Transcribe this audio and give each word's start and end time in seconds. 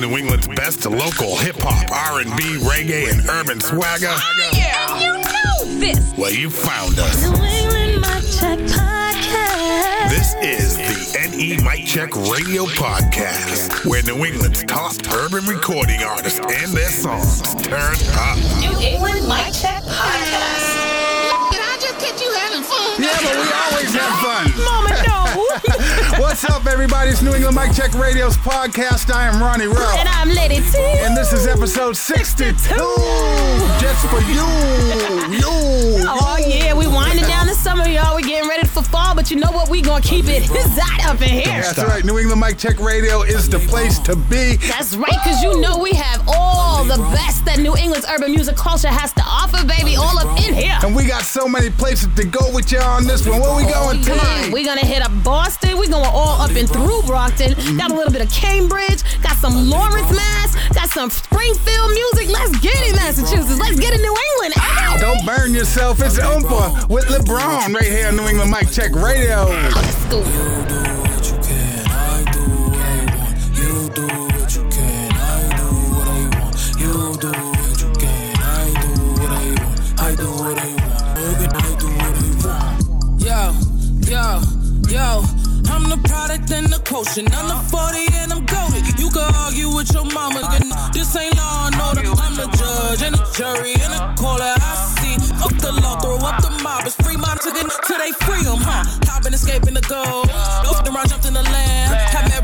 New 0.00 0.16
England's 0.16 0.48
best 0.48 0.86
local 0.86 1.36
hip 1.36 1.56
hop, 1.58 1.90
R&B, 2.14 2.56
reggae, 2.64 3.12
and 3.12 3.28
urban 3.28 3.60
swagger? 3.60 4.08
Oh, 4.08 4.50
yeah, 4.54 4.98
you 4.98 5.12
know 5.20 5.78
this. 5.78 6.14
Well, 6.16 6.32
you 6.32 6.48
found 6.48 6.98
us. 6.98 7.22
New 7.22 7.36
England 7.44 8.00
Mic 8.00 8.24
Check 8.32 8.58
Podcast. 8.60 10.08
This 10.08 10.34
is 10.40 10.76
the 10.78 11.28
NE 11.36 11.62
Mic 11.62 11.84
Check 11.84 12.16
Radio 12.32 12.64
Podcast, 12.64 13.84
where 13.84 14.02
New 14.04 14.24
England's 14.24 14.64
top 14.64 14.94
urban 15.12 15.44
recording 15.44 16.02
artists 16.02 16.40
and 16.40 16.72
their 16.72 16.88
songs 16.88 17.42
turn 17.62 17.94
up. 18.16 18.38
New 18.58 18.72
England 18.80 19.28
Mic 19.28 19.52
Check 19.52 19.84
Podcast. 19.84 20.80
Did 21.52 21.60
I 21.60 21.76
just 21.78 21.98
catch 22.00 22.22
you 22.22 22.32
having 22.32 22.62
fun? 22.64 23.02
Yeah, 23.02 23.18
but 23.20 23.36
we 23.36 23.52
always 23.52 23.92
have 23.92 24.16
fun. 24.24 24.48
Mama, 25.68 25.78
no. 26.12 26.20
What's 26.22 26.44
up, 26.44 26.66
everybody? 26.66 27.10
It's 27.10 27.22
New 27.22 27.34
England 27.34 27.56
Mic 27.56 27.72
Check 27.74 27.92
Radio's 27.94 28.36
podcast. 28.36 29.12
I 29.12 29.26
am 29.28 29.40
Ronnie 29.40 29.66
Rowe. 29.66 29.94
and 29.98 30.08
I'm 30.08 30.28
Lady 30.28 30.56
T. 30.56 30.78
And 30.78 31.16
this 31.16 31.32
is 31.32 31.46
episode 31.46 31.96
62. 31.96 32.52
Just 33.80 34.06
for 34.08 34.20
you. 34.30 34.46
You. 35.30 35.46
Oh 36.12 36.36
yeah, 36.46 36.74
we 36.74 36.86
winding 36.86 37.24
down 37.26 37.46
the 37.46 37.54
summer, 37.54 37.86
y'all. 37.88 38.16
We 38.16 38.22
getting 38.22 38.48
ready 38.48 38.66
for 38.66 38.82
fall, 38.82 39.14
but 39.14 39.30
you 39.30 39.36
know 39.36 39.50
what? 39.50 39.68
We 39.68 39.80
gonna 39.82 40.02
keep 40.02 40.26
it 40.28 40.44
hot 40.50 41.14
up 41.14 41.20
in 41.22 41.28
here. 41.28 41.62
That's 41.62 41.78
right. 41.78 42.04
New 42.04 42.18
England 42.18 42.40
Mic 42.40 42.58
Check 42.58 42.78
Radio 42.80 43.22
is 43.22 43.48
the 43.48 43.58
place 43.60 43.98
to 44.00 44.16
be. 44.16 44.56
That's 44.56 44.96
right, 44.96 45.18
cause 45.24 45.42
you 45.42 45.60
know 45.60 45.78
we 45.78 45.92
have 45.92 46.22
all 46.28 46.84
the 46.84 46.96
best 47.14 47.44
that 47.44 47.58
New 47.58 47.76
England's 47.76 48.06
urban 48.08 48.32
music 48.32 48.56
culture 48.56 48.88
has 48.88 49.12
to 49.14 49.22
offer, 49.24 49.64
baby, 49.66 49.96
all 49.96 50.18
up 50.18 50.38
in 50.46 50.54
here. 50.54 50.78
And 50.82 50.94
we 50.96 51.04
got 51.06 51.22
so 51.22 51.46
many 51.48 51.70
places 51.70 52.08
to 52.16 52.24
go 52.24 52.52
with 52.52 52.72
y'all 52.72 52.82
on 52.82 53.04
this 53.06 53.26
one. 53.26 53.40
Where 53.40 53.56
we 53.56 53.70
going 53.70 54.02
Come 54.02 54.18
on, 54.20 54.50
we're 54.52 54.64
gonna 54.64 54.86
hit 54.86 55.02
up 55.02 55.12
Boston. 55.24 55.49
We're 55.80 55.88
going 55.88 56.04
all 56.04 56.42
up 56.42 56.50
and 56.50 56.68
through 56.68 57.02
Brockton. 57.06 57.54
Got 57.76 57.90
a 57.90 57.94
little 57.94 58.12
bit 58.12 58.22
of 58.22 58.30
Cambridge. 58.30 59.02
Got 59.22 59.36
some 59.38 59.68
Lawrence, 59.68 60.10
Mass. 60.14 60.54
Got 60.74 60.90
some 60.90 61.10
Springfield 61.10 61.90
music. 61.90 62.28
Let's 62.28 62.58
get 62.60 62.76
it, 62.76 62.94
Massachusetts. 62.94 63.58
Let's 63.58 63.80
get 63.80 63.94
it, 63.94 64.00
New 64.02 64.14
England. 64.32 64.54
Ow! 64.58 64.98
Don't 65.00 65.24
burn 65.24 65.54
yourself. 65.54 66.00
It's 66.02 66.18
Oompa 66.18 66.88
with 66.88 67.06
LeBron 67.06 67.74
right 67.74 67.84
here 67.84 68.08
on 68.08 68.16
New 68.16 68.28
England 68.28 68.50
Mic 68.50 68.70
Check 68.70 68.92
Radio. 68.92 69.46
Let's 69.46 70.04
go. 70.06 70.20
Yo, 83.18 83.52
yo, 84.06 84.42
yo. 84.88 85.24
I'm 85.24 85.39
the 85.90 86.08
product 86.08 86.50
and 86.52 86.66
the 86.66 86.78
quotient. 86.86 87.28
I'm 87.36 87.48
the 87.50 87.58
40 87.68 88.06
and 88.22 88.32
I'm 88.32 88.46
goaded. 88.46 88.86
You 88.98 89.10
can 89.10 89.26
argue 89.34 89.68
with 89.74 89.92
your 89.92 90.06
mama. 90.06 90.40
and 90.54 90.70
This 90.94 91.14
ain't 91.16 91.36
law 91.36 91.66
and 91.66 91.76
order. 91.82 92.06
I'm 92.14 92.34
the 92.38 92.48
judge 92.54 93.02
and 93.02 93.14
the 93.18 93.24
jury 93.34 93.74
and 93.74 93.92
the 93.92 94.02
caller. 94.14 94.54
I 94.56 94.72
see. 94.96 95.16
Up 95.42 95.54
the 95.58 95.72
law, 95.82 95.98
throw 95.98 96.16
up 96.22 96.40
the 96.42 96.50
mob. 96.62 96.86
It's 96.86 96.96
free 96.96 97.16
mind 97.16 97.40
to 97.42 97.50
till 97.50 97.98
they 97.98 98.12
free 98.24 98.46
'em, 98.46 98.62
huh? 98.62 99.00
Escaping 99.40 99.74
the 99.74 99.80
goal. 99.80 100.28
Off 100.68 100.84
the 100.84 100.90
around, 100.92 101.08
jumped 101.08 101.26
in 101.26 101.34
the 101.34 101.42
land. 101.42 101.79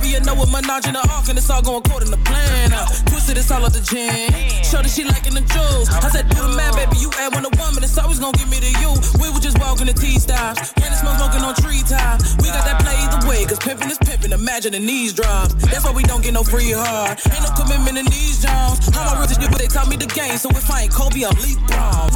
Mary 0.07 0.17
and 0.17 0.27
Noah, 0.27 0.47
Minaj 0.47 0.87
in 0.87 0.95
the 0.95 1.03
ark, 1.11 1.29
and 1.29 1.39
it's 1.39 1.51
all 1.51 1.62
going 1.62 1.83
according 1.85 2.11
to 2.11 2.17
plan. 2.19 2.73
Uh, 2.73 2.87
twisted, 3.07 3.37
it's 3.39 3.51
all 3.51 3.65
up 3.65 3.73
the 3.73 3.81
gin. 3.81 4.31
Shorty, 4.62 4.89
she 4.89 5.05
liking 5.05 5.35
the 5.35 5.43
jewels. 5.43 5.89
I 5.91 6.09
said, 6.11 6.29
do 6.31 6.43
the 6.47 6.55
man, 6.55 6.73
baby. 6.75 6.99
You 6.99 7.11
add 7.19 7.35
one 7.35 7.43
to 7.43 7.51
woman, 7.59 7.83
it's 7.83 7.99
always 7.99 8.19
gonna 8.19 8.37
give 8.39 8.49
me 8.49 8.61
to 8.61 8.73
you. 8.79 8.95
We 9.19 9.31
were 9.34 9.41
just 9.41 9.59
walking 9.59 9.87
the 9.87 9.95
T 9.95 10.19
stops. 10.19 10.73
It's 10.77 11.01
smoke 11.01 11.19
smoking 11.19 11.43
on 11.43 11.55
tree 11.59 11.83
top. 11.83 12.23
We 12.39 12.49
got 12.55 12.62
that 12.67 12.79
play 12.83 12.95
either 12.95 13.27
way, 13.27 13.45
cause 13.47 13.59
pimping 13.59 13.91
is 13.91 13.99
pimping. 13.99 14.33
Imagine 14.33 14.73
the 14.73 14.81
knees 14.81 15.12
drops. 15.12 15.55
That's 15.67 15.84
why 15.84 15.93
we 15.93 16.03
don't 16.05 16.23
get 16.23 16.34
no 16.34 16.45
free 16.45 16.71
hard. 16.71 17.19
Ain't 17.27 17.43
no 17.43 17.51
commitment 17.59 17.99
in 17.99 18.07
these 18.07 18.43
Jones. 18.43 18.79
How 18.95 19.15
my 19.15 19.27
rich 19.27 19.34
but 19.39 19.59
they 19.59 19.67
taught 19.67 19.89
me 19.89 19.97
the 19.97 20.07
game. 20.07 20.39
So 20.39 20.51
if 20.51 20.71
I 20.71 20.87
ain't 20.87 20.93
Kobe, 20.93 21.27
I'm 21.27 21.34
LeBron. 21.34 22.15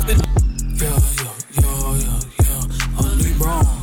Yeah, 0.78 0.94
yeah, 1.18 1.34
yeah, 1.58 1.90
yeah, 1.98 2.20
yeah. 2.38 3.02
I'm 3.02 3.18
LeBron. 3.18 3.79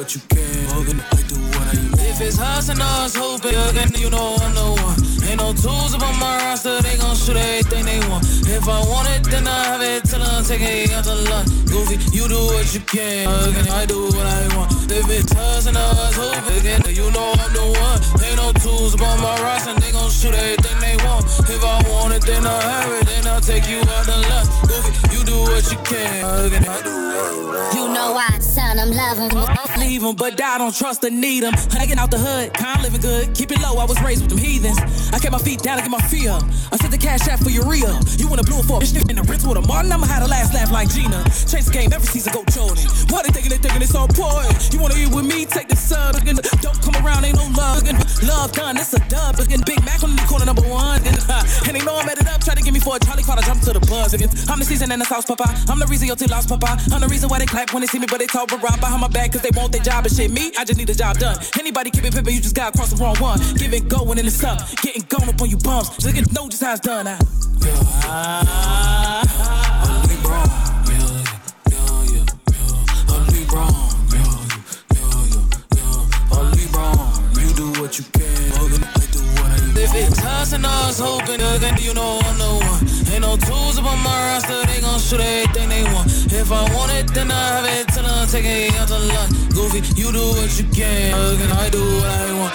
What 0.00 0.14
you 0.14 0.20
can. 0.32 0.64
Hugging, 0.72 1.00
I 1.12 1.20
do 1.28 1.36
what 1.36 1.66
I 1.68 1.76
want. 1.76 2.00
If 2.00 2.20
it's 2.22 2.38
hustling 2.38 2.80
us, 2.80 3.14
hoping, 3.14 3.52
then 3.76 3.92
you 4.00 4.08
know 4.08 4.32
I'm 4.40 4.54
the 4.56 4.68
one. 4.80 4.96
Ain't 5.28 5.36
no 5.44 5.52
tools 5.52 5.92
up 5.92 6.00
on 6.00 6.16
my 6.18 6.40
roster, 6.40 6.80
they 6.80 6.96
gon' 6.96 7.14
shoot 7.14 7.36
everything 7.36 7.84
they 7.84 8.00
want. 8.08 8.24
If 8.48 8.64
I 8.66 8.80
want 8.88 9.12
it, 9.12 9.28
then 9.28 9.46
I 9.46 9.60
have 9.68 9.82
it 9.82 10.08
till 10.08 10.22
I'm 10.22 10.40
it 10.40 10.92
out 10.96 11.04
to 11.04 11.14
lunch. 11.28 11.52
Goofy, 11.68 12.00
you 12.16 12.24
do 12.32 12.40
what 12.48 12.72
you 12.72 12.80
can, 12.80 13.28
again, 13.28 13.68
I 13.68 13.84
do 13.84 14.08
what 14.08 14.24
I 14.24 14.56
want. 14.56 14.72
If 14.88 15.04
it's 15.10 15.32
hustling 15.36 15.76
us, 15.76 16.16
hoping, 16.16 16.56
again, 16.56 16.80
then 16.80 16.89
you 17.00 17.10
know 17.10 17.32
I'm 17.32 17.52
the 17.52 17.64
one. 17.84 17.98
Ain't 18.24 18.36
no 18.36 18.52
tools 18.60 18.94
on 19.00 19.16
my 19.24 19.34
roster, 19.40 19.74
they 19.80 19.92
gon' 19.92 20.10
shoot 20.10 20.34
everything 20.34 20.78
they 20.84 20.96
want. 21.04 21.24
If 21.48 21.62
I 21.64 21.76
want 21.88 22.12
it, 22.14 22.22
then 22.28 22.44
I 22.46 22.60
have 22.72 22.92
it, 22.92 23.06
then 23.06 23.26
I'll 23.26 23.40
take 23.40 23.66
you 23.68 23.80
out 23.80 24.04
to 24.04 24.16
lunch. 24.28 24.48
Goofy, 24.68 24.92
you 25.14 25.24
do 25.24 25.36
what 25.48 25.64
you 25.72 25.78
can, 25.88 26.24
I 26.24 26.82
do 26.84 26.94
what 27.08 27.74
You 27.74 27.88
know 27.88 28.14
I 28.16 28.38
son, 28.38 28.78
I'm 28.78 28.90
loving. 28.90 29.30
Leave 29.78 30.04
'em, 30.04 30.14
but 30.14 30.40
I 30.42 30.58
don't 30.58 30.74
trust 30.76 31.04
or 31.04 31.10
need 31.10 31.42
'em. 31.44 31.54
Hanging 31.72 31.98
out 31.98 32.10
the 32.10 32.18
hood, 32.18 32.52
kind 32.54 32.82
living 32.82 33.00
good. 33.00 33.34
Keep 33.34 33.52
it 33.52 33.60
low, 33.60 33.78
I 33.78 33.84
was 33.84 33.98
raised 34.02 34.22
with 34.22 34.30
them 34.30 34.38
heathens. 34.38 34.78
I 35.14 35.18
kept 35.18 35.32
my 35.32 35.38
feet 35.38 35.62
down 35.62 35.76
to 35.78 35.82
get 35.82 35.90
my 35.90 36.04
feet 36.12 36.28
up. 36.28 36.42
I 36.72 36.76
sent 36.76 36.90
the 36.90 36.98
cash 36.98 37.26
out 37.28 37.38
for 37.40 37.50
urea. 37.50 37.92
You 38.18 38.28
wanna 38.28 38.42
blue 38.42 38.62
for 38.62 38.76
a 38.78 38.80
bitch 38.80 39.08
in 39.10 39.16
the 39.16 39.22
Ritz 39.22 39.44
with 39.44 39.56
a 39.56 39.62
Martin? 39.62 39.92
I'ma 39.92 40.06
have 40.06 40.22
the 40.22 40.28
last 40.28 40.52
laugh 40.52 40.70
like 40.70 40.88
Gina. 40.94 41.24
Chase 41.50 41.66
the 41.66 41.72
game 41.72 41.92
every 41.92 42.06
season, 42.06 42.32
go 42.32 42.44
Jordan. 42.54 42.84
Why 43.10 43.22
they 43.22 43.32
thinking 43.34 43.50
they 43.54 43.58
thinking 43.64 43.82
it's 43.82 43.94
on 43.94 44.08
point? 44.08 44.52
You 44.72 44.78
wanna 44.80 44.96
eat 44.96 45.10
with 45.10 45.24
me? 45.24 45.46
Take 45.46 45.68
the 45.68 45.76
sub. 45.76 46.16
Again, 46.16 46.38
Don't 46.60 46.80
come 46.92 47.06
around, 47.06 47.24
ain't 47.24 47.36
no 47.36 47.46
love. 47.56 47.82
Love 48.22 48.52
done, 48.52 48.76
it's 48.76 48.92
a 48.92 48.98
dub. 49.08 49.38
Again, 49.38 49.60
Big 49.64 49.82
Mac 49.84 50.02
on 50.02 50.14
the 50.14 50.22
corner 50.22 50.44
number 50.44 50.62
one. 50.62 51.00
And, 51.06 51.18
uh, 51.28 51.42
they 51.64 51.80
know 51.84 51.96
I'm 51.96 52.08
at 52.08 52.20
it 52.20 52.28
up. 52.28 52.40
Try 52.42 52.54
to 52.54 52.62
get 52.62 52.72
me 52.72 52.80
for 52.80 52.96
a 52.96 52.98
Charlie 52.98 53.22
Carter, 53.22 53.42
jump 53.42 53.62
to 53.62 53.72
the 53.72 53.80
buzz. 53.80 54.14
Again, 54.14 54.28
I'm 54.48 54.58
the 54.58 54.64
season 54.64 54.92
and 54.92 55.00
the 55.00 55.04
sauce, 55.06 55.24
papa. 55.24 55.46
I'm 55.68 55.78
the 55.78 55.86
reason 55.86 56.06
your 56.06 56.16
team 56.16 56.28
lost, 56.28 56.48
papa. 56.48 56.76
I'm 56.92 57.00
the 57.00 57.08
reason 57.08 57.28
why 57.28 57.38
they 57.38 57.46
clap 57.46 57.72
when 57.72 57.80
they 57.80 57.86
see 57.86 57.98
me, 57.98 58.06
but 58.10 58.18
they 58.18 58.26
talk 58.26 58.52
around 58.52 58.80
behind 58.80 59.00
my 59.00 59.08
back 59.08 59.32
cause 59.32 59.42
they 59.42 59.50
want 59.54 59.72
their 59.72 59.82
job 59.82 60.04
and 60.04 60.14
shit. 60.14 60.30
Me, 60.30 60.52
I 60.58 60.64
just 60.64 60.78
need 60.78 60.88
the 60.88 60.94
job 60.94 61.18
done. 61.18 61.38
Anybody 61.58 61.90
keep 61.90 62.04
it 62.04 62.12
pimpin', 62.12 62.32
you 62.32 62.40
just 62.40 62.56
gotta 62.56 62.76
cross 62.76 62.90
the 62.90 62.96
wrong 63.02 63.16
one. 63.16 63.38
Give 63.56 63.72
it 63.72 63.88
going 63.88 64.18
and 64.18 64.26
it's 64.26 64.42
up. 64.44 64.58
Getting 64.82 65.04
gone 65.08 65.28
up 65.28 65.40
on 65.40 65.48
you 65.48 65.56
bumps. 65.56 65.96
Just 65.96 66.14
get 66.14 66.32
know 66.32 66.48
just 66.48 66.62
how 66.62 66.72
it's 66.72 66.80
done. 66.80 67.06
I, 67.08 67.16
I'm 69.22 69.59
do 77.60 77.82
what 77.82 77.98
you 77.98 78.04
can. 78.16 78.24
Hugging, 78.56 78.84
I 78.84 79.04
do 79.12 79.20
what 79.36 79.50
I 79.52 79.60
want. 79.66 79.78
If 79.84 79.92
it's 79.94 80.18
hustling 80.18 80.64
us, 80.64 80.98
hoping, 80.98 81.40
then 81.40 81.76
you 81.78 81.92
know 81.92 82.18
I'm 82.24 82.38
the 82.38 82.50
one. 82.70 82.82
Ain't 83.12 83.22
no 83.22 83.36
tools 83.36 83.76
up 83.78 83.84
on 83.84 84.00
my 84.00 84.16
roster, 84.28 84.64
they 84.66 84.80
gon' 84.80 84.98
shoot 84.98 85.20
everything 85.20 85.68
they 85.68 85.84
want. 85.92 86.08
If 86.32 86.50
I 86.52 86.62
want 86.74 86.90
it, 86.92 87.12
then 87.12 87.30
I 87.30 87.44
have 87.54 87.66
it 87.66 87.88
till 87.92 88.06
I'm 88.06 88.26
taking 88.28 88.68
it 88.68 88.80
out 88.80 88.88
to 88.88 88.98
lunch. 88.98 89.32
Goofy, 89.54 89.80
you 90.00 90.08
do 90.10 90.24
what 90.38 90.50
you 90.58 90.66
can. 90.72 91.12
Hugging, 91.12 91.52
I 91.52 91.68
do 91.68 91.82
what 92.00 92.10
I 92.24 92.32
want. 92.40 92.54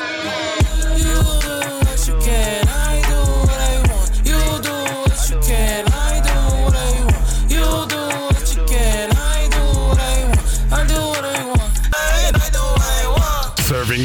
You 0.97 1.05
do 1.05 1.55
what 1.85 2.07
you 2.07 2.15
can. 2.25 2.64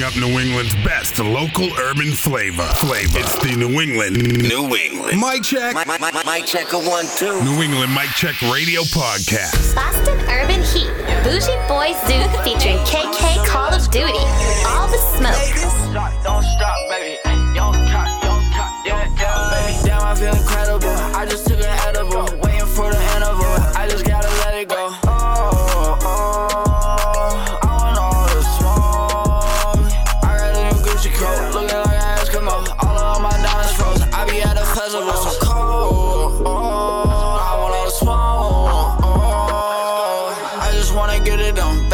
Serving 0.00 0.22
up 0.22 0.30
New 0.30 0.40
England's 0.40 0.74
best 0.76 1.18
local 1.18 1.68
urban 1.78 2.12
flavor. 2.12 2.62
Flavor. 2.76 3.18
It's 3.18 3.36
the 3.38 3.54
New 3.56 3.80
England. 3.80 4.16
New 4.48 4.74
England. 4.74 5.20
Mic 5.20 5.42
check. 5.42 5.74
My 5.74 6.42
check 6.46 6.72
a 6.72 6.78
one, 6.78 7.04
two. 7.16 7.42
New 7.44 7.60
England 7.60 7.92
Mic 7.94 8.08
Check 8.16 8.40
Radio 8.42 8.82
Podcast. 8.82 9.74
Boston 9.74 10.18
Urban 10.28 10.62
Heat. 10.62 10.88
Bougie 11.24 11.52
Boys 11.68 11.96
Zoo 12.08 12.22
featuring 12.44 12.78
KK 12.88 13.44
Call 13.46 13.74
of 13.74 13.90
Duty. 13.90 14.24
All 14.66 14.88
the 14.88 14.98
smoke. 15.16 15.36
Don't 15.36 15.90
stop, 15.92 16.24
don't 16.24 16.44
stop, 16.44 16.76
baby. 16.88 17.18
Ay, 17.24 17.40
Young 17.54 17.74
cut, 17.74 18.08
young 18.22 18.44
cut, 18.54 18.70
yeah, 18.86 19.10
yeah, 19.18 19.50
baby. 19.50 19.78
Damn, 19.84 20.02
I 20.02 20.14
feel 20.14 20.34
incredible. 20.34 20.88
I 21.18 21.26
just 21.26 21.46
took 21.46 21.58
an 21.58 21.78
edible, 21.88 22.24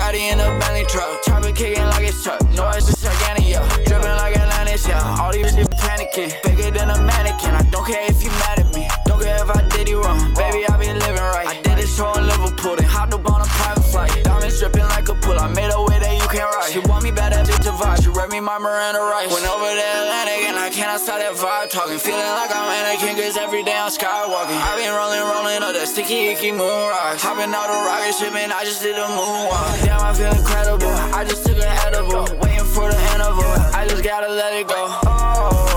get 0.07 0.15
it 0.15 0.33
in 0.33 0.41
a 0.41 0.59
Bentley 0.59 0.85
truck, 0.87 1.23
chopper 1.25 1.53
kicking 1.53 1.85
like 1.85 2.09
it's 2.09 2.23
truck. 2.23 2.41
No, 2.55 2.69
it's 2.71 2.87
just 2.87 3.03
gigantic, 3.03 3.49
yeah. 3.49 3.67
Dripping 3.87 4.17
like 4.21 4.37
Atlantis, 4.37 4.87
yeah. 4.89 5.21
All 5.21 5.33
these 5.33 5.55
shit 5.55 5.69
panicking, 5.71 6.31
bigger 6.43 6.71
than 6.71 6.91
a 6.91 6.99
mannequin. 7.03 7.55
I 7.55 7.63
don't 7.71 7.87
care 7.87 8.05
if 8.09 8.23
you 8.23 8.31
mad 8.31 8.61
at 8.61 8.75
me, 8.75 8.89
don't 9.05 9.21
care 9.23 9.43
if 9.43 9.51
I 9.51 9.67
did 9.69 9.89
you 9.89 10.03
wrong. 10.03 10.19
Baby, 10.35 10.67
I 10.69 10.77
been 10.79 10.99
living 10.99 11.23
right. 11.35 11.49
I 11.49 11.61
did 11.63 11.79
this 11.79 11.97
show 11.97 12.13
in 12.15 12.27
Liverpool, 12.27 12.77
then 12.77 12.85
hopped 12.85 13.15
up 13.15 13.27
on 13.31 13.41
a 13.41 13.45
private 13.45 13.85
flight. 13.85 14.25
Diamonds 14.25 14.59
dripping 14.61 14.89
like 14.95 15.09
a 15.09 15.15
pool. 15.15 15.39
I 15.39 15.49
made 15.53 15.71
a 15.71 15.87
my 18.47 18.59
Miranda 18.59 19.01
Rice. 19.01 19.33
Went 19.33 19.45
over 19.51 19.67
the 19.67 19.87
Atlantic 20.01 20.49
and 20.49 20.57
I 20.57 20.71
cannot 20.71 21.01
stop 21.01 21.19
that 21.19 21.35
vibe 21.35 21.69
talking. 21.69 21.99
Feeling 21.99 22.31
like 22.39 22.55
I'm 22.55 22.69
Anakin, 22.71 23.19
cause 23.19 23.37
every 23.37 23.63
day 23.63 23.75
I'm 23.75 23.91
skywalking. 23.91 24.55
I've 24.55 24.79
been 24.79 24.95
rolling, 24.95 25.21
rolling 25.21 25.63
up 25.67 25.75
that 25.75 25.89
sticky, 25.89 26.31
icky 26.33 26.53
moon 26.53 26.71
rocks. 26.71 27.23
Hopping 27.23 27.53
out 27.53 27.69
a 27.69 27.77
rocket 27.85 28.15
ship 28.15 28.35
and 28.35 28.53
I 28.53 28.65
just 28.65 28.83
did 28.83 28.97
a 28.97 29.07
moonwalk. 29.19 29.85
Damn, 29.85 30.01
I 30.01 30.15
feel 30.15 30.33
incredible. 30.33 30.95
I 31.11 31.25
just 31.25 31.45
took 31.45 31.59
an 31.59 31.75
edible. 31.85 32.25
Waiting 32.39 32.65
for 32.71 32.87
the 32.87 32.99
interval. 33.13 33.51
I 33.75 33.87
just 33.89 34.05
gotta 34.05 34.33
let 34.33 34.55
it 34.55 34.69
go. 34.69 34.87
Oh, 35.05 35.76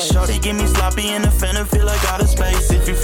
Shorty 0.00 0.38
give 0.38 0.56
me 0.56 0.66
sloppy 0.66 1.08
in 1.08 1.22
the 1.22 1.30
fender, 1.30 1.64
feel 1.64 1.86
like 1.86 2.04
out 2.12 2.20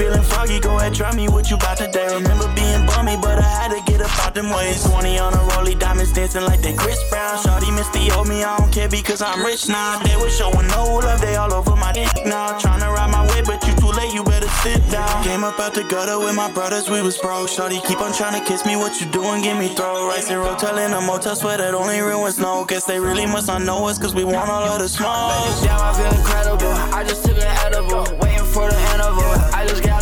feeling 0.02 0.22
foggy, 0.22 0.58
go 0.58 0.76
ahead, 0.78 0.94
try 0.94 1.14
me 1.14 1.28
what 1.28 1.48
you 1.50 1.56
bout 1.56 1.76
today. 1.78 2.08
Remember 2.10 2.50
being 2.58 2.82
bummy, 2.86 3.16
but 3.22 3.38
I 3.38 3.50
had 3.60 3.70
to 3.70 3.80
get 3.86 4.00
up 4.00 4.10
out 4.24 4.34
them 4.34 4.50
ways. 4.50 4.82
20 4.82 5.18
on 5.18 5.32
a 5.32 5.42
rollie, 5.54 5.78
diamonds 5.78 6.12
dancing 6.12 6.42
like 6.42 6.60
they 6.60 6.74
Chris 6.74 6.98
Brown. 7.10 7.38
Shorty 7.42 7.70
missed 7.70 7.92
the 7.92 8.10
old 8.16 8.26
me, 8.26 8.42
I 8.42 8.58
don't 8.58 8.72
care 8.72 8.88
because 8.88 9.22
I'm 9.22 9.44
rich 9.46 9.68
now. 9.68 10.02
They 10.02 10.16
was 10.16 10.36
showing 10.36 10.66
no 10.68 10.98
love, 11.06 11.20
they 11.20 11.36
all 11.36 11.52
over 11.54 11.76
my 11.76 11.92
dick 11.92 12.10
now. 12.26 12.58
Tryna 12.58 12.92
ride 12.92 13.10
my 13.10 13.22
way, 13.30 13.42
but 13.46 13.62
you 13.66 13.74
too 13.74 13.92
late, 13.94 14.12
you 14.12 14.24
better 14.24 14.50
sit 14.64 14.82
down. 14.90 15.22
Came 15.22 15.44
up 15.44 15.58
out 15.60 15.74
the 15.74 15.84
gutter 15.84 16.18
with 16.18 16.34
my 16.34 16.50
brothers, 16.50 16.90
we 16.90 17.00
was 17.00 17.16
broke. 17.18 17.48
Shorty 17.48 17.80
keep 17.86 18.00
on 18.00 18.12
trying 18.12 18.34
to 18.38 18.44
kiss 18.48 18.66
me, 18.66 18.74
what 18.76 19.00
you 19.00 19.06
doing? 19.06 19.42
Give 19.42 19.56
me 19.56 19.68
throw. 19.68 20.08
Rice 20.08 20.30
and 20.30 20.42
rotel 20.42 20.84
in 20.84 20.92
a 20.92 21.00
motel, 21.00 21.36
that 21.36 21.74
only 21.74 22.00
real 22.00 22.20
ones 22.20 22.38
know. 22.38 22.64
Guess 22.64 22.84
they 22.86 22.98
really 22.98 23.26
must 23.26 23.46
not 23.46 23.62
know 23.62 23.86
us, 23.86 23.98
cause 23.98 24.14
we 24.14 24.24
want 24.24 24.50
all 24.50 24.64
of 24.64 24.78
the 24.80 24.88
smoke. 24.88 25.30
Damn, 25.62 25.78
I 25.78 25.92
feel 25.94 26.12
incredible. 26.18 26.72
I 26.98 27.04
just 27.04 27.24
took 27.24 27.38
an 27.38 27.52
edible. 27.66 28.04
Waiting 28.18 28.31
I 29.04 29.66
just 29.66 29.82
gotta 29.82 30.01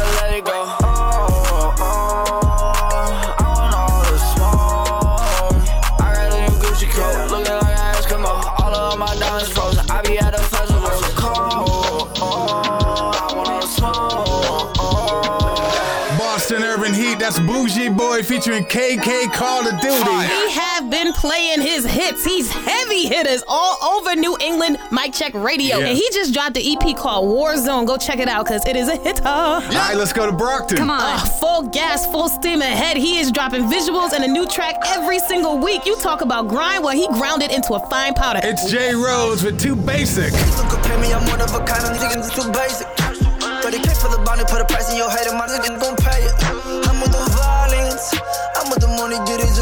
Boy 18.10 18.24
featuring 18.24 18.64
KK 18.64 19.32
Call 19.32 19.68
of 19.68 19.80
Duty. 19.80 20.26
He 20.26 20.50
have 20.50 20.90
been 20.90 21.12
playing 21.12 21.60
his 21.60 21.84
hits. 21.84 22.24
He's 22.24 22.50
heavy 22.50 23.06
hitters 23.06 23.44
all 23.46 23.76
over 23.84 24.16
New 24.16 24.36
England 24.40 24.78
Mic 24.90 25.12
Check 25.12 25.32
Radio. 25.32 25.78
Yeah. 25.78 25.86
And 25.86 25.96
he 25.96 26.02
just 26.12 26.34
dropped 26.34 26.54
the 26.54 26.72
EP 26.72 26.96
called 26.96 27.28
Warzone. 27.28 27.86
Go 27.86 27.96
check 27.96 28.18
it 28.18 28.26
out 28.26 28.46
because 28.46 28.66
it 28.66 28.74
is 28.74 28.88
a 28.88 28.96
hitter. 28.96 29.22
All 29.24 29.60
right, 29.60 29.94
let's 29.94 30.12
go 30.12 30.26
to 30.26 30.32
Brockton. 30.32 30.78
Come 30.78 30.90
on. 30.90 31.00
Uh, 31.00 31.18
full 31.38 31.68
gas, 31.68 32.04
full 32.06 32.28
steam 32.28 32.62
ahead. 32.62 32.96
He 32.96 33.18
is 33.18 33.30
dropping 33.30 33.62
visuals 33.70 34.12
and 34.12 34.24
a 34.24 34.28
new 34.28 34.44
track 34.48 34.74
every 34.86 35.20
single 35.20 35.58
week. 35.58 35.86
You 35.86 35.94
talk 35.98 36.20
about 36.20 36.48
grind, 36.48 36.82
well, 36.82 36.96
he 36.96 37.06
grounded 37.16 37.52
into 37.52 37.74
a 37.74 37.90
fine 37.90 38.14
powder. 38.14 38.40
It's 38.42 38.68
Jay 38.68 38.92
Rose 38.92 39.44
with 39.44 39.60
Too 39.60 39.76
Basic. 39.76 40.32
Don't 40.32 40.68
compare 40.68 40.98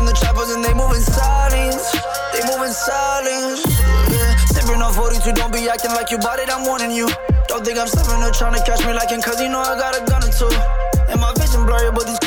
the 0.08 0.16
trappers, 0.16 0.48
and 0.56 0.64
they 0.64 0.72
moving 0.72 1.04
silence. 1.04 1.92
They 2.32 2.40
moving 2.48 2.72
silence. 2.72 3.60
Yeah, 4.08 4.32
sipping 4.48 4.80
on 4.80 4.92
42, 4.96 5.36
don't 5.36 5.52
be 5.52 5.68
acting 5.68 5.92
like 5.92 6.10
you 6.10 6.18
bought 6.18 6.40
it, 6.40 6.48
I'm 6.48 6.64
warning 6.64 6.92
you. 6.92 7.08
Don't 7.48 7.64
think 7.64 7.76
I'm 7.78 7.88
slipping 7.88 8.24
or 8.24 8.32
trying 8.32 8.56
to 8.56 8.62
catch 8.64 8.80
me 8.84 8.92
like 8.92 9.12
cause 9.20 9.40
you 9.40 9.48
know 9.48 9.60
I 9.60 9.76
got 9.76 9.96
a 9.96 10.02
gun 10.08 10.24
or 10.24 10.32
two. 10.32 10.48
And 11.12 11.20
my 11.20 11.32
vision 11.36 11.64
blurry, 11.64 11.92
but 11.92 12.06
these 12.06 12.20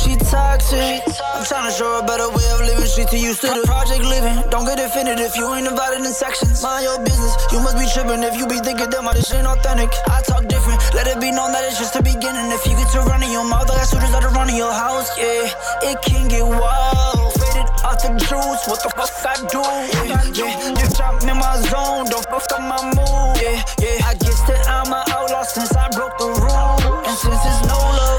she 0.00 0.16
toxic. 0.16 1.04
I'm 1.36 1.44
trying 1.44 1.68
to 1.68 1.72
show 1.76 1.88
her 1.96 2.00
a 2.00 2.06
better 2.06 2.28
way 2.32 2.46
of 2.56 2.60
living. 2.64 2.88
She 2.88 3.04
too 3.04 3.20
used 3.20 3.40
to 3.44 3.48
the 3.52 3.62
project 3.68 4.04
living. 4.04 4.36
Don't 4.50 4.64
get 4.64 4.80
offended 4.80 5.20
if 5.20 5.36
you 5.36 5.46
ain't 5.54 5.68
invited 5.68 6.00
in 6.00 6.12
sections. 6.12 6.62
Mind 6.62 6.84
your 6.84 6.98
business. 7.04 7.32
You 7.52 7.60
must 7.60 7.76
be 7.76 7.86
tripping 7.92 8.24
if 8.24 8.36
you 8.36 8.46
be 8.48 8.58
thinking 8.60 8.88
that 8.88 9.02
my 9.04 9.12
this 9.12 9.32
ain't 9.32 9.46
authentic. 9.46 9.92
I 10.08 10.22
talk 10.24 10.48
different. 10.48 10.80
Let 10.94 11.06
it 11.06 11.20
be 11.20 11.30
known 11.30 11.52
that 11.52 11.64
it's 11.68 11.78
just 11.78 11.94
the 11.94 12.02
beginning. 12.02 12.48
If 12.52 12.64
you 12.66 12.74
get 12.76 12.88
to 12.96 13.00
running 13.08 13.32
your 13.32 13.44
mouth, 13.44 13.68
I 13.70 13.76
got 13.76 13.88
shooters 13.88 14.12
that 14.12 14.24
are 14.24 14.34
running 14.34 14.56
your 14.56 14.72
house. 14.72 15.08
Yeah, 15.16 15.90
it 15.92 15.96
can 16.02 16.28
get 16.28 16.44
wild. 16.44 17.32
Faded 17.36 17.68
off 17.84 18.00
the 18.00 18.10
juice. 18.16 18.62
What 18.68 18.80
the 18.82 18.90
fuck 18.96 19.12
I 19.24 19.36
do? 19.48 19.62
Yeah, 20.08 20.24
yeah. 20.34 20.74
Just 20.80 20.96
drop 20.96 21.22
in 21.22 21.36
my 21.36 21.56
zone. 21.68 22.08
Don't 22.08 22.26
fuck 22.26 22.48
up 22.52 22.62
my 22.64 22.80
mood. 22.96 23.36
Yeah, 23.40 23.60
yeah. 23.80 24.10
I 24.10 24.14
guess 24.16 24.40
that 24.48 24.64
I'm 24.68 24.92
an 24.92 25.04
outlaw 25.12 25.44
since 25.44 25.72
I 25.76 25.88
broke 25.92 26.16
the 26.18 26.28
rule. 26.40 26.76
And 27.06 27.16
since 27.16 27.42
it's 27.44 27.60
no 27.68 27.78
love 27.78 28.09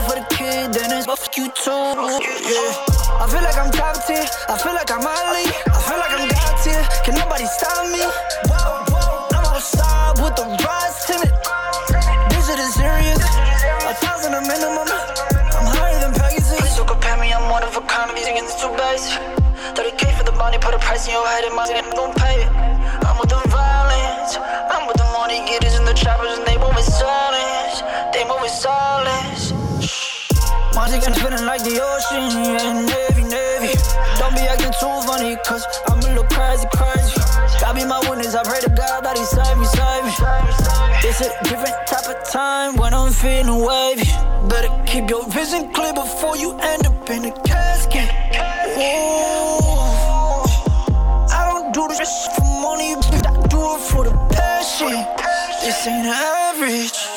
too. 1.62 1.70
Yeah. 1.70 3.22
I 3.22 3.30
feel 3.30 3.44
like 3.46 3.58
I'm 3.58 3.70
top 3.70 3.94
tier. 4.10 4.26
I 4.50 4.58
feel 4.58 4.74
like 4.74 4.90
I'm 4.90 5.06
Ali. 5.06 5.46
I 5.70 5.78
feel 5.86 6.00
like 6.02 6.14
I'm 6.18 6.26
God 6.26 6.54
tier. 6.66 6.82
Can 7.06 7.14
nobody 7.22 7.46
stop 7.46 7.86
me? 7.94 8.02
I'm 8.02 9.46
outside 9.46 10.18
with 10.18 10.34
the 10.42 10.46
rise 10.58 11.06
tinted. 11.06 11.30
This 12.34 12.50
shit 12.50 12.58
is 12.58 12.74
serious. 12.74 13.22
A 13.86 13.94
thousand 14.02 14.34
a 14.34 14.42
minimum. 14.42 14.90
I'm 14.90 15.68
higher 15.78 16.02
than 16.02 16.18
Pegasus. 16.18 16.58
Please 16.58 16.76
don't 16.78 16.88
compare 16.88 17.18
me. 17.22 17.30
I'm 17.30 17.46
one 17.50 17.62
of 17.62 17.78
a 17.78 17.82
kind. 17.82 18.10
These 18.18 18.26
niggas 18.26 18.58
too 18.58 18.74
basic. 18.74 19.22
30k 19.78 20.18
for 20.18 20.24
the 20.26 20.34
bounty, 20.34 20.58
put 20.58 20.74
a 20.74 20.80
price 20.80 21.06
in 21.06 21.14
your 21.14 21.26
head, 21.28 21.46
and 21.46 21.56
my 21.56 21.66
nigga 21.70 21.86
gon' 21.96 22.14
pay 22.16 22.42
it. 22.42 22.61
My 31.02 31.12
feeling 31.14 31.46
like 31.48 31.64
the 31.64 31.82
ocean, 31.82 32.30
yeah, 32.46 32.78
Navy, 32.78 33.24
Navy. 33.26 33.74
Don't 34.22 34.36
be 34.36 34.42
acting 34.46 34.70
too 34.78 34.94
funny, 35.02 35.36
cause 35.44 35.66
I'm 35.90 35.98
a 35.98 36.02
little 36.06 36.24
crazy, 36.30 36.68
crazy. 36.78 37.18
God 37.60 37.74
be 37.74 37.86
my 37.86 37.98
witness, 38.08 38.36
I 38.36 38.44
pray 38.44 38.62
to 38.62 38.70
God 38.70 39.02
that 39.02 39.18
He 39.18 39.26
save 39.26 39.58
me, 39.58 39.66
save 39.66 40.06
me. 40.06 40.14
It's 41.02 41.22
a 41.26 41.34
different 41.50 41.74
type 41.88 42.06
of 42.06 42.30
time 42.30 42.76
when 42.76 42.94
I'm 42.94 43.12
feeling 43.12 43.66
wavy. 43.66 44.06
Better 44.48 44.70
keep 44.86 45.10
your 45.10 45.26
vision 45.30 45.74
clear 45.74 45.92
before 45.94 46.38
you 46.38 46.54
end 46.60 46.86
up 46.86 47.10
in 47.10 47.26
a 47.26 47.32
casket. 47.50 48.06
Ooh. 48.78 50.46
I 51.34 51.50
don't 51.50 51.74
do 51.74 51.88
this 51.88 52.28
for 52.38 52.46
money, 52.62 52.94
I 52.94 53.48
do 53.50 53.58
it 53.74 53.82
for 53.90 54.04
the 54.06 54.14
passion. 54.30 54.94
This 55.66 55.88
ain't 55.88 56.06
average. 56.06 57.11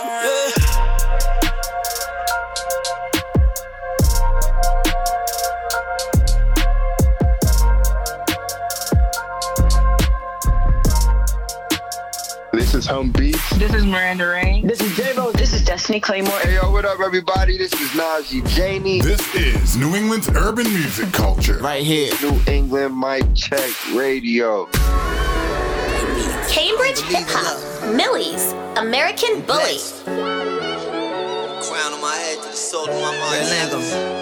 Is 12.85 12.91
Home 12.91 13.11
Beats. 13.11 13.50
This 13.57 13.73
is 13.73 13.85
Miranda 13.85 14.26
Rain. 14.26 14.67
This 14.67 14.81
is 14.81 14.93
Davo. 14.93 15.33
This 15.33 15.53
is 15.55 15.64
Destiny 15.64 16.00
Claymore. 16.00 16.38
Hey, 16.41 16.55
yo, 16.55 16.71
what 16.71 16.85
up, 16.85 17.00
everybody? 17.00 17.57
This 17.57 17.73
is 17.73 17.91
Najee 17.91 18.47
Janie. 18.49 19.00
This 19.00 19.35
is 19.35 19.76
New 19.76 19.95
England's 19.95 20.29
urban 20.31 20.69
music 20.73 21.12
culture. 21.12 21.59
Right 21.59 21.83
here. 21.83 22.12
New 22.21 22.38
England 22.47 22.99
Mic 22.99 23.25
Check 23.35 23.71
Radio. 23.95 24.67
Cambridge 26.50 27.00
Hip 27.09 27.25
Hop, 27.29 27.95
Millie's, 27.95 28.53
American 28.76 29.41
Bully. 29.43 29.79
Crown 30.05 31.93
on 31.93 32.00
my 32.00 32.14
head 32.17 32.43
to 32.43 32.49
the 32.49 32.57
soul 32.57 32.88
of 32.88 33.00
my 33.00 33.17
mind. 33.19 33.49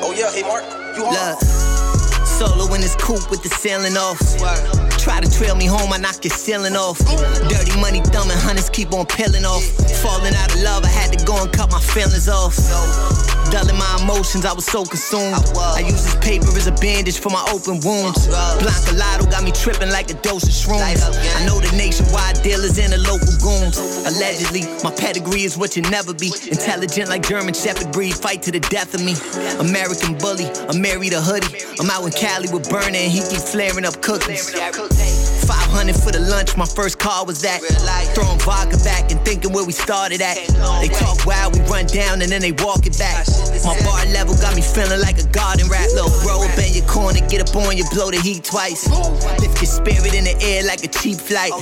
Oh 0.04 0.14
yeah, 0.16 0.30
hey 0.30 0.42
Mark, 0.42 0.62
you 0.96 1.04
home? 1.04 1.14
Look, 1.14 1.40
solo 2.24 2.72
in 2.74 2.80
this 2.80 2.96
coupe 2.96 3.28
with 3.30 3.42
the 3.42 3.48
ceiling 3.48 3.96
off. 3.96 4.91
Try 5.02 5.20
to 5.20 5.28
trail 5.28 5.56
me 5.56 5.66
home, 5.66 5.92
I 5.92 5.98
knock 5.98 6.22
your 6.22 6.30
ceiling 6.30 6.76
off. 6.76 6.96
Dirty 7.50 7.74
money 7.80 8.00
thumbing, 8.14 8.38
hunters 8.38 8.70
keep 8.70 8.92
on 8.92 9.04
peeling 9.06 9.44
off. 9.44 9.64
Falling 9.98 10.32
out 10.32 10.54
of 10.54 10.62
love, 10.62 10.84
I 10.84 10.88
had 10.94 11.10
to 11.18 11.24
go 11.24 11.42
and 11.42 11.52
cut 11.52 11.72
my 11.72 11.80
feelings 11.80 12.28
off. 12.28 12.54
Dulling 13.50 13.76
my 13.76 13.98
emotions, 14.00 14.46
I 14.46 14.52
was 14.54 14.64
so 14.64 14.84
consumed. 14.84 15.34
I 15.58 15.80
use 15.80 16.04
this 16.06 16.14
paper 16.22 16.46
as 16.56 16.68
a 16.68 16.72
bandage 16.72 17.18
for 17.18 17.30
my 17.30 17.42
open 17.50 17.80
wounds. 17.82 18.28
Blanca 18.28 18.94
Lotto 18.94 19.26
got 19.26 19.42
me 19.42 19.50
tripping 19.50 19.90
like 19.90 20.08
a 20.08 20.14
dose 20.22 20.44
of 20.44 20.54
shrooms. 20.54 21.02
I 21.36 21.44
know 21.44 21.58
the 21.58 21.74
nationwide 21.76 22.40
dealers 22.42 22.78
and 22.78 22.92
the 22.94 22.98
local 23.02 23.34
goons. 23.42 23.76
Allegedly, 24.06 24.62
my 24.84 24.94
pedigree 24.94 25.42
is 25.42 25.58
what 25.58 25.76
you 25.76 25.82
never 25.90 26.14
be. 26.14 26.30
Intelligent 26.48 27.10
like 27.10 27.26
German 27.26 27.54
Shepherd 27.54 27.90
breed, 27.90 28.14
fight 28.14 28.40
to 28.44 28.52
the 28.52 28.60
death 28.60 28.94
of 28.94 29.02
me. 29.02 29.18
American 29.58 30.16
bully, 30.16 30.46
I'm 30.70 30.80
married 30.80 31.12
a 31.12 31.20
hoodie. 31.20 31.58
I'm 31.80 31.90
out 31.90 32.06
in 32.06 32.12
Cali 32.12 32.48
with 32.54 32.70
Burner 32.70 32.94
and 32.94 33.10
he 33.10 33.20
keep 33.26 33.42
flaring 33.42 33.84
up 33.84 34.00
cookies. 34.00 34.54
500 35.42 35.96
for 35.96 36.12
the 36.12 36.20
lunch, 36.20 36.56
my 36.56 36.66
first 36.66 36.98
car 36.98 37.24
was 37.24 37.42
that. 37.42 37.60
Throwing 38.14 38.38
vodka 38.40 38.78
back 38.84 39.10
and 39.10 39.20
thinking 39.24 39.52
where 39.52 39.64
we 39.64 39.72
started 39.72 40.22
at. 40.22 40.36
They 40.80 40.88
talk 40.88 41.24
wild, 41.26 41.54
we 41.54 41.60
run 41.66 41.86
down 41.86 42.22
and 42.22 42.30
then 42.30 42.40
they 42.40 42.52
walk 42.52 42.86
it 42.86 42.96
back. 42.98 43.26
My 43.64 43.74
bar 43.84 44.06
level 44.12 44.34
got 44.36 44.54
me 44.54 44.62
feeling 44.62 45.00
like 45.00 45.18
a 45.18 45.26
garden 45.28 45.68
rat. 45.68 45.90
Little 45.94 46.12
bro 46.22 46.44
up 46.44 46.58
in 46.58 46.74
your 46.74 46.86
corner, 46.86 47.20
get 47.28 47.42
up 47.42 47.54
on 47.56 47.76
you, 47.76 47.84
blow 47.90 48.10
the 48.10 48.20
heat 48.20 48.44
twice. 48.44 48.88
Lift 49.40 49.58
your 49.58 49.70
spirit 49.70 50.14
in 50.14 50.24
the 50.24 50.36
air 50.40 50.62
like 50.64 50.84
a 50.84 50.88
cheap 50.88 51.18
flight. 51.18 51.52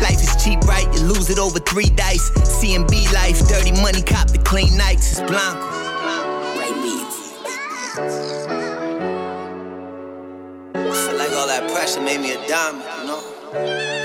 Life 0.00 0.22
is 0.22 0.32
cheap, 0.42 0.60
right? 0.64 0.86
You 0.94 1.06
lose 1.06 1.30
it 1.30 1.38
over 1.38 1.58
three 1.58 1.90
dice. 1.90 2.30
CMB 2.30 3.12
life, 3.12 3.42
dirty 3.48 3.72
money, 3.82 4.02
cop 4.02 4.28
the 4.30 4.38
clean 4.38 4.76
nights. 4.76 5.18
It's 5.18 5.22
Blanco. 5.30 5.73
That 11.94 12.04
made 12.04 12.20
me 12.20 12.32
a 12.32 12.48
diamond, 12.48 12.84
you 13.00 13.06
know? 13.06 13.22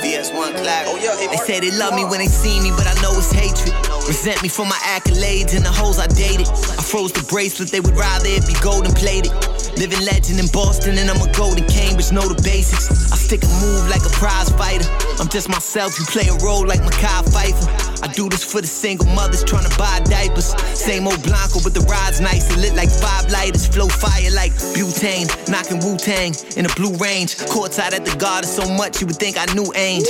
VS1 0.01 0.53
clap. 0.61 0.85
Oh 0.87 0.97
yeah, 1.01 1.15
They 1.27 1.37
say 1.37 1.59
they 1.59 1.75
love 1.77 1.95
me 1.95 2.05
when 2.05 2.19
they 2.19 2.27
see 2.27 2.59
me, 2.61 2.69
but 2.77 2.85
I 2.85 2.93
know 3.01 3.17
it's 3.17 3.31
hatred. 3.31 3.73
Resent 4.07 4.41
me 4.43 4.49
for 4.49 4.65
my 4.65 4.77
accolades 4.85 5.55
and 5.55 5.65
the 5.65 5.71
hoes 5.71 5.97
I 5.97 6.07
dated. 6.07 6.47
I 6.47 6.81
froze 6.81 7.11
the 7.11 7.23
bracelet, 7.23 7.69
they 7.69 7.79
would 7.79 7.97
rather 7.97 8.27
it 8.27 8.45
be 8.45 8.53
golden 8.61 8.93
plated. 8.93 9.31
Living 9.79 10.03
legend 10.03 10.41
in 10.41 10.47
Boston, 10.47 10.97
and 10.97 11.09
I'm 11.09 11.21
a 11.23 11.31
golden 11.31 11.63
Cambridge, 11.63 12.11
know 12.11 12.27
the 12.27 12.35
basics. 12.43 12.91
I 13.13 13.15
stick 13.15 13.39
and 13.47 13.55
move 13.63 13.87
like 13.87 14.03
a 14.03 14.11
prize 14.11 14.51
fighter. 14.51 14.83
I'm 15.23 15.29
just 15.29 15.47
myself, 15.47 15.97
you 15.97 16.03
play 16.11 16.27
a 16.27 16.35
role 16.43 16.67
like 16.67 16.81
Makai 16.83 17.23
Pfeiffer. 17.31 17.89
I 18.03 18.11
do 18.11 18.27
this 18.27 18.43
for 18.43 18.59
the 18.59 18.67
single 18.67 19.07
mothers 19.15 19.43
trying 19.43 19.63
to 19.63 19.77
buy 19.79 19.99
diapers. 20.03 20.51
Same 20.75 21.07
old 21.07 21.23
Blanco, 21.23 21.63
but 21.63 21.73
the 21.73 21.83
ride's 21.87 22.19
nice. 22.19 22.51
It 22.51 22.59
lit 22.59 22.75
like 22.75 22.91
five 22.91 23.31
lighters, 23.31 23.67
flow 23.67 23.87
fire 23.87 24.31
like 24.35 24.51
butane. 24.75 25.31
Knocking 25.47 25.79
Wu 25.79 25.95
Tang 25.95 26.35
in 26.59 26.67
a 26.67 26.73
blue 26.75 26.95
range. 26.99 27.35
Courtside 27.47 27.95
at 27.95 28.03
the 28.03 28.15
garden 28.19 28.51
so 28.51 28.67
much 28.67 28.99
you 28.99 29.07
would 29.07 29.15
think 29.15 29.39
I 29.39 29.47
knew 29.55 29.71
Ainge. 29.79 30.07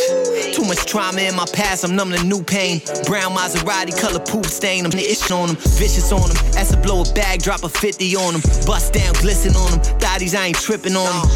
Too 0.53 0.65
much 0.65 0.85
trauma 0.85 1.21
in 1.21 1.35
my 1.35 1.45
past, 1.53 1.83
I'm 1.83 1.95
numb 1.95 2.09
to 2.11 2.23
new 2.23 2.41
pain. 2.41 2.81
Brown 3.05 3.37
Maserati, 3.37 3.93
color 3.93 4.19
poop 4.19 4.45
stain. 4.45 4.85
I'm 4.85 4.93
itch 4.97 5.29
on 5.29 5.53
them, 5.53 5.57
vicious 5.77 6.11
on 6.11 6.29
them. 6.29 6.37
As 6.57 6.73
I 6.73 6.81
blow 6.81 7.01
a 7.01 7.13
bag, 7.13 7.41
drop 7.41 7.61
a 7.61 7.69
50 7.69 8.15
on 8.17 8.33
them. 8.33 8.41
Bust 8.65 8.93
down, 8.93 9.13
glisten 9.21 9.53
on 9.59 9.71
them. 9.71 9.79
Thotties, 9.99 10.35
I 10.35 10.47
ain't 10.47 10.57
tripping 10.57 10.95
on 10.95 11.05
them. 11.05 11.27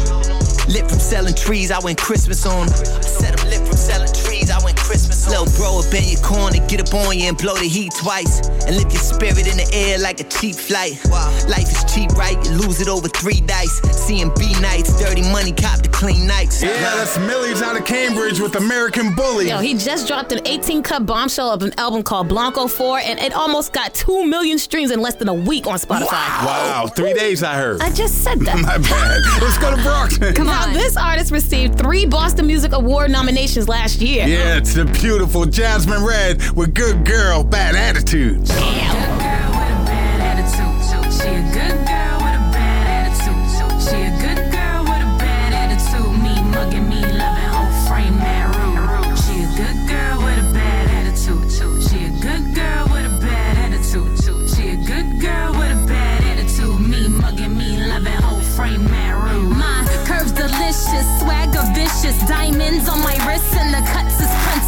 Lit 0.68 0.88
from 0.88 0.98
selling 0.98 1.34
trees, 1.34 1.70
I 1.70 1.78
went 1.80 1.98
Christmas 1.98 2.46
on 2.46 2.66
them. 2.66 2.74
I 2.74 3.00
said 3.02 3.38
I'm 3.38 3.48
lit 3.48 3.60
from 3.66 3.76
selling 3.76 4.08
trees, 4.08 4.23
Little 5.28 5.46
bro 5.56 5.80
up 5.80 5.92
in 5.94 6.04
your 6.04 6.20
corner, 6.20 6.58
get 6.68 6.80
up 6.80 6.94
on 6.94 7.18
you 7.18 7.28
and 7.28 7.36
blow 7.36 7.54
the 7.54 7.66
heat 7.68 7.92
twice. 7.98 8.46
And 8.66 8.76
lift 8.76 8.92
your 8.92 9.02
spirit 9.02 9.46
in 9.46 9.56
the 9.56 9.68
air 9.72 9.98
like 9.98 10.20
a 10.20 10.24
cheap 10.24 10.54
flight. 10.54 10.98
Life 11.48 11.70
is 11.70 11.84
cheap, 11.92 12.10
right? 12.12 12.36
You 12.44 12.52
lose 12.52 12.80
it 12.80 12.88
over 12.88 13.08
three 13.08 13.40
dice. 13.40 13.80
CMB 13.80 14.60
nights, 14.62 14.98
dirty 15.00 15.22
money, 15.32 15.52
cop 15.52 15.80
the 15.82 15.88
clean 15.88 16.26
nights. 16.26 16.62
Yeah, 16.62 16.72
that's 16.96 17.18
Millie's 17.18 17.62
out 17.62 17.76
of 17.76 17.84
Cambridge 17.84 18.40
with 18.40 18.56
American 18.56 19.14
Bully. 19.14 19.48
Yo, 19.48 19.58
he 19.58 19.74
just 19.74 20.06
dropped 20.08 20.32
an 20.32 20.40
18 20.46 20.82
cut 20.82 21.06
bombshell 21.06 21.50
of 21.50 21.62
an 21.62 21.72
album 21.78 22.02
called 22.02 22.28
Blanco 22.28 22.66
4, 22.66 22.98
and 23.00 23.18
it 23.18 23.32
almost 23.34 23.72
got 23.72 23.94
2 23.94 24.26
million 24.26 24.58
streams 24.58 24.90
in 24.90 25.00
less 25.00 25.14
than 25.16 25.28
a 25.28 25.34
week 25.34 25.66
on 25.66 25.78
Spotify. 25.78 26.10
Wow, 26.44 26.86
three 26.94 27.14
days 27.14 27.42
I 27.42 27.54
heard. 27.54 27.80
I 27.80 27.90
just 27.90 28.22
said 28.24 28.40
that. 28.40 28.56
My 28.62 28.78
bad. 28.78 29.20
Let's 29.42 29.58
go 29.58 29.74
to 29.74 29.82
Brockton. 29.82 30.34
Come 30.34 30.48
on. 30.48 30.72
Now, 30.72 30.72
This 30.74 30.96
artist 30.96 31.30
received 31.32 31.78
three 31.78 32.06
Boston 32.06 32.46
Music 32.46 32.72
Award 32.72 33.10
nominations 33.10 33.68
last 33.68 34.00
year. 34.00 34.26
Yeah, 34.26 34.56
it's 34.56 34.74
the 34.74 34.84
beautiful 35.14 35.46
Jasmine 35.46 36.02
Red 36.02 36.42
with 36.56 36.74
Good 36.74 37.06
Girl, 37.06 37.44
Bad 37.44 37.76
Attitude. 37.76 38.48
She 38.48 38.52
a 38.52 38.58
good 38.58 39.06
girl 39.22 39.50
with 39.54 39.70
a 39.70 39.84
bad 39.86 40.18
attitude. 42.98 43.46
She 43.80 43.94
a 43.94 44.10
good 44.18 44.50
girl 44.50 44.82
with 44.82 45.06
a 45.06 45.12
bad 45.22 45.52
attitude. 45.54 46.10
Me 46.18 46.34
mugging, 46.50 46.88
me 46.88 47.00
loving, 47.14 47.50
whole 47.54 47.70
frame 47.86 48.18
man. 48.18 48.50
She 49.22 49.44
a 49.44 49.48
good 49.54 49.78
girl 49.86 50.18
with 50.24 50.42
a 50.42 50.52
bad 50.52 50.90
attitude. 50.90 51.46
She 51.86 52.06
a 52.06 52.10
good 52.18 52.52
girl 52.52 52.84
with 52.90 53.06
a 53.06 53.14
bad 53.22 53.70
attitude. 53.70 54.18
She 54.50 54.70
a 54.70 54.76
good 54.82 55.20
girl 55.20 55.52
with 55.52 55.70
a 55.70 55.86
bad 55.86 56.24
attitude. 56.24 56.80
Me 56.80 57.06
mugging, 57.06 57.56
me 57.56 57.86
loving, 57.86 58.20
whole 58.20 58.40
frame 58.40 58.84
man. 58.90 59.14
My 59.46 59.86
curves 60.06 60.32
delicious, 60.32 61.06
swagger 61.20 61.62
vicious, 61.72 62.18
diamonds 62.26 62.88
on 62.88 62.98
my 62.98 63.14
wrist 63.28 63.54
and 63.54 63.72
the 63.72 63.82
cuts 63.92 64.03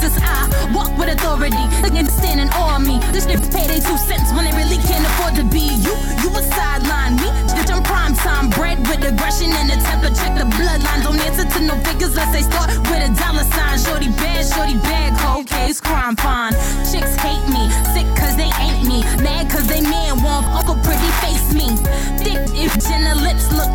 princess. 0.07 0.23
I 0.23 0.73
walk 0.75 0.97
with 0.99 1.09
authority, 1.09 1.65
again 1.85 2.07
standing 2.07 2.51
on 2.55 2.87
me. 2.87 2.99
This 3.13 3.27
shit 3.27 3.41
pay 3.53 3.67
they 3.67 3.81
two 3.81 3.99
cents 3.99 4.33
when 4.33 4.45
they 4.45 4.55
really 4.57 4.79
can't 4.87 5.05
afford 5.05 5.35
to 5.37 5.45
be 5.45 5.75
you. 5.83 5.95
You 6.23 6.31
a 6.35 6.43
sideline 6.43 7.17
me, 7.17 7.29
bitch 7.55 7.71
I'm 7.71 7.83
prime 7.83 8.15
time, 8.15 8.51
bred 8.51 8.79
with 8.89 9.05
aggression 9.05 9.51
and 9.53 9.71
a 9.71 9.77
temper. 9.83 10.11
Check 10.15 10.39
the 10.39 10.47
bloodline, 10.57 11.03
don't 11.03 11.19
answer 11.19 11.47
to 11.47 11.61
no 11.65 11.75
figures 11.85 12.11
unless 12.11 12.33
they 12.33 12.43
start 12.43 12.71
with 12.89 13.09
a 13.09 13.11
dollar 13.19 13.45
sign. 13.45 13.79
Shorty 13.79 14.09
bad, 14.21 14.45
shorty 14.47 14.79
bad, 14.87 15.17
cold 15.19 15.47
case, 15.47 15.81
crime 15.81 16.17
fine. 16.17 16.53
Chicks 16.91 17.15
hate 17.17 17.47
me, 17.49 17.69
sick 17.95 18.07
cause 18.17 18.37
they 18.37 18.51
ain't 18.63 18.87
me, 18.87 19.03
mad 19.23 19.51
cause 19.51 19.67
they 19.67 19.81
man 19.81 20.23
want 20.23 20.47
uncle 20.47 20.77
pretty 20.83 21.11
face 21.23 21.53
me. 21.53 21.69
Thick 22.23 22.41
if 22.55 22.73
Jenna 22.83 23.15
lips 23.15 23.53
look 23.53 23.71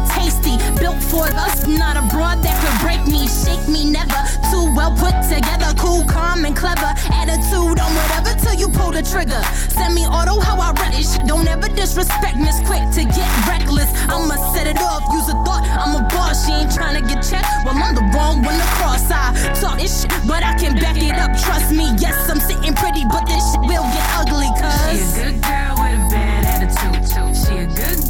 built 0.82 0.98
for 0.98 1.30
us, 1.30 1.68
not 1.68 1.96
a 1.96 2.02
broad 2.10 2.42
that 2.42 2.58
could 2.58 2.78
break 2.82 3.06
me, 3.06 3.30
shake 3.30 3.62
me 3.70 3.86
never. 3.86 4.18
Too 4.50 4.66
well 4.74 4.92
put 4.98 5.14
together, 5.30 5.70
cool, 5.78 6.04
calm, 6.10 6.44
and 6.44 6.58
clever. 6.58 6.92
Attitude 7.14 7.78
on 7.78 7.92
whatever 7.94 8.34
till 8.42 8.58
you 8.58 8.68
pull 8.68 8.92
the 8.92 9.06
trigger. 9.06 9.40
Send 9.70 9.94
me 9.94 10.04
auto 10.10 10.42
how 10.42 10.58
I 10.58 10.74
read 10.82 10.98
it. 10.98 11.06
Don't 11.28 11.48
ever 11.48 11.70
disrespect 11.70 12.36
me. 12.36 12.50
Quick 12.66 12.84
to 12.96 13.04
get 13.04 13.30
reckless. 13.48 13.90
I'ma 14.10 14.36
set 14.54 14.68
it 14.68 14.82
off, 14.82 15.04
use 15.14 15.30
a 15.30 15.38
thought. 15.46 15.64
I'm 15.64 15.96
a 15.96 16.08
boss, 16.10 16.46
she 16.46 16.52
ain't 16.52 16.74
trying 16.74 17.00
to 17.00 17.04
get 17.08 17.22
checked. 17.24 17.48
Well, 17.64 17.78
I'm 17.78 17.96
the 17.96 18.04
wrong 18.16 18.42
one 18.42 18.58
to 18.58 18.68
cross. 18.76 19.10
I 19.12 19.32
talk 19.62 19.78
this 19.78 20.02
shit, 20.02 20.12
but 20.28 20.44
I 20.44 20.56
can 20.58 20.76
back 20.76 20.98
it 20.98 21.16
up. 21.16 21.32
Trust 21.46 21.72
me, 21.72 21.94
yes, 21.98 22.30
I'm 22.30 22.40
sitting 22.40 22.74
pretty, 22.74 23.06
but 23.06 23.26
this 23.28 23.44
shit 23.52 23.62
will 23.62 23.88
get 23.96 24.06
ugly. 24.20 24.50
Cuz. 24.60 24.74
She 24.88 25.22
a 25.22 25.32
good 25.32 25.42
girl 25.44 25.76
with 25.80 26.00
a 26.00 26.10
bad 26.10 26.44
attitude. 26.44 27.36
She 27.36 27.58
a 27.58 27.68
good 27.68 28.01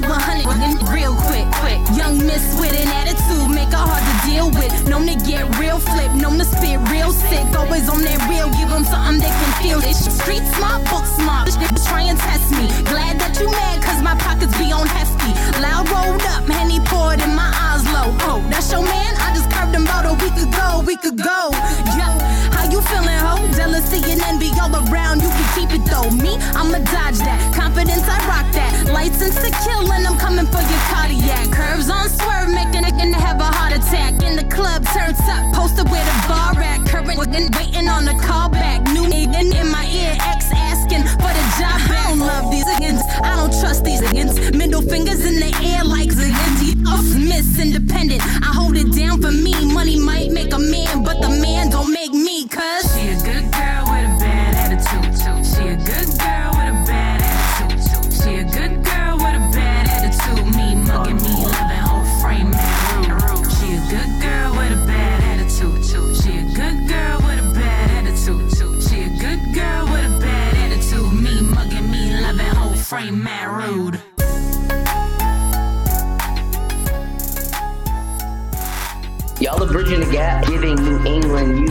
to 0.00 0.08
100 0.08 0.88
real 0.90 1.14
quick, 1.14 1.46
quick. 1.62 1.78
Young 1.96 2.18
miss 2.18 2.58
with 2.58 2.74
an 2.74 2.88
attitude, 2.88 3.50
make 3.54 3.70
her 3.70 3.78
hard 3.78 4.02
to 4.02 4.13
deal 4.24 4.50
with. 4.50 4.72
Known 4.88 5.06
to 5.06 5.16
get 5.24 5.44
real 5.58 5.78
flip, 5.78 6.12
known 6.14 6.38
to 6.38 6.44
spit 6.44 6.80
real 6.90 7.12
sick. 7.12 7.44
Always 7.56 7.88
on 7.88 8.02
that 8.02 8.20
real, 8.28 8.48
give 8.56 8.68
them 8.68 8.84
something 8.84 9.20
they 9.20 9.32
can 9.32 9.52
feel. 9.62 9.80
This 9.80 10.04
street 10.04 10.44
smart, 10.56 10.82
book 10.90 11.06
smart. 11.06 11.52
Try 11.88 12.08
and 12.10 12.18
test 12.18 12.50
me. 12.50 12.66
Glad 12.88 13.20
that 13.20 13.38
you 13.40 13.48
mad, 13.50 13.82
cause 13.82 14.02
my 14.02 14.16
pockets 14.16 14.56
be 14.58 14.72
on 14.72 14.86
hefty. 14.86 15.32
Loud 15.60 15.88
rolled 15.88 16.24
up, 16.34 16.44
Henny 16.48 16.80
poured 16.88 17.20
in 17.20 17.32
my 17.34 17.50
eyes 17.52 17.84
low. 17.92 18.10
Oh, 18.28 18.40
that's 18.50 18.72
your 18.72 18.82
man? 18.82 19.12
I 19.20 19.32
just 19.36 19.48
curved 19.52 19.74
him 19.74 19.84
about 19.84 20.08
a 20.08 20.14
week 20.18 20.36
ago, 20.36 20.82
week 20.84 21.04
ago. 21.04 21.52
Yo, 21.94 22.08
how 22.56 22.64
you 22.68 22.80
feeling, 22.90 23.20
ho? 23.20 23.38
Jealousy 23.54 24.00
and 24.10 24.20
envy 24.24 24.50
all 24.60 24.72
around, 24.88 25.22
you 25.22 25.30
can 25.30 25.48
keep 25.54 25.70
it 25.76 25.84
though. 25.86 26.10
Me, 26.10 26.36
I'ma 26.56 26.80
dodge 26.90 27.20
that. 27.22 27.38
Confidence, 27.54 28.04
I 28.08 28.18
rock 28.26 28.48
that. 28.56 28.72
License 28.90 29.36
to 29.36 29.50
kill, 29.64 29.92
and 29.92 30.06
I'm 30.06 30.18
coming 30.18 30.46
for 30.46 30.60
your 30.60 30.82
cardiac. 30.90 31.50
Curves 31.52 31.88
on 31.90 32.08
swerve, 32.08 32.50
make 32.50 32.72
a 32.74 32.80
nigga 32.82 33.12
have 33.14 33.40
a 33.40 33.44
heart 33.44 33.72
attack. 33.72 34.13
In 34.22 34.36
the 34.36 34.44
club, 34.54 34.84
turns 34.86 35.18
up, 35.20 35.54
posted 35.54 35.90
with 35.90 36.06
a 36.06 36.28
bar 36.28 36.60
at. 36.60 36.86
Current, 36.86 37.18
waiting, 37.18 37.88
on 37.88 38.08
a 38.08 38.14
callback. 38.14 38.84
New 38.92 39.04
nigga 39.04 39.40
in 39.60 39.68
my 39.70 39.86
ear, 39.86 40.16
ex 40.20 40.50
asking 40.52 41.02
for 41.02 41.32
the 41.32 41.44
job. 41.58 41.78
I 41.90 42.04
don't 42.08 42.20
love 42.20 42.50
these 42.50 42.68
agains, 42.76 43.02
I 43.22 43.36
don't 43.36 43.52
trust 43.60 43.84
these 43.84 44.00
agains. 44.00 44.34
Middle 44.52 44.82
fingers 44.82 45.24
in 45.24 45.40
the 45.40 45.52
air 45.62 45.84
like 45.84 46.10
Zagins. 46.10 46.86
Off 46.86 47.04
Miss 47.16 47.58
Independent, 47.58 48.22
I 48.22 48.52
hold 48.52 48.76
it 48.76 48.92
down 48.92 49.20
for 49.20 49.32
me. 49.32 49.54
Money 49.72 49.98
might 49.98 50.30
make 50.30 50.52
a 50.52 50.58
man, 50.58 51.02
but 51.02 51.20
the 51.20 51.28
man 51.28 51.70
don't 51.70 51.92
make 51.92 52.12
me, 52.12 52.46
cuz. 52.48 53.23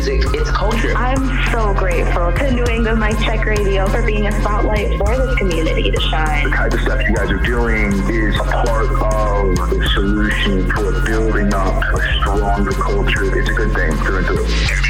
Music 0.05 0.33
its 0.33 0.49
culture. 0.51 0.93
I'm 0.95 1.51
so 1.51 1.73
grateful 1.73 2.31
to 2.33 2.51
New 2.51 2.65
England 2.65 2.99
Mic 2.99 3.17
Check 3.19 3.45
Radio 3.45 3.87
for 3.87 4.05
being 4.05 4.27
a 4.27 4.31
spotlight 4.41 4.97
for 4.97 5.15
this 5.17 5.35
community 5.37 5.91
to 5.91 6.01
shine. 6.01 6.49
The 6.49 6.55
type 6.55 6.73
of 6.73 6.81
stuff 6.81 7.01
you 7.07 7.15
guys 7.15 7.29
are 7.29 7.37
doing 7.37 7.93
is 8.09 8.35
a 8.35 8.43
part 8.43 8.85
of 8.85 9.69
the 9.69 9.89
solution 9.93 10.69
toward 10.69 11.05
building 11.05 11.53
up 11.53 11.83
a 11.93 12.19
stronger 12.19 12.71
culture. 12.71 13.37
It's 13.37 13.49
a 13.49 13.53
good 13.53 13.73
thing 13.73 13.91
through 13.97 14.17
and 14.17 14.25
through. 14.27 14.82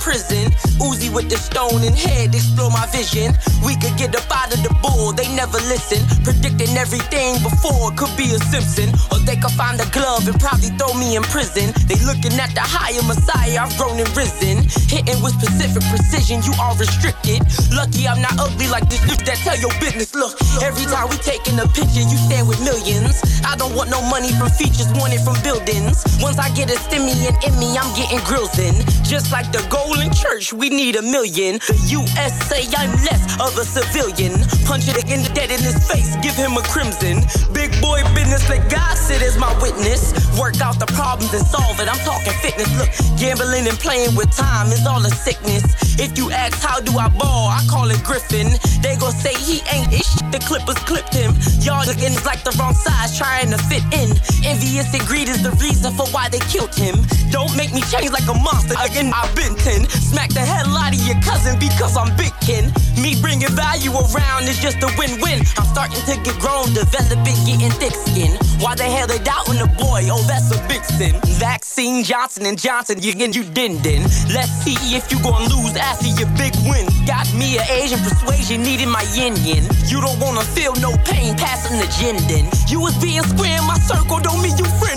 Prison. 0.00 0.67
With 1.14 1.30
the 1.32 1.40
stone 1.40 1.82
in 1.82 1.96
head, 1.96 2.34
explore 2.34 2.70
my 2.70 2.84
vision. 2.92 3.32
We 3.64 3.74
could 3.80 3.96
get 3.96 4.14
up 4.14 4.28
out 4.28 4.52
of 4.52 4.60
the 4.60 4.70
bull, 4.84 5.12
they 5.16 5.26
never 5.34 5.56
listen. 5.66 6.04
Predicting 6.22 6.76
everything 6.76 7.40
before 7.42 7.90
could 7.96 8.12
be 8.14 8.28
a 8.36 8.38
Simpson. 8.52 8.92
Or 9.10 9.18
they 9.24 9.40
could 9.40 9.56
find 9.56 9.80
a 9.80 9.88
glove 9.88 10.28
and 10.28 10.36
probably 10.38 10.68
throw 10.76 10.92
me 10.94 11.16
in 11.16 11.24
prison. 11.32 11.72
They 11.88 11.96
looking 12.04 12.36
at 12.36 12.52
the 12.52 12.60
higher 12.62 13.00
messiah, 13.08 13.64
I've 13.64 13.72
grown 13.80 13.96
and 13.96 14.10
risen. 14.12 14.68
Hitting 14.86 15.18
with 15.24 15.32
specific 15.40 15.82
precision, 15.88 16.44
you 16.44 16.52
are 16.60 16.76
restricted. 16.76 17.40
Lucky 17.72 18.04
I'm 18.04 18.20
not 18.20 18.36
ugly 18.36 18.68
like 18.68 18.86
this 18.92 19.00
bitch 19.08 19.24
that 19.24 19.40
tell 19.40 19.56
your 19.56 19.72
business. 19.80 20.12
Look, 20.12 20.36
every 20.60 20.84
time 20.86 21.08
we 21.08 21.16
taking 21.24 21.56
a 21.58 21.66
picture, 21.72 22.04
you 22.04 22.18
stand 22.28 22.46
with 22.46 22.60
millions. 22.60 23.24
I 23.48 23.56
don't 23.56 23.72
want 23.72 23.88
no 23.88 24.04
money 24.12 24.30
from 24.36 24.52
features, 24.52 24.92
want 25.00 25.16
it 25.16 25.24
from 25.24 25.40
buildings. 25.40 26.04
Once 26.20 26.36
I 26.36 26.52
get 26.52 26.68
a 26.68 26.76
stimmy 26.76 27.16
and 27.24 27.36
in 27.42 27.54
me, 27.56 27.72
I'm 27.80 27.88
getting 27.96 28.20
grills 28.28 28.60
in. 28.60 28.76
Just 29.08 29.32
like 29.32 29.48
the 29.56 29.64
golden 29.72 30.12
church, 30.12 30.52
we 30.52 30.68
need 30.68 30.97
a 30.98 31.02
million. 31.02 31.62
The 31.70 31.78
USA, 31.94 32.66
I'm 32.76 32.90
less 33.06 33.22
of 33.38 33.54
a 33.54 33.62
civilian. 33.64 34.34
Punch 34.66 34.90
it 34.90 34.98
again, 34.98 35.22
dead 35.32 35.50
in 35.54 35.62
his 35.62 35.78
face, 35.86 36.18
give 36.18 36.34
him 36.34 36.58
a 36.58 36.62
crimson. 36.66 37.22
Big 37.54 37.70
boy 37.80 38.02
business, 38.14 38.42
let 38.50 38.66
God 38.66 38.98
sit 38.98 39.22
as 39.22 39.38
my 39.38 39.50
witness. 39.62 40.10
Work 40.38 40.60
out 40.60 40.78
the 40.82 40.90
problems 40.98 41.32
and 41.32 41.46
solve 41.46 41.78
it. 41.78 41.86
I'm 41.86 42.02
talking 42.02 42.34
fitness. 42.42 42.66
Look, 42.74 42.90
gambling 43.18 43.70
and 43.70 43.78
playing 43.78 44.16
with 44.18 44.34
time 44.34 44.74
is 44.74 44.86
all 44.86 44.98
a 44.98 45.10
sickness. 45.10 45.62
If 45.98 46.18
you 46.18 46.30
ask 46.30 46.58
how 46.58 46.80
do 46.80 46.98
I 46.98 47.08
ball, 47.08 47.48
I 47.48 47.62
call 47.70 47.90
it 47.90 48.02
Griffin. 48.02 48.50
They 48.82 48.98
gon' 48.98 49.14
say 49.14 49.34
he 49.38 49.62
ain't 49.70 49.92
ish. 49.94 50.18
The 50.34 50.42
Clippers 50.42 50.78
clipped 50.82 51.14
him. 51.14 51.34
Y'all 51.62 51.86
looking 51.86 52.14
like 52.26 52.42
the 52.42 52.54
wrong 52.58 52.74
size, 52.74 53.16
trying 53.16 53.50
to 53.50 53.58
fit 53.70 53.82
in. 53.94 54.18
Envious 54.42 54.90
and 54.94 55.02
greed 55.06 55.28
is 55.28 55.42
the 55.42 55.54
reason 55.62 55.94
for 55.94 56.06
why 56.10 56.28
they 56.28 56.42
killed 56.50 56.74
him. 56.74 56.98
Don't 57.30 57.54
make 57.56 57.72
me 57.72 57.82
change 57.86 58.10
like 58.10 58.26
a 58.26 58.34
monster. 58.34 58.74
Again, 58.82 59.12
I've 59.14 59.30
been 59.34 59.54
10. 59.54 59.86
Smack 59.88 60.30
the 60.30 60.40
hell 60.40 60.66
of 60.94 61.02
your 61.06 61.20
cousin 61.22 61.58
because 61.58 61.96
I'm 61.96 62.14
big 62.16 62.32
kin. 62.40 62.72
Me 63.00 63.14
bringing 63.20 63.52
value 63.52 63.92
around 63.92 64.48
is 64.48 64.58
just 64.58 64.78
a 64.82 64.90
win-win. 64.98 65.40
I'm 65.58 65.68
starting 65.70 66.00
to 66.08 66.16
get 66.22 66.36
grown, 66.40 66.72
developing, 66.72 67.36
getting 67.44 67.72
thick 67.76 67.94
skin. 67.94 68.36
Why 68.60 68.74
the 68.74 68.84
hell 68.84 69.06
they 69.06 69.18
doubting 69.18 69.60
the 69.60 69.70
boy? 69.78 70.08
Oh, 70.10 70.22
that's 70.24 70.50
a 70.50 70.58
big 70.68 70.82
sin. 70.84 71.14
Vaccine 71.38 72.02
Johnson 72.04 72.46
and 72.46 72.58
Johnson, 72.58 73.00
you 73.00 73.12
and 73.18 73.34
you 73.34 73.44
din 73.44 73.80
din. 73.82 74.02
Let's 74.32 74.52
see 74.64 74.78
if 74.96 75.10
you 75.12 75.18
gon' 75.22 75.44
lose 75.52 75.76
after 75.76 76.08
your 76.08 76.30
big 76.40 76.54
win. 76.64 76.88
Got 77.06 77.28
me 77.34 77.58
a 77.58 77.64
Asian 77.68 78.00
persuasion, 78.00 78.62
needing 78.62 78.90
my 78.90 79.04
yin 79.14 79.36
yin. 79.44 79.64
You 79.86 80.00
don't 80.00 80.18
wanna 80.18 80.42
feel 80.56 80.74
no 80.80 80.96
pain, 81.04 81.36
passing 81.36 81.78
the 81.78 81.88
gin 81.98 82.16
din. 82.26 82.48
You 82.66 82.80
was 82.80 82.96
being 82.96 83.22
square 83.22 83.58
in 83.60 83.66
my 83.66 83.78
circle, 83.78 84.18
don't 84.20 84.40
mean 84.42 84.56
you 84.56 84.64
friend 84.80 84.87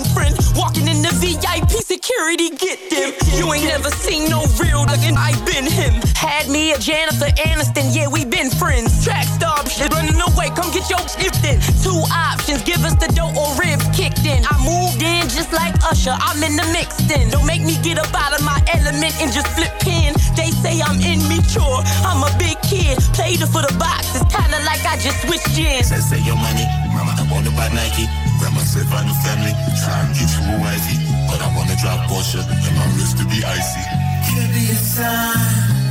You 3.36 3.52
ain't 3.52 3.64
never 3.64 3.90
seen 3.90 4.28
no 4.28 4.44
real 4.60 4.84
again. 4.84 5.16
I 5.16 5.32
been 5.44 5.64
him. 5.64 6.00
Had 6.14 6.48
me 6.48 6.72
a 6.72 6.78
Jennifer 6.78 7.32
Aniston, 7.40 7.94
yeah, 7.94 8.06
we 8.08 8.24
been 8.24 8.50
friends. 8.50 9.04
Track 9.04 9.26
star 9.26 9.64
shit 9.66 9.92
running 9.92 10.20
away, 10.20 10.52
come 10.54 10.70
get 10.70 10.88
your 10.88 11.02
skipped 11.08 11.42
in. 11.42 11.58
Two 11.82 11.98
options, 12.12 12.62
give 12.62 12.84
us 12.84 12.94
the 13.00 13.08
dough 13.16 13.32
or 13.32 13.50
ribs 13.58 13.88
kicked 13.96 14.24
in. 14.28 14.44
I 14.44 14.54
moved 14.60 15.02
in 15.02 15.26
just 15.32 15.52
like 15.52 15.74
Usher, 15.82 16.14
I'm 16.14 16.42
in 16.44 16.54
the 16.56 16.66
mixed 16.70 17.10
in. 17.10 17.30
Don't 17.30 17.46
make 17.46 17.62
me 17.62 17.80
get 17.82 17.98
up 17.98 18.12
out 18.14 18.36
of 18.36 18.44
my 18.44 18.60
element 18.70 19.16
and 19.18 19.32
just 19.32 19.48
flip 19.56 19.72
pin. 19.80 20.14
They 20.36 20.52
say 20.62 20.78
I'm 20.84 21.00
immature, 21.00 21.80
I'm 22.04 22.22
a 22.22 22.30
big 22.38 22.60
kid. 22.62 23.00
Played 23.16 23.42
it 23.42 23.50
for 23.50 23.64
the 23.64 23.74
box, 23.80 24.12
it's 24.14 24.28
kinda 24.28 24.60
like 24.68 24.84
I 24.84 25.00
just 25.00 25.18
switched 25.24 25.56
in. 25.58 25.82
Say, 25.82 25.98
say 25.98 26.20
your 26.22 26.36
money, 26.36 26.68
mama, 26.92 27.16
I 27.16 27.26
wanna 27.32 27.50
buy 27.56 27.72
Nike. 27.72 28.06
Grandma 28.38 28.60
said 28.60 28.86
find 28.92 29.08
a 29.08 29.16
family, 29.24 29.52
try 29.82 30.04
and 30.04 30.12
get 30.14 30.28
you 30.36 30.42
a 30.52 30.60
wifey. 30.60 31.11
But 31.32 31.40
I 31.40 31.56
wanna 31.56 31.74
drive 31.76 32.10
Porsche 32.10 32.40
and 32.44 32.76
my 32.76 32.84
wrist 32.94 33.16
to 33.16 33.24
be 33.24 33.42
icy. 33.42 33.80
Could 34.28 34.52
be 34.52 34.70
a 34.70 34.74
sign. 34.74 35.81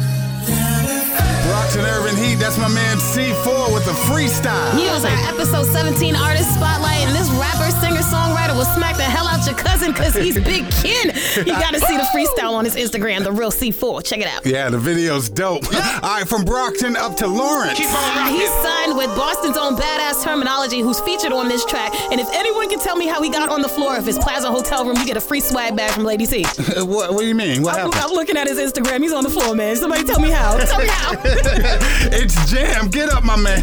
Brockton 1.48 1.86
Urban 1.86 2.16
Heat, 2.16 2.36
that's 2.36 2.58
my 2.58 2.68
man 2.68 2.98
C4 2.98 3.74
with 3.74 3.88
a 3.88 3.96
freestyle. 4.08 4.72
He 4.78 4.88
was 4.90 5.04
our 5.04 5.18
episode 5.28 5.66
17 5.66 6.16
artist 6.16 6.54
spotlight, 6.54 7.02
and 7.08 7.16
this 7.16 7.30
rapper, 7.32 7.72
singer, 7.82 8.02
songwriter 8.02 8.56
will 8.56 8.70
smack 8.76 8.96
the 8.98 9.04
hell 9.04 9.28
out 9.28 9.46
your 9.46 9.56
cousin 9.56 9.92
because 9.92 10.16
he's 10.16 10.36
big 10.44 10.70
kin. 10.72 11.12
You 11.38 11.54
gotta 11.54 11.80
see 11.80 11.98
the 11.98 12.08
freestyle 12.14 12.54
on 12.54 12.66
his 12.66 12.76
Instagram, 12.76 13.24
the 13.24 13.32
real 13.32 13.52
C4. 13.52 14.04
Check 14.04 14.20
it 14.20 14.28
out. 14.28 14.46
Yeah, 14.46 14.70
the 14.70 14.78
video's 14.78 15.30
dope. 15.30 15.64
All 16.04 16.18
right, 16.18 16.28
from 16.28 16.46
Brockton 16.46 16.96
up 16.96 17.16
to 17.18 17.28
Lawrence. 17.28 17.78
He's 17.78 17.90
signed 17.90 18.96
with 18.96 19.14
Boston's 19.16 19.58
own 19.58 19.76
badass 19.76 20.24
terminology, 20.24 20.80
who's 20.80 21.00
featured 21.02 21.32
on 21.32 21.48
this 21.48 21.66
track. 21.66 21.94
And 22.12 22.20
if 22.20 22.30
anyone 22.34 22.70
can 22.70 22.80
tell 22.80 22.96
me 22.96 23.08
how 23.08 23.22
he 23.22 23.30
got 23.30 23.50
on 23.50 23.62
the 23.62 23.70
floor 23.70 23.98
of 23.98 24.06
his 24.06 24.18
Plaza 24.20 24.52
hotel 24.52 24.86
room, 24.86 24.98
you 24.98 25.06
get 25.06 25.18
a 25.18 25.22
free 25.22 25.42
swag 25.42 25.76
bag 25.76 25.92
from 25.92 26.04
Lady 26.04 26.26
T. 26.26 26.44
what, 26.78 27.14
what 27.14 27.20
do 27.20 27.28
you 27.28 27.36
mean? 27.36 27.62
What 27.62 27.74
I'm, 27.74 27.92
happened? 27.92 28.04
I'm 28.04 28.12
looking 28.12 28.38
at 28.38 28.48
his 28.48 28.60
Instagram. 28.60 29.00
He's 29.02 29.14
on 29.14 29.24
the 29.24 29.30
floor, 29.30 29.56
man. 29.56 29.76
Somebody 29.76 30.04
tell 30.04 30.20
me 30.20 30.30
how. 30.30 30.58
Tell 30.58 30.80
me 30.80 30.88
how. 30.88 31.01
it's 32.14 32.36
Jam. 32.50 32.88
Get 32.90 33.10
up, 33.10 33.24
my 33.24 33.36
man. 33.36 33.62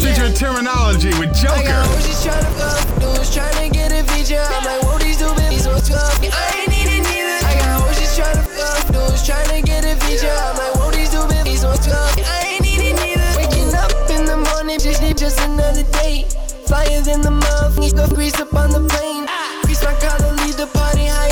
Featuring 0.00 0.34
terminology 0.34 1.10
with 1.20 1.30
I 1.30 1.40
Joker. 1.42 1.62
got 1.68 1.86
hoes 1.86 2.06
just 2.06 2.26
tryna 2.26 2.50
fuck, 2.56 3.00
dudes 3.00 3.30
tryna 3.30 3.72
get 3.72 3.92
a 3.92 4.02
feature. 4.12 4.40
I'm 4.40 4.64
like, 4.64 4.82
whoa, 4.82 4.98
these 4.98 5.18
two 5.18 5.32
babies 5.36 5.64
so 5.64 5.76
tough. 5.78 6.18
I 6.24 6.64
ain't 6.64 6.70
need 6.72 6.88
it 6.88 7.02
neither. 7.04 7.38
I 7.46 7.52
got 7.60 7.80
hoes 7.84 7.98
just 8.00 8.18
tryna 8.18 8.44
fuck, 8.48 8.92
dudes 8.92 9.22
tryna 9.28 9.64
get 9.64 9.84
a 9.84 9.94
feature. 10.04 10.32
I'm 10.32 10.56
like, 10.56 10.74
whoa, 10.80 10.90
these 10.90 11.10
two 11.10 11.26
babies 11.28 11.60
so 11.60 11.72
tough. 11.76 12.16
I 12.18 12.56
ain't 12.56 12.62
need 12.62 12.80
it 12.80 12.94
neither. 12.96 13.28
Waking 13.36 13.74
up 13.76 13.92
in 14.10 14.24
the 14.24 14.36
morning, 14.36 14.78
just 14.80 15.02
just 15.16 15.38
another 15.40 15.84
day. 16.02 16.26
Flyer 16.66 17.00
than 17.02 17.20
the 17.20 17.30
motherfuckers, 17.30 17.94
go 17.94 18.08
grease 18.14 18.38
up 18.40 18.54
on 18.54 18.70
the 18.70 18.80
plane. 18.88 19.26
Grease 19.62 19.82
my 19.84 19.94
collar, 20.00 20.32
leave 20.42 20.56
the 20.56 20.66
party 20.72 21.06
higher 21.06 21.29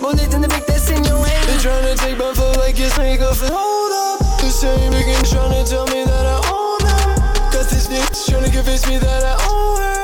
More 0.00 0.14
than 0.14 0.40
the 0.42 0.48
big 0.48 0.64
that's 0.66 0.90
in 0.90 1.04
your 1.04 1.18
hand. 1.24 1.48
They 1.48 1.58
tryna 1.58 1.96
take 1.98 2.18
my 2.18 2.32
foot 2.34 2.56
like 2.58 2.78
it's 2.78 2.96
make 2.98 3.20
off 3.20 3.42
and 3.42 3.52
hold 3.52 3.92
up. 3.92 4.40
The 4.40 4.50
same 4.50 4.92
nigga 4.92 5.16
tryna 5.26 5.68
tell 5.68 5.86
me 5.86 6.04
that 6.04 6.26
I 6.26 6.38
own 6.52 6.78
them. 6.86 7.52
Got 7.52 7.66
this 7.70 7.88
bitch 7.88 8.28
tryna 8.28 8.52
convince 8.52 8.86
me 8.86 8.98
that 8.98 9.24
I 9.24 9.34
own 9.50 9.78
her. 9.82 9.97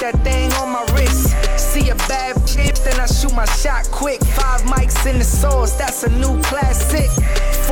That 0.00 0.22
thing 0.24 0.52
on 0.54 0.70
my 0.70 0.84
wrist. 0.94 1.34
See 1.58 1.90
a 1.90 1.94
bad 2.06 2.36
bitch, 2.36 2.84
then 2.84 2.98
I 3.00 3.06
shoot 3.06 3.34
my 3.34 3.44
shot 3.46 3.90
quick. 3.90 4.22
Five 4.22 4.62
mics 4.62 5.06
in 5.06 5.18
the 5.18 5.24
sauce, 5.24 5.76
that's 5.76 6.02
a 6.04 6.10
new 6.10 6.40
classic. 6.42 7.10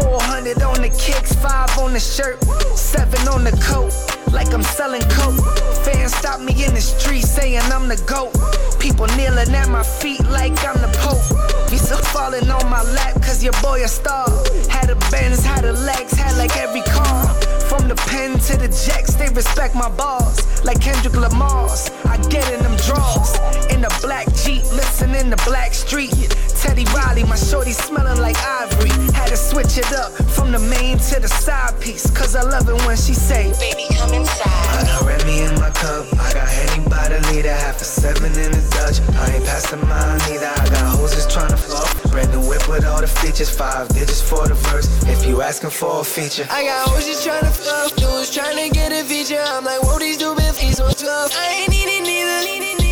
400 0.02 0.62
on 0.62 0.82
the 0.82 0.90
kicks, 0.90 1.34
five 1.36 1.70
on 1.78 1.92
the 1.92 2.00
shirt, 2.00 2.42
seven 2.76 3.28
on 3.28 3.44
the 3.44 3.52
coat. 3.62 3.92
Like 4.32 4.52
I'm 4.52 4.62
selling 4.62 5.02
coke. 5.10 5.38
Fans 5.84 6.14
stop 6.14 6.40
me 6.40 6.52
in 6.64 6.74
the 6.74 6.80
street 6.80 7.22
saying 7.22 7.60
I'm 7.72 7.88
the 7.88 7.96
GOAT. 8.06 8.34
People 8.80 9.06
kneeling 9.16 9.54
at 9.54 9.68
my 9.68 9.82
feet 9.82 10.22
like 10.26 10.52
I'm 10.64 10.80
the 10.82 10.90
Pope. 10.98 11.70
Visa 11.70 11.96
falling 11.96 12.50
on 12.50 12.68
my 12.68 12.82
lap 12.82 13.14
cause 13.22 13.42
your 13.42 13.54
boy 13.62 13.82
a 13.84 13.88
star. 13.88 14.28
Had 14.68 14.90
a 14.90 14.96
Benz, 15.10 15.44
had 15.44 15.64
a 15.64 15.72
Lex, 15.72 16.12
had 16.12 16.36
like 16.36 16.56
every 16.56 16.82
car. 16.82 17.45
From 17.68 17.88
the 17.88 17.96
pen 17.96 18.38
to 18.38 18.56
the 18.56 18.68
jacks, 18.68 19.14
they 19.14 19.28
respect 19.30 19.74
my 19.74 19.88
balls. 19.88 20.64
Like 20.64 20.80
Kendrick 20.80 21.16
Lamar's, 21.16 21.90
I 22.04 22.16
get 22.28 22.50
in 22.52 22.62
them 22.62 22.76
draws. 22.86 23.36
In 23.70 23.80
the 23.80 23.92
black 24.00 24.26
Jeep, 24.34 24.62
listening 24.72 25.30
to 25.30 25.36
Blackstreet. 25.38 26.45
Teddy 26.66 26.84
Riley, 26.86 27.22
my 27.22 27.36
shorty 27.36 27.70
smelling 27.70 28.20
like 28.20 28.36
ivory. 28.42 28.90
Had 29.14 29.28
to 29.28 29.36
switch 29.36 29.78
it 29.78 29.92
up 29.94 30.10
from 30.34 30.50
the 30.50 30.58
main 30.58 30.98
to 30.98 31.20
the 31.20 31.28
side 31.28 31.80
piece. 31.80 32.10
Cause 32.10 32.34
I 32.34 32.42
love 32.42 32.68
it 32.68 32.74
when 32.84 32.96
she 32.96 33.14
say, 33.14 33.54
Baby, 33.62 33.86
come 33.94 34.12
inside. 34.12 34.50
I 34.74 34.82
got 34.82 35.06
Remy 35.06 35.46
in 35.46 35.54
my 35.62 35.70
cup. 35.70 36.10
I 36.18 36.34
got 36.34 36.48
Henny 36.48 36.82
by 36.90 37.06
the 37.06 37.22
leader. 37.30 37.54
Half 37.54 37.80
a 37.80 37.84
seven 37.84 38.32
in 38.34 38.50
the 38.50 38.62
Dutch. 38.74 38.98
I 39.14 39.36
ain't 39.36 39.44
passing 39.46 39.78
mine 39.86 40.18
either. 40.34 40.50
I 40.50 40.66
got 40.74 40.98
hoses 40.98 41.32
trying 41.32 41.50
to 41.50 41.56
flow. 41.56 41.86
Brand 42.10 42.32
new 42.32 42.42
whip 42.42 42.66
with 42.68 42.84
all 42.84 43.00
the 43.00 43.06
features. 43.06 43.48
Five 43.48 43.86
digits 43.90 44.20
for 44.20 44.48
the 44.48 44.54
verse. 44.66 44.90
If 45.06 45.24
you 45.24 45.42
asking 45.42 45.70
for 45.70 46.00
a 46.00 46.04
feature. 46.04 46.48
I 46.50 46.64
got 46.64 46.88
horses 46.88 47.22
trying 47.22 47.46
to 47.46 47.54
fluff. 47.54 47.94
Dudes 47.94 48.34
trying 48.34 48.58
to 48.58 48.74
get 48.74 48.90
a 48.90 49.04
feature. 49.04 49.38
I'm 49.38 49.64
like, 49.64 49.80
whoa, 49.84 50.00
these 50.00 50.16
stupid 50.16 50.50
feet 50.58 50.74
so 50.74 50.90
tough. 50.90 51.30
I 51.38 51.62
ain't 51.62 51.70
needing 51.70 52.02
neither. 52.02 52.42
needing 52.42 52.76
neither, 52.78 52.85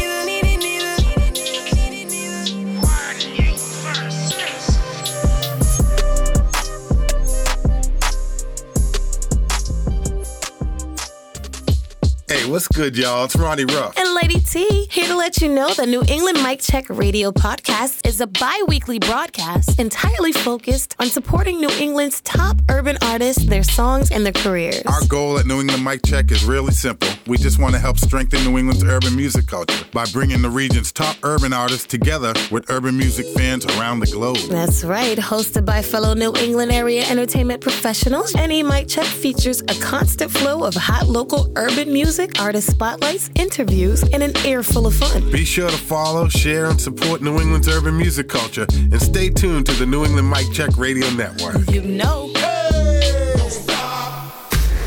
Hey, 12.34 12.50
what's 12.50 12.66
good, 12.66 12.98
y'all? 12.98 13.26
It's 13.26 13.36
Ronnie 13.36 13.64
Ruff. 13.64 13.96
And 13.96 14.12
Lady 14.12 14.40
T, 14.40 14.88
here 14.90 15.06
to 15.06 15.16
let 15.16 15.40
you 15.40 15.48
know 15.48 15.72
the 15.72 15.86
New 15.86 16.02
England 16.08 16.42
Mic 16.42 16.60
Check 16.60 16.86
Radio 16.88 17.30
podcast 17.30 18.04
is 18.04 18.20
a 18.20 18.26
bi 18.26 18.60
weekly 18.66 18.98
broadcast 18.98 19.78
entirely 19.78 20.32
focused 20.32 20.96
on 20.98 21.06
supporting 21.06 21.60
New 21.60 21.70
England's 21.78 22.20
top 22.22 22.56
urban 22.68 22.98
artists, 23.02 23.44
their 23.44 23.62
songs, 23.62 24.10
and 24.10 24.26
their 24.26 24.32
careers. 24.32 24.82
Our 24.84 25.06
goal 25.06 25.38
at 25.38 25.46
New 25.46 25.60
England 25.60 25.84
Mic 25.84 26.04
Check 26.04 26.32
is 26.32 26.44
really 26.44 26.72
simple. 26.72 27.08
We 27.28 27.38
just 27.38 27.60
want 27.60 27.74
to 27.74 27.80
help 27.80 27.98
strengthen 27.98 28.42
New 28.42 28.58
England's 28.58 28.82
urban 28.82 29.14
music 29.14 29.46
culture 29.46 29.84
by 29.92 30.04
bringing 30.06 30.42
the 30.42 30.50
region's 30.50 30.90
top 30.90 31.16
urban 31.22 31.52
artists 31.52 31.86
together 31.86 32.34
with 32.50 32.68
urban 32.68 32.96
music 32.96 33.26
fans 33.36 33.64
around 33.64 34.00
the 34.00 34.06
globe. 34.06 34.38
That's 34.48 34.82
right, 34.82 35.16
hosted 35.16 35.64
by 35.64 35.82
fellow 35.82 36.14
New 36.14 36.34
England 36.34 36.72
area 36.72 37.04
entertainment 37.04 37.60
professionals. 37.60 38.34
NE 38.34 38.64
Mic 38.64 38.88
Check 38.88 39.06
features 39.06 39.62
a 39.62 39.74
constant 39.80 40.32
flow 40.32 40.64
of 40.64 40.74
hot 40.74 41.06
local 41.06 41.52
urban 41.54 41.92
music, 41.92 42.23
artist 42.40 42.70
spotlights, 42.70 43.30
interviews, 43.34 44.02
and 44.12 44.22
an 44.22 44.36
air 44.46 44.62
full 44.62 44.86
of 44.86 44.94
fun. 44.94 45.30
Be 45.30 45.44
sure 45.44 45.68
to 45.68 45.76
follow, 45.76 46.28
share, 46.28 46.66
and 46.66 46.80
support 46.80 47.22
New 47.22 47.40
England's 47.40 47.68
urban 47.68 47.96
music 47.96 48.28
culture 48.28 48.66
and 48.70 49.00
stay 49.00 49.30
tuned 49.30 49.66
to 49.66 49.72
the 49.72 49.86
New 49.86 50.04
England 50.04 50.28
Mic 50.28 50.50
Check 50.52 50.76
Radio 50.76 51.08
Network. 51.10 51.68
You 51.70 51.82
know. 51.82 52.30
Hey! 52.36 53.34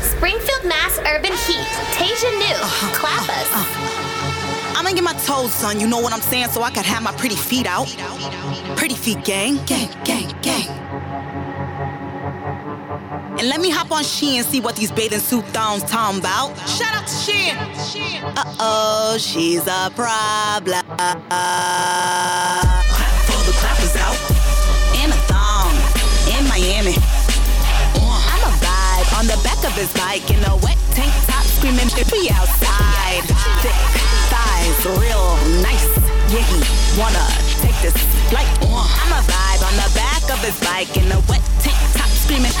Springfield, 0.02 0.64
Mass 0.64 0.98
Urban 0.98 1.32
Heat. 1.32 1.68
Tasia 1.94 2.30
New. 2.38 2.58
Clap 2.94 3.28
us. 3.28 3.48
I'ma 4.76 4.90
get 4.90 5.02
my 5.02 5.14
toes, 5.24 5.52
son. 5.52 5.80
You 5.80 5.86
know 5.86 6.00
what 6.00 6.12
I'm 6.12 6.20
saying? 6.20 6.48
So 6.48 6.62
I 6.62 6.70
could 6.70 6.84
have 6.86 7.02
my 7.02 7.12
pretty 7.12 7.36
feet 7.36 7.66
out. 7.66 7.88
Pretty 8.76 8.94
feet, 8.94 9.24
gang, 9.24 9.64
gang, 9.66 9.90
gang, 10.04 10.34
gang. 10.42 11.27
And 13.38 13.48
let 13.48 13.60
me 13.60 13.70
hop 13.70 13.92
on 13.92 14.02
Shein 14.02 14.38
and 14.38 14.46
see 14.46 14.60
what 14.60 14.74
these 14.74 14.90
bathing 14.90 15.20
suit 15.20 15.44
thongs 15.54 15.84
talking 15.84 16.18
about. 16.18 16.58
Shout 16.68 16.92
out 16.92 17.06
to 17.06 17.14
Shein. 17.14 17.54
Uh 18.36 18.44
oh, 18.58 19.16
she's 19.18 19.62
a 19.66 19.90
problem. 19.94 20.82
Clap 20.98 21.22
For 23.30 23.40
the 23.46 23.54
clappers 23.62 23.94
out. 24.02 24.18
In 24.98 25.10
a 25.14 25.18
thong. 25.30 25.70
In 26.34 26.42
Miami. 26.50 26.98
I'm 27.94 28.42
a 28.42 28.52
vibe 28.58 29.08
on 29.18 29.26
the 29.30 29.38
back 29.46 29.62
of 29.62 29.72
his 29.78 29.92
bike 29.94 30.28
in 30.34 30.42
a 30.50 30.56
wet 30.58 30.78
tank 30.98 31.14
top, 31.30 31.44
screaming 31.46 31.86
"We 32.10 32.30
outside." 32.34 33.22
Thick 33.62 33.78
thighs, 34.34 34.82
real 34.98 35.38
nice. 35.62 35.86
Yeah, 36.34 36.42
he 36.42 36.58
wanna 36.98 37.22
take 37.62 37.78
this 37.86 37.94
flight. 38.30 38.50
I'm 38.66 39.12
a 39.14 39.22
vibe 39.30 39.62
on 39.62 39.74
the 39.78 39.90
back 39.94 40.26
of 40.26 40.42
his 40.42 40.58
bike 40.66 40.90
in 40.98 41.06
a 41.12 41.20
wet 41.30 41.42
tank 41.62 41.78
top, 41.94 42.07
screaming. 42.28 42.52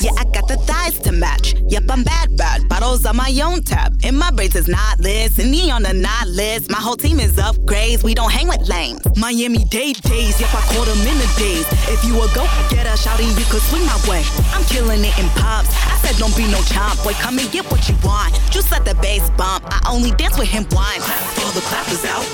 Yeah, 0.00 0.16
I 0.16 0.24
got 0.32 0.48
the 0.48 0.56
thighs 0.66 0.98
to 1.00 1.12
match. 1.12 1.54
Yep, 1.68 1.84
I'm 1.90 2.02
bad, 2.02 2.36
bad. 2.36 2.68
Bottles 2.68 3.04
on 3.06 3.16
my 3.16 3.30
own 3.44 3.62
tab. 3.62 4.00
And 4.02 4.18
my 4.18 4.30
braids 4.30 4.56
is 4.56 4.66
not 4.66 4.98
list. 4.98 5.38
And 5.38 5.50
me 5.50 5.70
on 5.70 5.82
the 5.82 5.92
not 5.92 6.26
list. 6.28 6.70
My 6.70 6.78
whole 6.78 6.96
team 6.96 7.20
is 7.20 7.36
upgrades. 7.36 8.02
We 8.02 8.14
don't 8.14 8.32
hang 8.32 8.48
with 8.48 8.66
lames. 8.68 9.02
Miami 9.16 9.64
Day 9.64 9.92
days. 9.92 10.40
Yep, 10.40 10.54
I 10.54 10.62
caught 10.72 10.86
them 10.86 10.98
in 11.06 11.18
the 11.18 11.30
days. 11.38 11.66
If 11.94 12.02
you 12.04 12.16
a 12.16 12.26
go 12.34 12.48
get 12.70 12.86
a 12.86 12.96
shouty, 12.96 13.28
you 13.38 13.46
could 13.52 13.62
swing 13.68 13.84
my 13.86 13.98
way. 14.08 14.24
I'm 14.54 14.64
killing 14.64 15.04
it 15.04 15.14
in 15.18 15.28
pops. 15.38 15.70
I 15.70 15.94
said 16.02 16.16
don't 16.16 16.34
be 16.36 16.50
no 16.50 16.58
chomp. 16.72 17.04
Boy, 17.04 17.12
come 17.20 17.38
and 17.38 17.50
get 17.52 17.70
what 17.70 17.86
you 17.88 17.94
want. 18.02 18.34
Just 18.50 18.72
let 18.72 18.84
the 18.84 18.94
bass 18.96 19.28
bump. 19.36 19.64
I 19.68 19.78
only 19.88 20.10
dance 20.12 20.38
with 20.38 20.48
him 20.48 20.66
wine. 20.72 21.00
For 21.36 21.52
the 21.54 21.62
clappers 21.68 22.04
out. 22.08 22.26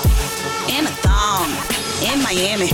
In 0.71 0.87
a 0.87 0.95
thong. 1.03 1.51
In 2.01 2.23
Miami. 2.23 2.71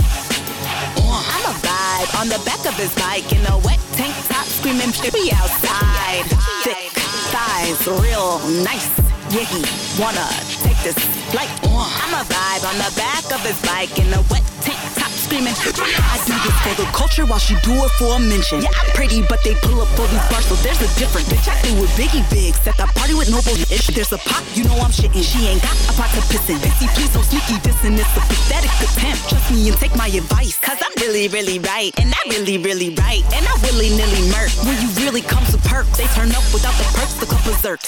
I'm 1.29 1.45
a 1.47 1.55
vibe 1.59 2.11
on 2.19 2.27
the 2.29 2.39
back 2.45 2.65
of 2.65 2.75
his 2.75 2.93
bike 2.95 3.31
in 3.31 3.45
a 3.47 3.57
wet 3.59 3.79
tank 3.93 4.15
top, 4.27 4.45
screaming 4.45 4.91
"We 5.13 5.31
outside." 5.31 6.27
Thick 6.63 6.91
thighs, 7.31 7.79
real 7.87 8.39
nice. 8.63 8.89
Yeah, 9.31 9.47
he 9.53 9.61
wanna 10.01 10.27
take 10.63 10.79
this 10.83 10.99
flight. 11.31 11.49
I'm 11.65 12.13
a 12.13 12.23
vibe 12.25 12.63
on 12.69 12.77
the 12.77 12.91
back 12.95 13.25
of 13.31 13.41
his 13.41 13.57
bike 13.67 13.97
in 13.97 14.13
a 14.13 14.21
wet 14.29 14.43
tank 14.61 14.82
top, 14.93 15.11
screaming. 15.11 15.53
I 15.57 16.17
do 16.25 16.35
this 16.45 16.57
for 16.61 16.73
the 16.77 16.87
culture 16.93 17.25
while 17.25 17.39
she 17.39 17.55
do 17.61 17.73
it 17.83 17.91
for 17.97 18.15
a 18.15 18.19
mention. 18.19 18.61
Yeah, 18.61 18.73
I'm 18.73 18.89
pretty, 18.93 19.21
but 19.25 19.43
they 19.43 19.55
pull 19.65 19.81
up 19.81 19.89
for 19.97 20.07
these 20.07 20.23
bars, 20.29 20.45
so 20.45 20.55
there's 20.61 20.81
a 20.81 20.89
difference. 20.99 21.27
Bitch, 21.29 21.47
I 21.49 21.55
do 21.61 21.73
it 21.83 21.89
Biggie 21.97 22.25
Big. 22.29 22.53
Set 22.55 22.77
the 22.77 22.87
party 22.93 23.13
with 23.13 23.29
no 23.29 23.41
bullshit. 23.41 23.71
If 23.71 23.87
there's 23.93 24.11
a 24.13 24.17
pop, 24.17 24.43
you 24.53 24.63
know 24.65 24.77
I'm 24.79 24.91
shitting. 24.91 25.23
She 25.23 25.47
ain't 25.47 25.61
got 25.61 25.75
a 25.89 25.93
pot 25.93 26.09
to 26.15 26.21
piss 26.29 26.49
in. 26.49 26.57
Pissy, 26.59 26.87
please 26.95 27.11
don't 27.13 27.25
sneaky 27.25 27.57
dissing. 27.65 27.97
It's 27.97 28.13
a 28.17 28.23
pathetic 28.25 28.73
attempt. 28.81 29.29
Trust 29.29 29.51
me 29.51 29.69
and 29.69 29.77
take 29.77 29.95
my 29.95 30.07
advice. 30.07 30.59
Cause 30.59 30.79
I'm 30.81 30.93
really, 31.01 31.27
really 31.27 31.59
right. 31.59 31.91
And 31.99 32.13
I 32.13 32.21
really, 32.29 32.57
really 32.57 32.95
right. 32.95 33.23
And 33.33 33.45
I 33.45 33.53
willy 33.63 33.89
nilly 33.89 34.29
murk. 34.29 34.51
When 34.65 34.77
you 34.81 34.89
really 35.01 35.21
come 35.21 35.45
to 35.51 35.57
perk, 35.69 35.87
they 35.97 36.05
turn 36.15 36.31
up 36.31 36.45
without 36.53 36.75
the 36.77 36.87
perks 36.93 37.15
to 37.19 37.25
go 37.25 37.37
berserk. 37.45 37.81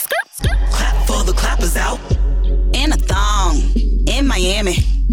Clap 0.72 0.96
for 1.08 1.24
the 1.24 1.34
clappers 1.34 1.78
out. 1.78 2.00
In 2.74 2.91
a 2.91 2.98
thong. 2.98 3.58
In 4.08 4.28
Miami. 4.28 5.05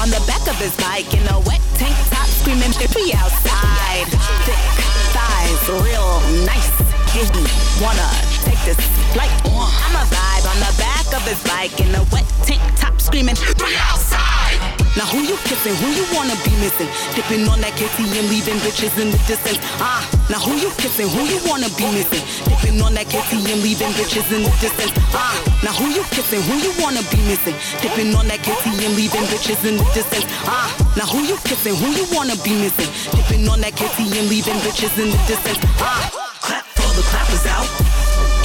On 0.00 0.08
the 0.10 0.22
back 0.28 0.46
of 0.46 0.54
his 0.56 0.76
bike 0.76 1.12
in 1.12 1.26
a 1.26 1.40
wet 1.40 1.60
tank 1.74 1.96
top, 2.10 2.28
screaming 2.28 2.72
"We 2.94 3.12
outside." 3.14 4.06
Thick 4.46 4.64
thighs, 5.12 5.68
real 5.68 6.20
nice. 6.46 6.70
Yeah, 7.14 7.26
he 7.34 7.82
wanna 7.82 8.08
take 8.44 8.62
this 8.64 8.78
flight. 9.12 9.30
I'm 9.44 9.96
a 9.96 10.04
vibe 10.06 10.46
on 10.52 10.58
the 10.60 10.72
back 10.78 11.06
of 11.12 11.22
his 11.26 11.40
bike 11.50 11.80
in 11.80 11.92
a 11.96 12.04
wet 12.12 12.24
tank 12.46 12.62
top, 12.76 13.00
screaming 13.00 13.36
"We 13.58 13.74
outside." 13.76 14.87
Now 14.98 15.06
who 15.06 15.22
you 15.22 15.38
kissing? 15.46 15.78
Who 15.78 15.94
you 15.94 16.02
wanna 16.10 16.34
be 16.42 16.50
missing? 16.58 16.90
Dipping 17.14 17.46
on 17.46 17.62
that 17.62 17.78
KTM, 17.78 18.26
leaving 18.34 18.58
bitches 18.66 18.98
in 18.98 19.14
the 19.14 19.20
distance. 19.30 19.62
Ah, 19.78 20.02
now 20.26 20.42
who 20.42 20.58
you 20.58 20.74
kissing? 20.74 21.06
Who 21.06 21.22
you 21.22 21.38
wanna 21.46 21.70
be 21.78 21.86
missing? 21.94 22.18
Dipping 22.50 22.82
on 22.82 22.94
that 22.98 23.06
KTM, 23.06 23.62
leaving 23.62 23.94
bitches 23.94 24.26
in 24.34 24.42
the 24.42 24.50
distance. 24.58 24.90
Ah, 25.14 25.38
now 25.62 25.70
who 25.70 25.86
you 25.94 26.02
kissing? 26.10 26.42
Who 26.42 26.58
you 26.58 26.74
wanna 26.82 27.06
be 27.14 27.22
missing? 27.30 27.54
Dipping 27.78 28.10
on 28.18 28.26
that 28.26 28.42
KTM, 28.42 28.98
leaving 28.98 29.22
bitches 29.30 29.62
in 29.62 29.78
the 29.78 29.86
distance. 29.94 30.26
Ah, 30.50 30.66
now 30.98 31.06
who 31.06 31.22
you 31.22 31.38
kissing? 31.46 31.78
Who 31.78 31.94
you 31.94 32.02
wanna 32.10 32.34
be 32.42 32.58
missing? 32.58 32.90
Dipping 33.14 33.46
on 33.46 33.62
that 33.62 33.78
KTM, 33.78 34.26
leaving 34.26 34.58
bitches 34.66 34.98
in 34.98 35.14
the 35.14 35.20
distance. 35.30 35.62
Ah, 35.78 36.10
clap 36.42 36.66
for 36.74 36.90
the 36.98 37.06
clappers 37.06 37.46
out. 37.46 37.70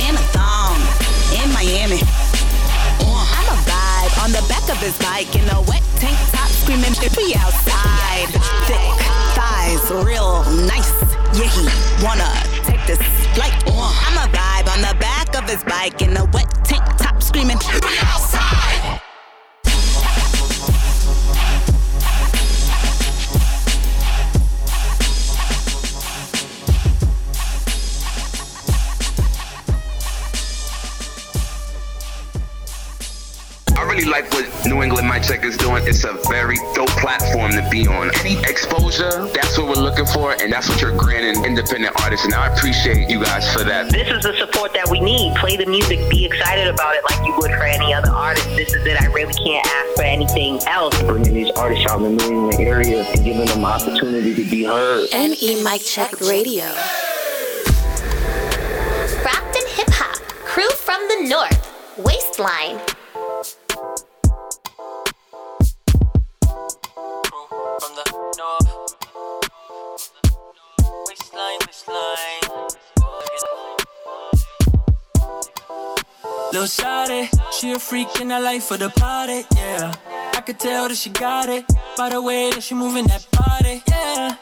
In 0.05 0.13
a 0.13 0.25
thong, 0.37 0.77
in 1.33 1.49
Miami. 1.49 2.22
On 4.21 4.31
the 4.31 4.43
back 4.47 4.69
of 4.69 4.77
his 4.77 4.97
bike 4.99 5.35
in 5.35 5.47
a 5.49 5.61
wet 5.61 5.83
tank 5.97 6.17
top, 6.31 6.49
screaming 6.49 6.93
"We 7.17 7.35
outside." 7.35 8.29
Thick 8.67 8.99
thighs, 9.35 9.91
real 9.91 10.43
nice. 10.65 10.91
Yeah, 11.33 11.49
he 11.49 11.67
wanna 12.03 12.31
take 12.63 12.85
this 12.85 12.99
flight. 13.33 13.53
I'm 13.67 14.17
a 14.17 14.27
vibe 14.31 14.67
on 14.71 14.81
the 14.81 14.95
back 14.99 15.35
of 15.35 15.49
his 15.49 15.63
bike 15.63 16.01
in 16.01 16.15
a 16.17 16.25
wet 16.25 16.49
tank 16.63 16.83
top, 16.97 17.21
screaming 17.21 17.59
"We 17.59 17.97
outside." 17.99 18.72
like 34.13 34.29
what 34.31 34.45
New 34.67 34.83
England 34.83 35.09
Mic 35.09 35.23
Check 35.23 35.43
is 35.43 35.57
doing. 35.57 35.81
It's 35.87 36.03
a 36.03 36.13
very 36.29 36.57
dope 36.75 36.93
platform 37.01 37.51
to 37.53 37.67
be 37.71 37.87
on. 37.87 38.11
Any 38.19 38.37
exposure, 38.45 39.25
that's 39.33 39.57
what 39.57 39.65
we're 39.65 39.81
looking 39.81 40.05
for, 40.05 40.33
and 40.39 40.53
that's 40.53 40.69
what 40.69 40.79
you're 40.79 40.95
granting 40.95 41.43
independent 41.43 41.99
artists. 41.99 42.23
And 42.23 42.35
I 42.35 42.53
appreciate 42.53 43.09
you 43.09 43.23
guys 43.23 43.51
for 43.51 43.63
that. 43.63 43.91
This 43.91 44.07
is 44.07 44.21
the 44.21 44.37
support 44.37 44.71
that 44.75 44.87
we 44.87 44.99
need. 44.99 45.35
Play 45.37 45.57
the 45.57 45.65
music, 45.65 45.97
be 46.11 46.25
excited 46.25 46.67
about 46.67 46.93
it 46.93 47.03
like 47.09 47.25
you 47.25 47.33
would 47.39 47.49
for 47.57 47.63
any 47.63 47.91
other 47.91 48.11
artist. 48.11 48.47
This 48.49 48.71
is 48.75 48.85
it. 48.85 49.01
I 49.01 49.07
really 49.07 49.33
can't 49.33 49.65
ask 49.65 49.95
for 49.95 50.03
anything 50.03 50.59
else. 50.67 51.01
Bringing 51.01 51.33
these 51.33 51.51
artists 51.57 51.89
out 51.89 52.03
in 52.03 52.15
the 52.15 52.23
New 52.29 52.51
England 52.51 52.59
area 52.59 53.03
and 53.03 53.25
giving 53.25 53.47
them 53.47 53.65
opportunity 53.65 54.35
to 54.35 54.47
be 54.47 54.63
heard. 54.63 55.07
N 55.11 55.33
E 55.41 55.63
Mic 55.63 55.81
Check 55.81 56.21
Radio. 56.21 56.69
Brockton 59.25 59.65
Hip 59.73 59.89
Hop, 59.89 60.21
crew 60.45 60.69
from 60.69 61.01
the 61.07 61.29
North, 61.29 61.97
Waistline. 61.97 62.79
Lil' 76.53 76.65
Shawty, 76.65 77.27
she 77.51 77.71
a 77.71 77.79
freak 77.79 78.21
in 78.21 78.27
the 78.27 78.39
life 78.39 78.69
of 78.69 78.77
the 78.77 78.91
party, 78.91 79.43
yeah. 79.55 79.91
I 80.35 80.41
could 80.41 80.59
tell 80.59 80.87
that 80.87 80.95
she 80.95 81.09
got 81.09 81.49
it 81.49 81.65
by 81.97 82.11
the 82.11 82.21
way 82.21 82.51
that 82.51 82.61
she 82.61 82.75
moving 82.75 83.05
that 83.07 83.25
body, 83.31 83.81
yeah. 83.87 84.35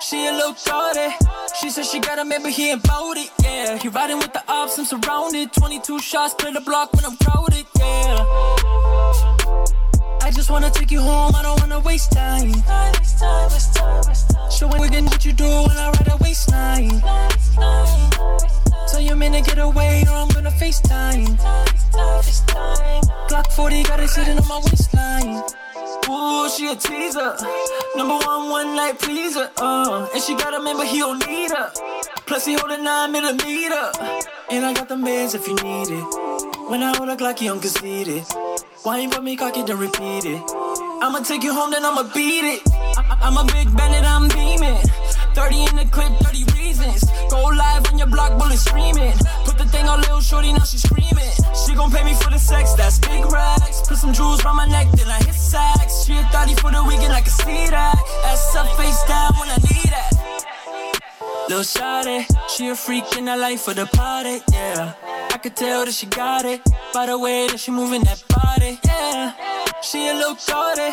She 0.00 0.28
a 0.28 0.32
little 0.32 0.54
shorty. 0.54 1.14
She 1.60 1.68
said 1.68 1.84
she 1.84 2.00
got 2.00 2.18
a 2.18 2.24
member 2.24 2.48
here 2.48 2.76
about 2.76 3.18
it, 3.18 3.30
yeah. 3.42 3.76
He 3.76 3.88
riding 3.88 4.16
with 4.16 4.32
the 4.32 4.42
ops, 4.48 4.78
I'm 4.78 4.86
surrounded. 4.86 5.52
22 5.52 5.98
shots, 5.98 6.32
play 6.32 6.54
the 6.54 6.62
block 6.62 6.94
when 6.94 7.04
I'm 7.04 7.18
crowded, 7.18 7.66
yeah. 7.78 8.24
I 10.22 10.30
just 10.32 10.48
wanna 10.48 10.70
take 10.70 10.90
you 10.90 11.02
home, 11.02 11.34
I 11.34 11.42
don't 11.42 11.60
wanna 11.60 11.80
waste 11.80 12.12
time. 12.12 12.54
Show 14.50 14.68
me 14.70 14.86
again 14.86 15.04
what 15.04 15.22
you 15.22 15.34
do 15.34 15.44
when 15.44 15.76
I 15.76 15.90
ride 15.90 16.12
a 16.12 16.16
waistline. 16.16 17.02
Tell 18.90 19.00
your 19.00 19.16
man 19.16 19.32
to 19.32 19.40
get 19.42 19.58
away 19.58 20.04
or 20.08 20.14
I'm 20.14 20.28
gonna 20.28 20.50
FaceTime. 20.50 21.36
Glock 23.28 23.52
40 23.52 23.82
got 23.82 24.00
it 24.00 24.08
sitting 24.08 24.38
on 24.38 24.48
my 24.48 24.60
waistline. 24.64 25.42
Ooh, 26.08 26.48
she 26.48 26.68
a 26.68 26.74
teaser. 26.74 27.36
Number 27.96 28.16
one, 28.24 28.48
one 28.48 28.76
night 28.76 28.98
pleaser. 28.98 29.50
Uh, 29.58 30.08
and 30.14 30.22
she 30.22 30.34
got 30.36 30.54
a 30.54 30.62
member, 30.62 30.84
he 30.84 30.98
don't 31.00 31.18
need 31.28 31.50
her. 31.50 31.70
Plus, 32.26 32.46
he 32.46 32.54
hold 32.54 32.70
a 32.70 32.82
nine 32.82 33.12
millimeter. 33.12 33.92
And 34.50 34.64
I 34.64 34.72
got 34.72 34.88
the 34.88 34.94
meds 34.94 35.34
if 35.34 35.46
you 35.46 35.54
need 35.56 35.88
it. 35.90 36.70
When 36.70 36.82
I 36.82 36.96
hold 36.96 37.10
a 37.10 37.16
Glock, 37.16 37.42
you 37.42 37.48
don't 37.48 37.60
concede 37.60 38.08
it. 38.08 38.24
Why 38.84 39.00
ain't 39.00 39.12
but 39.12 39.22
me 39.22 39.36
cocky, 39.36 39.62
then 39.62 39.78
repeat 39.78 40.24
it. 40.24 40.42
I'ma 41.00 41.20
take 41.20 41.44
you 41.44 41.54
home, 41.54 41.70
then 41.70 41.84
I'ma 41.84 42.02
beat 42.14 42.44
it. 42.44 42.62
I'm 43.22 43.36
a 43.36 43.44
big 43.52 43.74
bandit, 43.76 44.04
I'm 44.04 44.26
beaming. 44.28 44.82
30 45.34 45.66
in 45.70 45.76
the 45.76 45.86
clip, 45.92 46.10
30 46.18 46.44
reasons. 46.58 47.04
Go 47.30 47.44
live 47.44 47.86
on 47.92 47.98
your 47.98 48.08
block, 48.08 48.36
bullet 48.38 48.58
screaming. 48.58 49.12
Put 49.44 49.58
the 49.58 49.66
thing 49.66 49.86
on 49.86 50.00
Lil 50.02 50.20
Shorty, 50.20 50.52
now 50.52 50.64
she 50.64 50.78
screaming. 50.78 51.30
She 51.54 51.74
gon' 51.74 51.92
pay 51.92 52.02
me 52.02 52.14
for 52.14 52.30
the 52.30 52.38
sex, 52.38 52.74
that's 52.74 52.98
big 52.98 53.24
racks. 53.30 53.80
Put 53.86 53.98
some 53.98 54.12
jewels 54.12 54.44
round 54.44 54.56
my 54.56 54.66
neck, 54.66 54.88
then 54.92 55.08
I 55.08 55.22
hit 55.22 55.34
sacks. 55.34 56.04
She 56.04 56.14
a 56.18 56.24
30 56.32 56.54
for 56.56 56.72
the 56.72 56.82
weekend, 56.82 57.12
I 57.12 57.20
can 57.20 57.30
see 57.30 57.70
that. 57.70 57.96
Ass 58.24 58.56
up, 58.56 58.66
face 58.76 59.02
down 59.04 59.32
when 59.38 59.48
I 59.50 59.56
need 59.70 59.90
that. 59.94 60.17
Lil' 61.48 61.60
Shawty, 61.60 62.26
she 62.50 62.68
a 62.68 62.74
freak 62.74 63.16
in 63.16 63.24
the 63.24 63.34
life 63.34 63.68
of 63.68 63.76
the 63.76 63.86
party, 63.86 64.42
yeah. 64.52 64.92
I 65.32 65.38
could 65.38 65.56
tell 65.56 65.86
that 65.86 65.92
she 65.94 66.04
got 66.06 66.44
it 66.44 66.60
by 66.92 67.06
the 67.06 67.18
way 67.18 67.46
that 67.48 67.58
she 67.58 67.70
moving 67.70 68.02
that 68.02 68.22
body, 68.28 68.78
yeah. 68.84 69.32
She 69.80 70.08
a 70.08 70.12
little 70.12 70.36
shorty. 70.36 70.90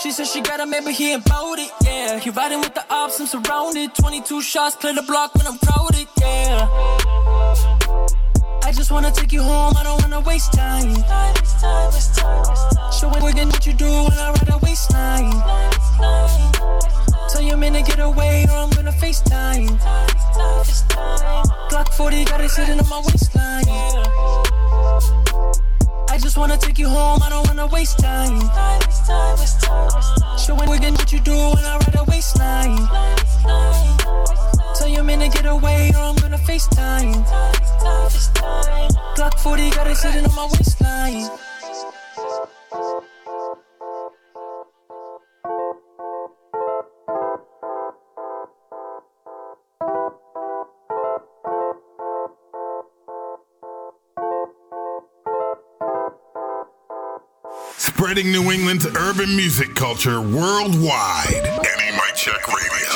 She 0.00 0.10
said 0.10 0.26
she 0.26 0.40
got 0.40 0.60
a 0.60 0.66
member 0.66 0.90
here 0.90 1.18
about 1.18 1.58
it, 1.58 1.70
yeah. 1.84 2.18
He 2.18 2.30
riding 2.30 2.60
with 2.60 2.74
the 2.74 2.84
ops, 2.88 3.20
I'm 3.20 3.26
surrounded. 3.26 3.94
22 3.96 4.40
shots, 4.40 4.76
play 4.76 4.94
the 4.94 5.02
block 5.02 5.34
when 5.34 5.46
I'm 5.46 5.58
crowded, 5.58 6.08
yeah. 6.20 6.66
I 8.64 8.72
just 8.72 8.90
wanna 8.90 9.10
take 9.10 9.32
you 9.32 9.42
home, 9.42 9.74
I 9.76 9.82
don't 9.82 10.00
wanna 10.00 10.20
waste 10.20 10.54
time. 10.54 10.94
Show 12.92 13.10
me 13.10 13.28
again 13.28 13.48
what 13.48 13.66
you 13.66 13.74
do 13.74 13.90
when 13.90 14.18
I 14.18 14.30
ride 14.30 14.48
a 14.48 14.58
waistline. 14.62 15.32
Tell 17.38 17.46
your 17.46 17.56
man 17.56 17.74
to 17.74 17.82
get 17.82 18.00
away 18.00 18.46
or 18.50 18.56
I'm 18.56 18.70
gonna 18.70 18.90
FaceTime. 18.90 19.78
Glock 21.70 21.94
40 21.94 22.24
got 22.24 22.40
it 22.40 22.50
sitting 22.50 22.80
on 22.80 22.88
my 22.88 22.98
waistline. 22.98 23.62
I 26.10 26.18
just 26.18 26.36
wanna 26.36 26.58
take 26.58 26.80
you 26.80 26.88
home, 26.88 27.22
I 27.22 27.28
don't 27.28 27.46
wanna 27.46 27.68
waste 27.68 28.00
time. 28.00 28.40
Show 30.36 30.56
me 30.56 30.64
again 30.76 30.94
what 30.94 31.12
you 31.12 31.20
do 31.20 31.36
when 31.54 31.64
I 31.64 31.78
ride 31.78 31.94
a 31.94 32.04
waistline. 32.10 32.88
Tell 34.74 34.88
your 34.88 35.04
man 35.04 35.20
to 35.20 35.28
get 35.28 35.46
away 35.46 35.92
or 35.94 36.00
I'm 36.00 36.16
gonna 36.16 36.38
FaceTime. 36.38 37.24
Glock 39.14 39.38
40 39.38 39.70
got 39.70 39.86
it 39.86 39.96
sitting 39.96 40.24
on 40.24 40.34
my 40.34 40.46
waistline. 40.46 41.30
Spreading 58.08 58.32
New 58.32 58.50
England's 58.50 58.86
urban 58.86 59.36
music 59.36 59.74
culture 59.74 60.22
worldwide. 60.22 61.26
NE 61.30 61.90
mic 61.92 62.14
check 62.14 62.40
radio. 62.48 62.88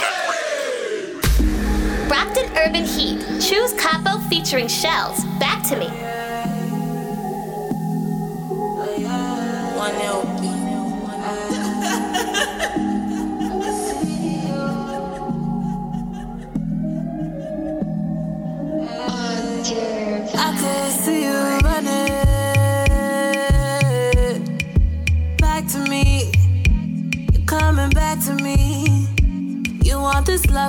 Brockton 2.08 2.50
Urban 2.56 2.86
Heat. 2.86 3.20
Choose 3.38 3.74
Capo 3.74 4.20
featuring 4.30 4.68
Shells. 4.68 5.22
Back 5.38 5.68
to 5.68 5.76
me. 5.76 6.21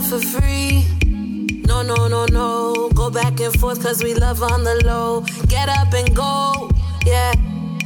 For 0.10 0.20
free. 0.20 0.86
No, 1.66 1.82
no, 1.82 2.08
no, 2.08 2.26
no. 2.26 2.90
Go 2.94 3.10
back 3.10 3.40
and 3.40 3.54
forth 3.60 3.82
cause 3.82 4.04
we 4.04 4.14
love 4.14 4.44
on 4.44 4.64
the 4.64 4.76
low. 4.86 5.22
Get 5.48 5.70
up 5.70 5.94
and 5.94 6.16
go. 6.16 6.70
Yeah. 7.06 7.34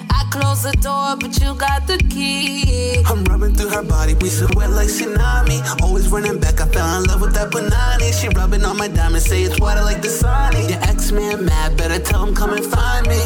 I 0.09 0.23
close 0.31 0.63
the 0.63 0.71
door, 0.81 1.15
but 1.19 1.39
you 1.41 1.53
got 1.55 1.85
the 1.85 1.97
key. 2.09 3.03
I'm 3.05 3.23
rubbing 3.25 3.53
through 3.53 3.69
her 3.69 3.83
body, 3.83 4.15
we 4.15 4.29
so 4.29 4.47
wet 4.55 4.71
like 4.71 4.87
tsunami. 4.87 5.59
Always 5.81 6.07
running 6.09 6.39
back, 6.39 6.59
I 6.59 6.67
fell 6.67 7.01
in 7.01 7.07
love 7.07 7.21
with 7.21 7.33
that 7.35 7.51
banana. 7.51 8.11
She 8.13 8.29
rubbing 8.29 8.63
on 8.63 8.77
my 8.77 8.87
diamond, 8.87 9.23
say 9.23 9.43
it's 9.43 9.59
water 9.59 9.81
like 9.81 10.01
the 10.01 10.09
Sonic. 10.09 10.69
Your 10.69 10.79
ex 10.83 11.11
man 11.11 11.45
mad, 11.45 11.77
better 11.77 11.99
tell 11.99 12.25
him 12.25 12.33
come 12.33 12.53
and 12.53 12.65
find 12.65 13.07
me. 13.07 13.21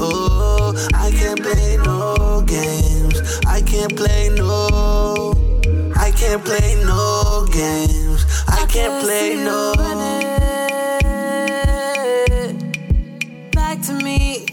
Oh, 0.00 0.74
I 0.94 1.10
can't 1.12 1.40
play 1.40 1.76
no 1.78 2.42
games. 2.46 3.38
I 3.46 3.62
can't 3.62 3.96
play 3.96 4.28
no. 4.30 5.32
I 5.96 6.10
can't 6.10 6.44
play 6.44 6.74
no 6.84 7.46
games. 7.50 8.03
Can't 8.74 9.04
play 9.04 9.36
no. 9.36 9.72
Back 13.52 13.80
to 13.82 13.92
me. 14.02 14.46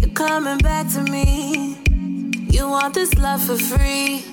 You're 0.00 0.14
coming 0.14 0.56
back 0.56 0.90
to 0.94 1.02
me. 1.02 1.76
You 2.48 2.70
want 2.70 2.94
this 2.94 3.12
love 3.18 3.44
for 3.44 3.58
free. 3.58 4.24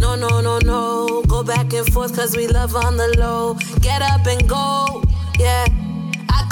No, 0.00 0.14
no, 0.14 0.40
no, 0.40 0.58
no. 0.60 1.22
Go 1.24 1.42
back 1.42 1.74
and 1.74 1.86
forth 1.92 2.16
cause 2.16 2.34
we 2.34 2.46
love 2.46 2.74
on 2.74 2.96
the 2.96 3.08
low. 3.18 3.58
Get 3.80 4.00
up 4.00 4.26
and 4.26 4.48
go. 4.48 5.04
Yeah. 5.38 5.66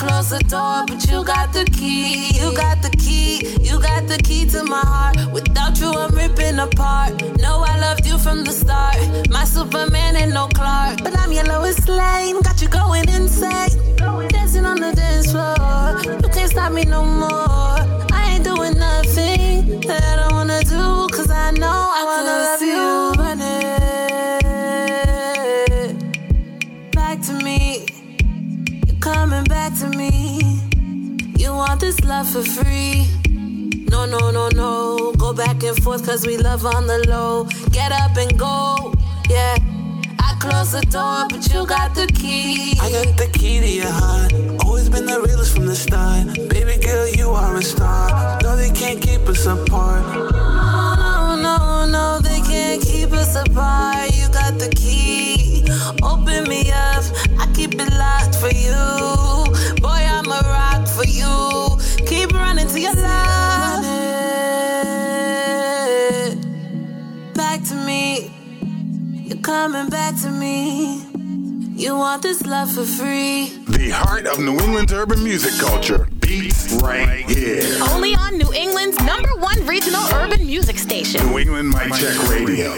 Close 0.03 0.31
the 0.31 0.41
door, 0.51 0.83
but 0.89 1.07
you 1.09 1.23
got 1.25 1.53
the 1.53 1.65
key. 1.65 2.35
You 2.35 2.53
got 2.57 2.83
the 2.83 2.91
key. 2.91 3.57
You 3.63 3.81
got 3.81 4.09
the 4.09 4.19
key 4.19 4.47
to 4.47 4.65
my 4.65 4.81
heart. 4.81 5.17
Without 5.33 5.79
you, 5.79 5.93
I'm 5.93 6.13
ripping 6.13 6.59
apart. 6.59 7.23
No, 7.39 7.63
I 7.65 7.79
loved 7.79 8.05
you 8.05 8.19
from 8.19 8.43
the 8.43 8.51
start. 8.51 8.97
My 9.31 9.45
Superman 9.45 10.17
ain't 10.17 10.33
no 10.33 10.49
Clark. 10.49 11.05
But 11.05 11.17
I'm 11.17 11.31
your 11.31 11.45
Lois 11.45 11.87
Lane. 11.87 12.43
Got 12.43 12.61
you 12.61 12.69
going 12.69 13.09
insane. 13.11 13.71
Dancing 14.31 14.67
on 14.67 14.81
the 14.81 14.93
dance 14.93 15.31
floor. 15.31 16.03
You 16.21 16.29
can't 16.35 16.51
stop 16.51 16.73
me 16.73 16.83
no 16.83 17.05
more. 17.05 17.79
I 18.11 18.35
ain't 18.35 18.45
doing 18.45 18.77
nothing 18.77 19.83
that 19.87 20.19
I 20.19 20.33
wanna 20.33 20.65
do. 20.65 21.07
Cause 21.15 21.31
I 21.31 21.53
know 21.53 21.69
I, 21.69 22.03
wanna 22.11 22.42
love 32.13 32.29
for 32.29 32.43
free. 32.43 33.09
No, 33.93 34.05
no, 34.05 34.31
no, 34.31 34.49
no. 34.51 35.13
Go 35.25 35.33
back 35.33 35.63
and 35.63 35.77
forth 35.83 36.05
cause 36.05 36.27
we 36.27 36.37
love 36.37 36.67
on 36.67 36.87
the 36.87 36.99
low. 37.09 37.45
Get 37.71 37.91
up 37.91 38.15
and 38.19 38.33
go. 38.39 38.93
Yeah. 39.31 39.57
I 40.29 40.31
close 40.45 40.73
the 40.73 40.85
door, 40.97 41.21
but 41.31 41.43
you 41.51 41.61
got 41.67 41.95
the 41.95 42.07
key. 42.21 42.77
I 42.85 42.91
got 42.97 43.17
the 43.17 43.29
key 43.39 43.61
to 43.61 43.71
your 43.81 43.95
heart. 44.03 44.31
Always 44.65 44.91
been 44.91 45.07
the 45.07 45.21
realest 45.27 45.55
from 45.55 45.67
the 45.67 45.75
start. 45.75 46.27
Baby 46.55 46.77
girl, 46.87 47.09
you 47.09 47.31
are 47.31 47.57
a 47.57 47.63
star. 47.63 48.39
No, 48.43 48.57
they 48.57 48.71
can't 48.81 49.01
keep 49.01 49.23
us 49.33 49.47
apart. 49.47 50.05
No, 50.33 51.37
no, 51.47 51.57
no, 51.97 52.21
they 52.21 52.41
can't 52.51 52.83
keep 52.83 53.11
us 53.13 53.35
apart. 53.37 54.11
You 54.19 54.27
got 54.41 54.59
the 54.59 54.71
key. 54.83 55.65
Open 56.03 56.45
me 56.53 56.71
up, 56.73 57.05
I 57.43 57.51
keep 57.57 57.73
it 57.85 57.93
locked 58.05 58.37
for 58.43 58.53
you. 58.65 58.83
Boy, 59.81 60.03
I'm 60.17 60.29
a 60.39 60.41
rock 60.57 60.87
for 60.97 61.07
you. 61.07 61.72
Keep 62.13 62.35
running 62.35 62.69
to 62.69 62.79
your 62.79 62.93
love. 62.93 63.85
Back 67.33 67.65
to 67.65 67.75
me. 67.87 68.31
You're 69.27 69.39
coming 69.39 69.89
back 69.89 70.21
to 70.21 70.31
me. 70.31 71.07
You 71.75 71.97
want 71.97 72.23
this 72.23 72.45
love 72.45 72.71
for 72.71 72.85
free. 72.85 73.49
The 73.67 73.89
heart 73.95 74.27
of 74.27 74.39
New 74.41 74.59
England's 74.59 74.93
urban 74.93 75.25
music 75.25 75.55
culture. 75.59 76.07
Beats 76.21 76.71
right 76.83 77.25
here. 77.31 77.79
Only 77.91 78.15
on 78.15 78.37
New 78.37 78.53
England's 78.53 79.03
number 79.05 79.35
one 79.39 79.65
regional 79.67 80.05
urban 80.13 80.45
music 80.45 80.77
station. 80.79 81.27
New 81.27 81.39
England 81.39 81.71
Mic 81.71 81.95
Check 81.95 82.29
Radio. 82.29 82.75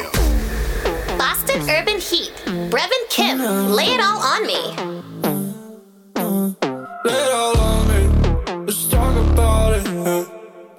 Boston 1.19 1.69
Urban 1.69 1.99
Heat. 1.99 2.31
Brevin 2.71 3.09
Kim. 3.11 3.41
Lay 3.73 3.95
it 3.95 4.01
all 4.01 4.19
on 4.23 4.47
me. 4.47 4.94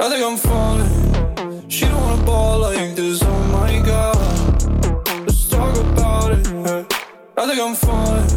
I 0.06 0.10
think 0.10 0.24
I'm 0.24 0.38
falling. 0.38 1.68
She 1.68 1.86
don't 1.86 2.00
wanna 2.00 2.24
ball 2.24 2.60
like 2.60 2.96
this. 2.96 3.24
Oh 3.24 3.44
my 3.52 3.82
god. 3.84 4.16
Let's 5.26 5.50
talk 5.50 5.76
about 5.78 6.32
it. 6.32 6.46
I 7.36 7.48
think 7.48 7.60
I'm 7.60 7.74
falling. 7.74 8.28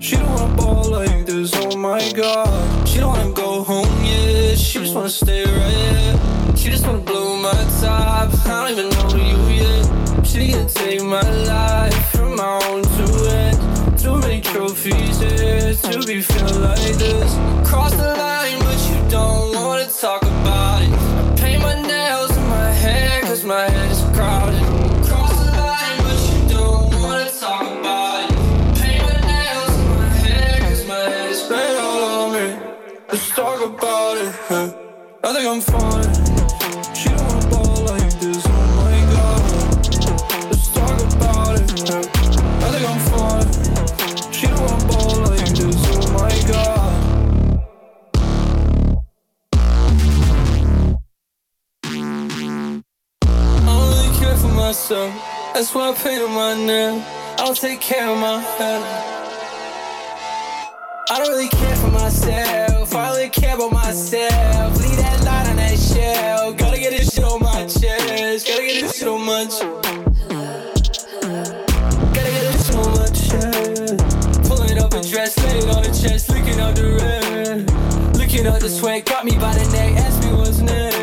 She 0.00 0.16
don't 0.16 0.28
wanna 0.28 0.56
ball 0.56 0.90
like 0.90 1.24
this. 1.24 1.52
Oh 1.54 1.76
my 1.76 2.02
god. 2.16 2.88
She 2.88 2.98
don't 2.98 3.16
wanna 3.16 3.30
go 3.30 3.62
home 3.62 3.86
yet. 4.02 4.58
She 4.58 4.80
just 4.80 4.92
wanna 4.96 5.08
stay 5.08 5.44
right 5.44 5.70
here. 5.70 6.56
She 6.56 6.68
just 6.68 6.84
wanna 6.84 6.98
blow 6.98 7.36
my 7.36 7.52
top. 7.80 8.34
I 8.46 8.66
don't 8.66 8.72
even 8.72 8.90
know 8.90 9.14
you 9.14 9.38
yet. 9.62 10.26
She 10.26 10.50
can 10.50 10.66
take 10.66 11.00
my 11.00 11.22
life 11.46 12.10
from 12.10 12.34
my 12.34 12.60
own 12.66 12.82
to 12.82 13.04
end. 13.36 13.96
Too 13.96 14.18
many 14.18 14.40
trophies 14.40 15.20
here 15.20 15.74
to 15.74 16.04
be 16.04 16.22
feeling 16.22 16.60
like 16.60 16.94
this. 16.98 17.34
Cross 17.68 17.94
the 17.94 18.16
line, 18.16 18.58
but 18.58 18.78
you 18.90 18.98
don't 19.08 19.54
wanna 19.54 19.86
talk 19.86 20.22
about 20.22 20.77
my 23.48 23.62
head 23.62 23.90
is 23.90 24.02
crowded. 24.14 24.60
Cross 25.08 25.46
the 25.46 25.52
line, 25.56 25.98
but 26.04 26.18
you 26.28 26.48
don't 26.54 27.02
wanna 27.02 27.30
talk 27.30 27.62
about 27.62 28.30
it. 28.30 28.36
Paint 28.78 29.02
my 29.04 29.20
nails 29.26 29.78
my 29.88 30.84
my 30.86 31.00
head 31.08 31.30
is 31.30 31.50
all. 31.80 32.30
Let's 33.08 33.30
talk 33.30 33.64
about 33.64 34.18
it. 34.18 34.34
huh? 34.48 34.74
I 35.24 35.32
think 35.32 35.46
I'm 35.48 35.60
fine. 35.62 36.17
Myself. 54.68 55.14
That's 55.54 55.74
why 55.74 55.88
I 55.88 55.94
painted 55.94 56.28
my 56.28 56.52
nail. 56.54 57.02
I'll 57.38 57.54
take 57.54 57.80
care 57.80 58.06
of 58.06 58.18
my 58.18 58.38
head. 58.38 58.82
I 61.08 61.18
don't 61.18 61.28
really 61.28 61.48
care 61.48 61.76
for 61.76 61.90
myself. 61.90 62.94
I 62.94 63.08
only 63.08 63.30
care 63.30 63.54
about 63.54 63.72
myself. 63.72 64.76
Leave 64.82 64.98
that 64.98 65.24
light 65.24 65.48
on 65.48 65.56
that 65.56 65.78
shelf. 65.78 66.58
Gotta 66.58 66.78
get 66.78 66.90
this 66.90 67.14
shit 67.14 67.24
on 67.24 67.42
my 67.42 67.62
chest. 67.64 68.46
Gotta 68.46 68.62
get 68.66 68.82
this 68.82 68.98
shit 68.98 69.08
on 69.08 69.24
my 69.24 69.46
chest. 69.46 69.64
Gotta. 72.12 72.28
Pulling 74.48 74.78
up 74.78 74.92
a 74.92 75.00
dress, 75.02 75.38
lay 75.44 75.58
it 75.60 75.68
on 75.74 75.82
the 75.82 75.98
chest, 75.98 76.28
licking 76.28 76.60
up 76.60 76.74
the 76.74 76.92
red. 77.00 78.16
Licking 78.18 78.46
up 78.46 78.60
the 78.60 78.68
sweat, 78.68 79.06
got 79.06 79.24
me 79.24 79.32
by 79.38 79.54
the 79.54 79.64
neck, 79.72 79.96
ask 79.96 80.22
me 80.22 80.32
what's 80.34 80.58
next. 80.58 80.97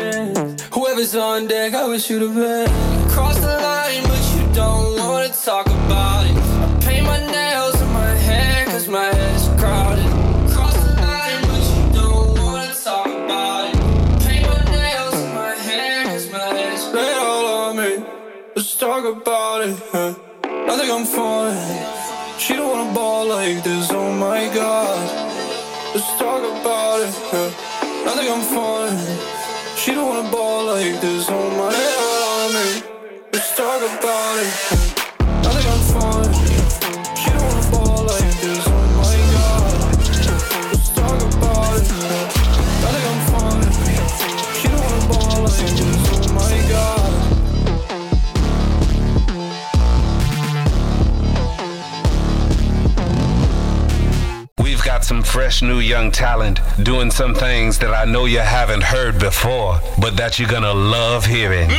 Whoever's 0.96 1.14
on 1.14 1.46
deck, 1.46 1.74
I 1.74 1.86
wish 1.88 2.08
you 2.08 2.18
the 2.18 2.28
best. 2.40 3.12
Cross 3.12 3.38
the 3.40 3.48
line, 3.48 4.02
but 4.04 4.22
you 4.34 4.54
don't 4.54 4.96
wanna 4.96 5.28
talk 5.28 5.66
about 5.66 6.24
it. 6.24 6.34
I 6.34 6.80
paint 6.80 7.04
my 7.04 7.20
nails 7.20 7.78
in 7.82 7.92
my 7.92 8.14
hair, 8.28 8.64
cause 8.64 8.88
my 8.88 9.04
head 9.04 9.36
is 9.36 9.46
crowded. 9.60 10.06
Cross 10.54 10.72
the 10.72 10.94
line, 10.96 11.42
but 11.50 11.64
you 11.76 12.00
don't 12.00 12.38
wanna 12.38 12.72
talk 12.72 13.08
about 13.08 13.68
it. 13.68 13.76
Paint 14.24 14.46
my 14.48 14.64
nails 14.72 15.14
in 15.20 15.34
my 15.34 15.54
hair, 15.68 16.04
cause 16.04 16.32
my 16.32 16.38
head 16.38 16.72
is 16.72 16.86
Lay 16.94 17.10
it 17.12 17.18
all 17.18 17.46
on 17.46 17.76
me. 17.76 18.02
Let's 18.54 18.74
talk 18.74 19.04
about 19.04 19.68
it. 19.68 19.76
huh? 19.92 20.14
I 20.44 20.78
think 20.78 20.90
I'm 20.90 21.04
falling. 21.04 22.38
She 22.38 22.54
don't 22.54 22.70
wanna 22.70 22.94
ball 22.94 23.26
like 23.26 23.62
this, 23.62 23.90
oh 23.90 24.14
my 24.14 24.48
god. 24.48 25.04
Let's 25.94 26.08
talk 26.16 26.40
about 26.40 27.02
it. 27.02 27.14
huh? 27.32 27.50
I 28.08 28.12
think 28.16 28.30
I'm 28.30 28.44
falling. 28.54 29.15
About 34.36 34.46
it. 34.46 34.52
huh? 34.52 34.84
I 35.44 35.50
think 35.50 37.16
She 37.18 37.30
don't 37.30 37.42
wanna 37.42 37.70
ball 37.70 38.04
like 38.04 38.34
this, 38.40 38.64
oh 38.66 38.72
my 38.96 39.16
god. 39.32 39.74
Let's 40.66 40.88
talk 40.90 41.20
about 41.22 41.76
it. 41.76 41.88
huh? 41.88 42.26
I 42.84 43.60
think 43.70 44.04
She 44.60 44.68
don't 44.68 44.84
wanna 44.84 45.08
ball 45.08 45.38
like 45.42 45.72
this, 45.72 46.04
oh 46.12 46.32
my 46.34 46.56
god. 46.68 47.12
We've 54.62 54.82
got 54.82 55.04
some 55.04 55.22
fresh 55.22 55.62
new 55.62 55.78
young 55.78 56.10
talent 56.10 56.60
doing 56.82 57.10
some 57.10 57.34
things 57.34 57.78
that 57.78 57.94
I 57.94 58.04
know 58.04 58.24
you 58.26 58.40
haven't 58.40 58.82
heard 58.82 59.18
before, 59.18 59.80
but 60.00 60.16
that 60.16 60.38
you're 60.38 60.48
gonna 60.48 60.74
love 60.74 61.24
hearing. 61.24 61.70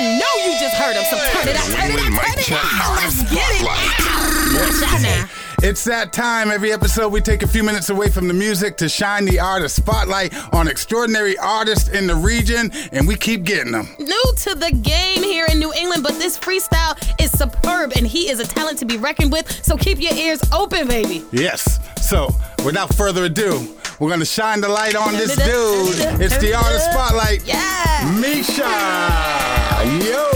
I 0.00 0.18
know 0.18 0.32
you 0.46 0.58
just 0.58 0.76
heard 0.76 0.96
him. 0.96 1.04
So 1.04 1.18
turn 1.18 1.48
it 1.48 1.56
up, 1.56 1.66
turn 1.66 1.90
it 1.90 2.00
up, 2.00 2.08
turn 2.08 2.38
it 2.38 2.80
up. 2.80 2.96
Let's 2.96 3.22
get 3.30 3.44
it. 3.52 3.62
Watch 3.62 4.94
out 4.94 5.02
now. 5.02 5.28
It's 5.62 5.84
that 5.84 6.14
time. 6.14 6.50
Every 6.50 6.72
episode, 6.72 7.12
we 7.12 7.20
take 7.20 7.42
a 7.42 7.46
few 7.46 7.62
minutes 7.62 7.90
away 7.90 8.08
from 8.08 8.26
the 8.26 8.32
music 8.32 8.78
to 8.78 8.88
shine 8.88 9.26
the 9.26 9.38
artist 9.38 9.76
spotlight 9.76 10.32
on 10.54 10.68
extraordinary 10.68 11.36
artists 11.36 11.90
in 11.90 12.06
the 12.06 12.14
region, 12.14 12.72
and 12.92 13.06
we 13.06 13.14
keep 13.14 13.44
getting 13.44 13.72
them. 13.72 13.88
New 13.98 14.32
to 14.36 14.54
the 14.54 14.70
game 14.72 15.22
here 15.22 15.46
in 15.52 15.58
New 15.58 15.74
England, 15.74 16.02
but 16.02 16.12
this 16.12 16.38
freestyle 16.38 16.96
is 17.20 17.30
superb 17.32 17.92
and 17.94 18.06
he 18.06 18.30
is 18.30 18.40
a 18.40 18.46
talent 18.46 18.78
to 18.78 18.86
be 18.86 18.96
reckoned 18.96 19.32
with. 19.32 19.62
So 19.62 19.76
keep 19.76 20.00
your 20.00 20.14
ears 20.14 20.40
open, 20.50 20.88
baby. 20.88 21.22
Yes. 21.30 21.78
So, 22.00 22.34
without 22.64 22.94
further 22.94 23.24
ado, 23.24 23.76
we're 24.00 24.10
gonna 24.10 24.24
shine 24.24 24.60
the 24.60 24.68
light 24.68 24.96
on 24.96 25.12
this 25.12 25.36
dude. 25.36 26.20
It's 26.20 26.36
the 26.38 26.54
artist 26.54 26.90
spotlight. 26.90 27.46
Yeah. 27.46 28.18
Misha. 28.18 28.62
Yo. 30.04 30.26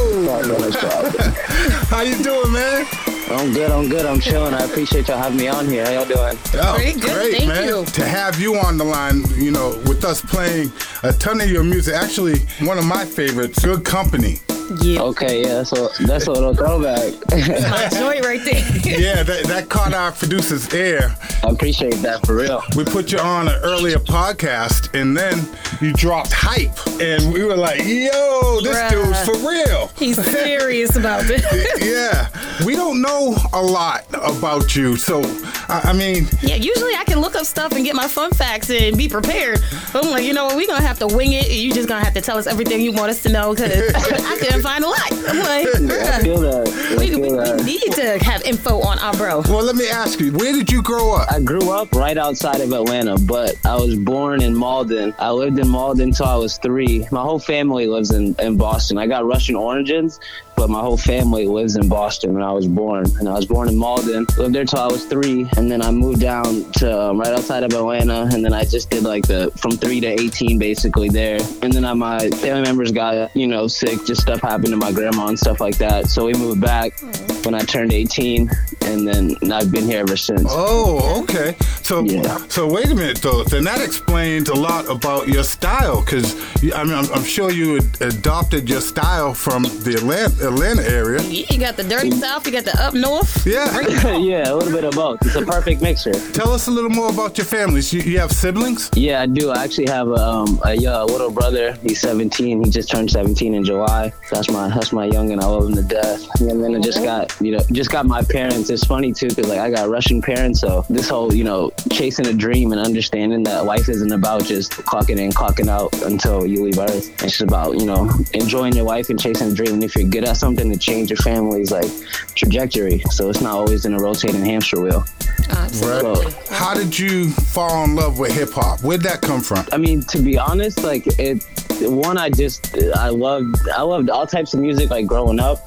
How 1.89 2.03
you 2.03 2.23
doing, 2.23 2.53
man? 2.53 2.87
I'm 3.31 3.53
good, 3.53 3.71
I'm 3.71 3.89
good, 3.89 4.05
I'm 4.05 4.21
chilling. 4.21 4.53
I 4.53 4.65
appreciate 4.65 5.09
y'all 5.09 5.17
having 5.17 5.39
me 5.39 5.49
on 5.49 5.67
here. 5.67 5.85
How 5.85 5.93
y'all 5.93 6.05
doing? 6.05 6.39
Oh, 6.55 6.77
great, 7.01 7.47
man. 7.47 7.85
To 7.85 8.05
have 8.05 8.39
you 8.39 8.57
on 8.57 8.77
the 8.77 8.85
line, 8.85 9.25
you 9.35 9.51
know, 9.51 9.71
with 9.87 10.05
us 10.05 10.21
playing 10.21 10.71
a 11.03 11.13
ton 11.13 11.41
of 11.41 11.51
your 11.51 11.65
music. 11.65 11.95
Actually, 11.95 12.41
one 12.61 12.77
of 12.79 12.85
my 12.85 13.05
favorites, 13.05 13.65
Good 13.65 13.85
Company. 13.85 14.41
Yeah. 14.83 15.01
Okay, 15.03 15.43
yeah, 15.43 15.55
that's 15.63 15.73
a, 15.73 15.89
that's 16.07 16.27
a 16.27 16.33
little 16.33 16.55
throwback. 16.55 17.13
that's 17.29 17.93
My 17.93 18.01
joint 18.01 18.25
right 18.25 18.41
there. 18.45 18.65
yeah, 18.99 19.23
that, 19.23 19.45
that 19.47 19.69
caught 19.69 19.93
our 19.95 20.13
producer's 20.13 20.73
ear. 20.75 21.15
I 21.43 21.49
appreciate 21.49 21.97
that 21.97 22.25
for 22.27 22.37
real. 22.37 22.63
We 22.77 22.85
put 22.85 23.13
you 23.13 23.19
on 23.19 23.49
an 23.49 23.61
earlier 23.63 23.99
podcast, 23.99 24.99
and 24.99 25.17
then 25.17 25.47
you 25.81 25.93
dropped 25.93 26.33
hype, 26.33 26.75
and 27.01 27.33
we 27.33 27.45
were 27.45 27.57
like, 27.57 27.81
"Yo, 27.81 28.61
this 28.63 28.77
Bruh. 28.77 28.91
dude's 28.91 29.25
for 29.27 29.49
real." 29.49 29.91
He's 29.99 30.23
serious 30.33 30.97
about 30.97 31.25
this. 31.25 31.45
yeah, 31.85 32.29
we 32.65 32.75
don't 32.75 33.03
know 33.03 33.37
a 33.53 33.63
lot 33.63 34.07
about 34.13 34.75
you, 34.75 34.97
so 34.97 35.21
I, 35.69 35.81
I 35.85 35.93
mean, 35.93 36.27
Yeah, 36.43 36.57
usually 36.57 36.95
I 36.95 37.05
can 37.05 37.21
look 37.21 37.35
up 37.37 37.45
stuff 37.45 37.73
and 37.73 37.85
get 37.85 37.95
my 37.95 38.09
fun 38.09 38.31
facts 38.33 38.71
and 38.71 38.97
be 38.97 39.09
prepared. 39.09 39.61
But 39.93 40.05
I'm 40.05 40.11
like, 40.11 40.25
you 40.25 40.33
know 40.33 40.45
what? 40.47 40.57
We're 40.57 40.67
going 40.67 40.81
to 40.81 40.87
have 40.87 40.99
to 41.01 41.07
wing 41.07 41.33
it. 41.33 41.45
And 41.47 41.55
you 41.55 41.73
just 41.73 41.89
going 41.89 42.01
to 42.01 42.05
have 42.05 42.15
to 42.15 42.21
tell 42.21 42.39
us 42.39 42.47
everything 42.47 42.81
you 42.81 42.93
want 42.93 43.11
us 43.11 43.23
to 43.25 43.29
know 43.33 43.55
because 43.55 43.95
I 43.95 44.37
couldn't 44.39 44.54
find 44.63 44.85
a 44.85 44.89
lot. 44.89 45.11
Like, 45.11 45.67
I 45.67 46.23
feel 46.23 46.41
that. 46.41 46.97
We, 46.99 47.15
we, 47.17 47.65
we 47.65 47.79
need 47.79 47.93
to 47.93 48.19
have 48.25 48.43
info 48.43 48.81
on 48.81 48.99
our 48.99 49.15
bro. 49.15 49.43
well, 49.49 49.65
let 49.65 49.77
me 49.77 49.89
ask 49.89 50.21
you, 50.21 50.33
where 50.33 50.53
did 50.53 50.71
you 50.71 50.83
grow 50.83 51.15
up? 51.17 51.31
I 51.31 51.41
grew 51.41 51.71
up 51.71 51.93
right 51.93 52.17
outside 52.17 52.61
of 52.61 52.73
Atlanta, 52.73 53.19
but 53.19 53.57
I 53.65 53.77
was 53.77 53.95
born 53.97 54.43
in 54.43 54.57
Malden. 54.57 55.15
I 55.19 55.31
lived 55.31 55.59
in 55.59 55.69
Malden 55.69 56.09
until 56.09 56.27
I 56.27 56.37
was 56.37 56.59
three. 56.59 57.07
My 57.11 57.23
whole 57.23 57.39
family 57.39 57.87
lives 57.87 58.11
in, 58.11 58.35
in 58.39 58.57
Boston. 58.57 58.99
I 58.99 59.07
got 59.07 59.25
Russian 59.25 59.57
origins, 59.57 60.21
but 60.57 60.71
my 60.71 60.81
whole 60.81 60.97
family 60.97 61.47
lives 61.47 61.77
in 61.77 61.89
Boston 61.89 62.35
when 62.35 62.43
I 62.43 62.53
was 62.53 62.67
born. 62.67 63.07
And 63.19 63.29
I 63.29 63.35
was 63.35 63.47
born 63.47 63.69
in 63.69 63.77
Malden, 63.77 64.27
lived 64.39 64.55
there 64.55 64.65
till 64.65 64.81
I 64.81 64.87
was 64.87 65.05
three, 65.05 65.49
and 65.57 65.71
then 65.71 65.83
I 65.83 65.91
moved 65.91 66.21
down 66.21 66.71
to 66.73 67.01
um, 67.11 67.19
right 67.19 67.33
outside 67.33 67.63
of 67.63 67.73
Atlanta, 67.73 68.29
and 68.33 68.45
then 68.45 68.53
I 68.53 68.65
just 68.65 68.91
did 68.91 69.03
like 69.03 69.27
the 69.27 69.51
from 69.57 69.73
three 69.73 70.01
to 70.01 70.07
18 70.07 70.59
basically 70.59 71.09
there. 71.09 71.39
And 71.63 71.73
then 71.73 71.85
I, 71.85 71.95
my 71.95 72.31
family 72.31 72.63
members 72.63 72.93
got, 72.93 73.35
you 73.37 73.47
know, 73.47 73.67
sick, 73.67 74.05
just 74.07 74.23
stuff 74.23 74.41
happened 74.41 74.69
to 74.69 74.77
my 74.77 74.93
grandma 74.93 75.29
and 75.29 75.39
stuff 75.39 75.61
like 75.61 75.79
that. 75.79 76.09
So 76.09 76.27
we 76.27 76.35
moved 76.35 76.61
back 76.61 77.01
when 77.45 77.55
I 77.55 77.61
turned 77.61 77.93
18, 77.93 78.51
and 78.83 79.07
then 79.07 79.53
I've 79.53 79.71
been 79.71 79.85
here 79.85 80.01
ever 80.01 80.17
since. 80.17 80.47
Oh, 80.49 81.23
okay. 81.23 81.57
So, 81.83 82.07
so 82.49 82.67
wait 82.67 82.87
a 82.87 82.95
minute 82.95 83.19
though. 83.19 83.45
Then 83.45 83.65
that 83.65 83.83
explains 83.83 84.49
a 84.49 84.55
lot 84.55 84.89
about 84.89 85.29
your 85.29 85.45
style, 85.45 86.01
because 86.01 86.35
I 86.73 86.85
mean, 86.85 86.95
I'm, 86.95 87.11
I'm 87.13 87.25
sure 87.25 87.51
you 87.51 87.77
adopted 88.01 88.69
your 88.69 88.81
style 88.81 89.35
from 89.35 89.65
the 89.65 89.97
Atlanta, 89.99 90.44
Atlanta 90.45 90.83
area. 90.83 91.23
You 91.23 91.59
got 91.59 91.77
the 91.77 91.85
dirty 91.85 92.11
south, 92.11 92.47
you 92.47 92.53
got 92.53 92.65
the 92.65 92.77
up 92.83 92.95
north. 92.95 93.47
Yeah. 93.47 93.81
yeah, 94.19 94.53
a 94.53 94.55
little 94.55 94.73
bit 94.73 94.85
of 94.85 94.95
both. 94.95 95.19
It's 95.23 95.35
a 95.35 95.45
perfect 95.45 95.83
mixture. 95.83 96.13
Tell 96.33 96.51
us 96.51 96.69
a 96.69 96.71
little 96.71 96.91
more 96.91 97.11
about 97.11 97.37
your 97.39 97.45
families. 97.45 97.93
You, 97.93 98.01
you 98.03 98.19
have 98.19 98.33
siblings? 98.33 98.91
Yeah, 98.95 99.23
I 99.23 99.27
do. 99.27 99.51
I 99.51 99.65
actually 99.65 99.89
have 99.89 100.09
um, 100.13 100.61
a 100.65 100.77
uh, 100.87 101.05
little 101.05 101.31
brother. 101.31 101.75
He's 101.83 102.01
17. 102.01 102.65
He 102.65 102.71
just 102.71 102.91
turned 102.91 103.11
17 103.11 103.55
in 103.55 103.65
July. 103.65 104.13
That's 104.31 104.51
my 104.51 104.69
that's 104.69 104.93
my 104.93 105.09
youngin. 105.09 105.43
I 105.43 105.47
love 105.47 105.69
him 105.69 105.75
to 105.75 105.83
death. 105.83 106.41
And 106.41 106.63
then 106.63 106.75
I 106.75 106.81
just 106.81 107.03
got 107.03 107.35
you 107.41 107.53
know 107.53 107.61
just 107.73 107.91
got 107.91 108.07
my 108.07 108.23
parents. 108.23 108.71
It's 108.71 108.85
funny 108.85 109.13
too 109.13 109.29
because 109.29 109.49
like 109.49 109.59
I 109.59 109.71
got 109.71 109.89
Russian 109.89 110.21
parents, 110.21 110.61
so 110.61 110.85
this 110.91 111.09
whole 111.09 111.35
you 111.35 111.45
know 111.45 111.71
chasing 111.93 112.27
a 112.27 112.33
dream 112.33 112.73
and 112.73 112.81
understanding 112.81 113.43
that 113.45 113.65
life 113.65 113.89
isn't 113.89 114.13
about 114.13 114.45
just 114.45 114.73
clocking 114.73 115.19
in, 115.19 115.31
clocking 115.33 115.69
out 115.69 115.93
until 116.03 116.47
you 116.47 116.65
leave 116.65 116.79
Earth. 116.79 117.11
It's 117.23 117.39
just 117.39 117.43
about 117.43 117.79
you 117.79 117.87
know 117.87 118.11
enjoying 118.33 118.75
your 118.75 118.85
life 118.85 119.11
and 119.11 119.21
chasing 119.21 119.53
a 119.53 119.55
dream. 119.55 119.75
And 119.75 119.85
if 119.85 119.97
you're 119.97 120.09
good 120.09 120.25
at 120.25 120.34
something, 120.35 120.71
to 120.73 120.79
change 120.79 121.11
your 121.11 121.17
family's 121.19 121.71
like 121.71 121.91
trajectory. 122.35 123.01
So 123.11 123.31
it's 123.31 123.41
not 123.41 123.55
always 123.55 123.85
in 123.85 123.95
a 123.95 123.99
rotating 123.99 124.45
hamster 124.45 124.81
wheel. 124.81 125.05
Right. 125.49 126.35
How 126.49 126.75
did 126.75 126.99
you 126.99 127.31
fall 127.31 127.85
in 127.85 127.95
love 127.95 128.19
with 128.19 128.33
hip 128.33 128.51
hop? 128.53 128.81
Where'd 128.81 129.03
that 129.03 129.21
come 129.21 129.41
from? 129.41 129.67
I 129.73 129.79
mean, 129.79 130.03
to 130.03 130.19
be 130.19 130.39
honest, 130.39 130.83
like 130.83 131.07
it. 131.19 131.45
One, 131.81 132.17
I 132.17 132.31
just 132.31 132.79
I 132.97 133.09
loved 133.09 133.69
I 133.71 133.83
loved 133.83 134.09
all 134.09 134.27
types 134.27 134.55
of 134.55 134.61
music 134.61 134.91
like 134.91 135.07
growing 135.07 135.41
up, 135.41 135.59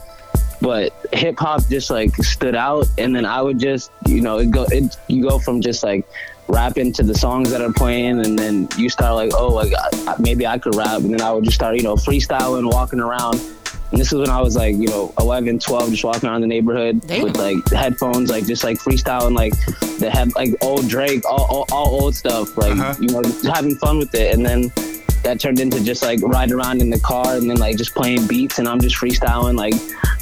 but 0.61 0.93
hip 1.11 1.38
hop 1.38 1.68
just 1.68 1.89
like 1.89 2.15
stood 2.15 2.55
out. 2.55 2.88
And 2.97 3.13
then 3.15 3.26
I 3.26 3.41
would 3.41 3.59
just 3.59 3.91
you 4.05 4.22
know 4.22 4.38
it 4.38 4.49
go 4.49 4.65
it 4.72 4.97
you 5.07 5.22
go 5.22 5.38
from 5.38 5.61
just 5.61 5.84
like 5.84 6.07
rapping 6.47 6.93
to 6.93 7.03
the 7.03 7.13
songs 7.13 7.51
that 7.51 7.61
are 7.61 7.74
playing, 7.74 8.26
and 8.26 8.39
then 8.39 8.70
you 8.78 8.89
start 8.89 9.15
like 9.15 9.32
oh 9.34 9.53
like 9.53 9.74
maybe 10.20 10.47
I 10.47 10.57
could 10.57 10.76
rap, 10.76 11.01
and 11.01 11.13
then 11.13 11.22
I 11.22 11.32
would 11.34 11.43
just 11.43 11.55
start 11.55 11.76
you 11.76 11.84
know 11.84 11.95
freestyling, 11.95 12.72
walking 12.72 13.01
around. 13.01 13.41
And 13.91 13.99
this 13.99 14.11
is 14.11 14.19
when 14.19 14.29
I 14.29 14.41
was 14.41 14.55
like, 14.55 14.75
you 14.75 14.88
know, 14.88 15.13
11, 15.19 15.59
12, 15.59 15.91
just 15.91 16.03
walking 16.03 16.27
around 16.27 16.41
the 16.41 16.47
neighborhood 16.47 17.01
with 17.09 17.38
like 17.38 17.69
headphones, 17.69 18.29
like 18.29 18.45
just 18.45 18.63
like 18.63 18.77
freestyling, 18.77 19.35
like 19.35 19.53
the 19.99 20.09
head, 20.09 20.35
like 20.35 20.51
old 20.61 20.89
Drake, 20.89 21.23
all, 21.25 21.45
all, 21.45 21.65
all 21.71 22.01
old 22.01 22.15
stuff, 22.15 22.57
like, 22.57 22.73
uh-huh. 22.73 22.95
you 22.99 23.07
know, 23.07 23.23
just 23.23 23.45
having 23.47 23.75
fun 23.75 23.97
with 23.97 24.13
it. 24.13 24.33
And 24.33 24.45
then 24.45 24.71
that 25.23 25.39
turned 25.39 25.59
into 25.59 25.83
just 25.83 26.03
like 26.03 26.21
riding 26.21 26.55
around 26.55 26.81
in 26.81 26.89
the 26.89 26.99
car 26.99 27.35
and 27.35 27.49
then 27.49 27.57
like 27.57 27.77
just 27.77 27.95
playing 27.95 28.27
beats 28.27 28.59
and 28.59 28.67
I'm 28.67 28.79
just 28.79 28.95
freestyling, 28.95 29.55
like 29.55 29.73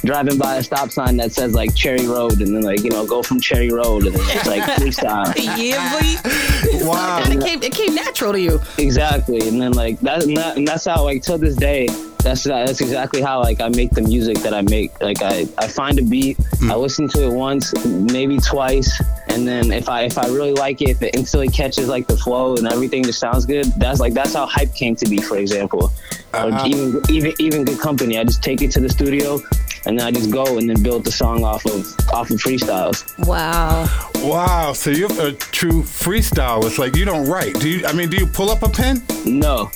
driving 0.04 0.38
by 0.38 0.56
a 0.56 0.62
stop 0.62 0.90
sign 0.90 1.16
that 1.18 1.32
says 1.32 1.54
like 1.54 1.74
Cherry 1.74 2.06
Road 2.06 2.40
and 2.40 2.54
then 2.54 2.62
like, 2.62 2.82
you 2.82 2.90
know, 2.90 3.06
go 3.06 3.22
from 3.22 3.40
Cherry 3.40 3.70
Road 3.70 4.06
and 4.06 4.14
then 4.14 4.28
just 4.28 4.46
like 4.46 4.62
freestyle. 4.80 5.32
yeah, 5.58 5.92
boy. 5.92 6.86
Wow. 6.86 7.22
It 7.24 7.40
came, 7.40 7.62
it 7.62 7.72
came 7.72 7.94
natural 7.94 8.32
to 8.32 8.40
you. 8.40 8.60
Exactly, 8.78 9.48
and 9.48 9.60
then 9.60 9.72
like 9.72 9.98
that, 10.00 10.22
and, 10.22 10.36
that, 10.36 10.56
and 10.56 10.66
that's 10.66 10.84
how 10.84 11.04
like 11.04 11.22
till 11.22 11.38
this 11.38 11.56
day, 11.56 11.88
that's 12.26 12.42
that's 12.44 12.80
exactly 12.80 13.22
how 13.22 13.40
like 13.40 13.60
I 13.60 13.68
make 13.68 13.90
the 13.90 14.02
music 14.02 14.38
that 14.38 14.52
I 14.52 14.62
make. 14.62 15.00
Like 15.00 15.22
I, 15.22 15.46
I 15.58 15.68
find 15.68 15.98
a 15.98 16.02
beat, 16.02 16.36
I 16.62 16.74
listen 16.74 17.08
to 17.10 17.24
it 17.24 17.32
once, 17.32 17.72
maybe 17.86 18.38
twice, 18.38 19.00
and 19.28 19.46
then 19.46 19.70
if 19.70 19.88
I 19.88 20.02
if 20.02 20.18
I 20.18 20.26
really 20.26 20.52
like 20.52 20.82
it, 20.82 20.90
if 20.90 21.02
it 21.02 21.14
instantly 21.14 21.48
catches 21.48 21.88
like 21.88 22.06
the 22.08 22.16
flow 22.16 22.56
and 22.56 22.66
everything 22.66 23.04
just 23.04 23.20
sounds 23.20 23.46
good, 23.46 23.66
that's 23.78 24.00
like 24.00 24.12
that's 24.12 24.34
how 24.34 24.46
hype 24.46 24.74
came 24.74 24.96
to 24.96 25.08
be, 25.08 25.18
for 25.18 25.36
example, 25.38 25.92
Uh-huh. 26.34 26.48
or 26.62 26.66
even 26.66 27.02
even 27.10 27.32
even 27.38 27.64
good 27.64 27.78
company. 27.78 28.18
I 28.18 28.24
just 28.24 28.42
take 28.42 28.60
it 28.62 28.70
to 28.72 28.80
the 28.80 28.88
studio. 28.88 29.40
And 29.88 29.96
then 29.96 30.04
I 30.04 30.10
just 30.10 30.32
go 30.32 30.58
and 30.58 30.68
then 30.68 30.82
build 30.82 31.04
the 31.04 31.12
song 31.12 31.44
off 31.44 31.64
of 31.64 31.86
off 32.12 32.28
of 32.30 32.38
freestyles. 32.40 33.04
Wow. 33.24 33.86
Wow. 34.16 34.72
So 34.72 34.90
you're 34.90 35.12
a 35.22 35.30
true 35.30 35.84
freestyle. 35.84 36.64
It's 36.66 36.76
like 36.76 36.96
you 36.96 37.04
don't 37.04 37.28
write. 37.28 37.54
Do 37.60 37.68
you? 37.68 37.86
I 37.86 37.92
mean, 37.92 38.08
do 38.08 38.16
you 38.16 38.26
pull 38.26 38.50
up 38.50 38.64
a 38.64 38.68
pen? 38.68 39.00
No. 39.24 39.70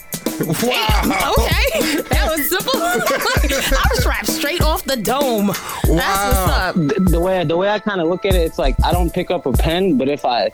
Wow. 0.46 1.34
Okay, 1.38 2.00
that 2.02 2.26
was 2.30 2.48
simple. 2.48 2.72
I 2.76 3.86
was 3.90 4.00
strapped 4.00 4.26
straight 4.26 4.62
off 4.62 4.84
the 4.84 4.96
dome. 4.96 5.48
That's 5.48 5.84
what's 5.84 5.98
up. 5.98 6.74
The, 6.74 7.06
the 7.10 7.20
way 7.20 7.44
the 7.44 7.56
way 7.56 7.68
I 7.68 7.78
kind 7.78 8.00
of 8.00 8.08
look 8.08 8.24
at 8.24 8.34
it, 8.34 8.38
it's 8.38 8.58
like 8.58 8.74
I 8.84 8.92
don't 8.92 9.12
pick 9.12 9.30
up 9.30 9.46
a 9.46 9.52
pen, 9.52 9.98
but 9.98 10.08
if 10.08 10.24
I 10.24 10.50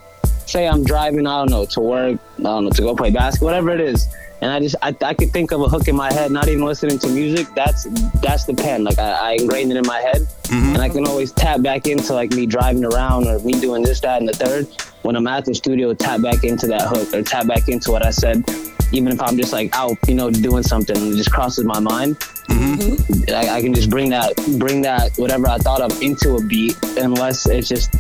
say 0.47 0.66
I'm 0.66 0.84
driving, 0.84 1.26
I 1.26 1.39
don't 1.39 1.51
know, 1.51 1.64
to 1.66 1.80
work, 1.80 2.18
I 2.39 2.43
don't 2.43 2.64
know, 2.64 2.70
to 2.70 2.82
go 2.82 2.95
play 2.97 3.11
basketball, 3.11 3.47
whatever 3.47 3.70
it 3.70 3.80
is, 3.80 4.09
and 4.41 4.51
I 4.51 4.61
just 4.61 4.76
I, 4.82 4.95
I 5.03 5.14
could 5.14 5.32
think 5.32 5.53
of 5.53 5.61
a 5.61 5.68
hook 5.68 5.89
in 5.89 5.97
my 5.97 6.12
head, 6.12 6.30
not 6.30 6.49
even 6.49 6.64
listening 6.64 6.99
to 7.01 7.09
music. 7.09 7.47
That's 7.55 7.84
that's 8.20 8.45
the 8.45 8.55
pen. 8.55 8.84
Like 8.84 8.99
I, 8.99 9.11
I 9.11 9.32
ingrained 9.32 9.72
it 9.72 9.76
in 9.76 9.87
my 9.87 9.99
head, 9.99 10.22
mm-hmm. 10.45 10.74
and 10.74 10.78
I 10.78 10.89
can 10.89 11.07
always 11.07 11.32
tap 11.32 11.62
back 11.62 11.87
into 11.87 12.12
like 12.12 12.32
me 12.32 12.47
driving 12.47 12.84
around 12.84 13.26
or 13.26 13.39
me 13.41 13.53
doing 13.53 13.82
this, 13.82 14.01
that, 14.01 14.20
and 14.20 14.28
the 14.28 14.32
third. 14.32 14.68
When 15.03 15.16
I'm 15.16 15.26
at 15.26 15.45
the 15.45 15.55
studio, 15.55 15.95
tap 15.95 16.20
back 16.20 16.45
into 16.45 16.66
that 16.66 16.82
hook 16.82 17.14
or 17.14 17.22
tap 17.22 17.47
back 17.47 17.68
into 17.68 17.91
what 17.91 18.05
I 18.05 18.11
said. 18.11 18.45
Even 18.93 19.12
if 19.12 19.20
I'm 19.20 19.37
just 19.37 19.53
like 19.53 19.74
out, 19.74 19.97
you 20.07 20.14
know, 20.14 20.30
doing 20.30 20.62
something 20.62 20.97
it 20.97 21.16
just 21.16 21.32
crosses 21.32 21.64
my 21.64 21.80
mind, 21.80 22.18
mm-hmm. 22.49 23.34
I, 23.34 23.57
I 23.57 23.61
can 23.61 23.74
just 23.74 23.91
bring 23.91 24.11
that 24.11 24.34
bring 24.59 24.82
that 24.82 25.16
whatever 25.16 25.49
I 25.49 25.59
thought 25.59 25.80
of 25.80 26.01
into 26.03 26.37
a 26.37 26.43
beat 26.43 26.76
unless 26.97 27.49
it's 27.49 27.68
just 27.68 27.95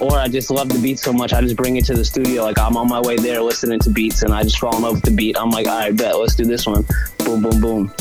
or 0.00 0.18
I 0.18 0.28
just 0.28 0.50
love 0.50 0.68
the 0.68 0.78
beat 0.78 0.98
so 0.98 1.12
much 1.12 1.32
I 1.32 1.40
just 1.40 1.56
bring 1.56 1.76
it 1.76 1.84
to 1.86 1.94
the 1.94 2.04
studio 2.04 2.42
like 2.42 2.58
I'm 2.58 2.76
on 2.76 2.88
my 2.88 3.00
way 3.00 3.16
there 3.16 3.40
listening 3.40 3.78
to 3.80 3.90
beats 3.90 4.22
and 4.22 4.32
I 4.32 4.42
just 4.42 4.58
fall 4.58 4.74
in 4.76 4.82
love 4.82 4.94
with 4.94 5.02
the 5.02 5.10
beat 5.10 5.38
I'm 5.38 5.50
like 5.50 5.66
all 5.66 5.78
right 5.78 5.96
bet 5.96 6.18
let's 6.18 6.34
do 6.34 6.44
this 6.44 6.66
one 6.66 6.84
boom 7.18 7.42
boom 7.42 7.60
boom 7.60 7.92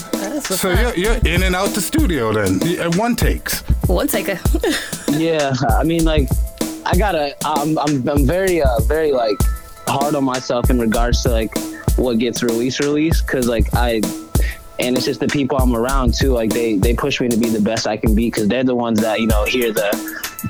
So 0.41 0.71
you're, 0.71 0.95
you're 0.95 1.17
in 1.25 1.43
and 1.43 1.55
out 1.55 1.69
the 1.69 1.81
studio 1.81 2.33
then. 2.33 2.61
At 2.79 2.95
one 2.95 3.15
takes. 3.15 3.61
One 3.87 4.07
taker. 4.07 4.39
yeah 5.11 5.53
I 5.69 5.83
mean 5.83 6.03
like 6.03 6.27
I 6.85 6.95
gotta 6.97 7.35
I'm 7.45 7.77
I'm, 7.77 8.07
I'm 8.07 8.25
very 8.25 8.61
uh 8.61 8.79
very 8.81 9.11
like 9.11 9.37
hard 9.87 10.15
on 10.15 10.23
myself 10.23 10.69
in 10.69 10.79
regards 10.79 11.23
to 11.23 11.29
like 11.29 11.55
what 11.97 12.19
gets 12.19 12.43
released 12.43 12.79
released 12.79 13.25
because 13.25 13.47
like 13.47 13.73
I 13.73 14.01
and 14.79 14.95
it's 14.95 15.05
just 15.05 15.19
the 15.19 15.27
people 15.27 15.57
I'm 15.57 15.75
around 15.75 16.13
too. 16.13 16.33
Like 16.33 16.51
they 16.51 16.75
they 16.77 16.93
push 16.93 17.21
me 17.21 17.29
to 17.29 17.37
be 17.37 17.49
the 17.49 17.61
best 17.61 17.87
I 17.87 17.97
can 17.97 18.13
be 18.13 18.27
because 18.27 18.47
they're 18.47 18.63
the 18.63 18.75
ones 18.75 19.01
that 19.01 19.19
you 19.19 19.27
know 19.27 19.45
hear 19.45 19.71
the 19.71 19.89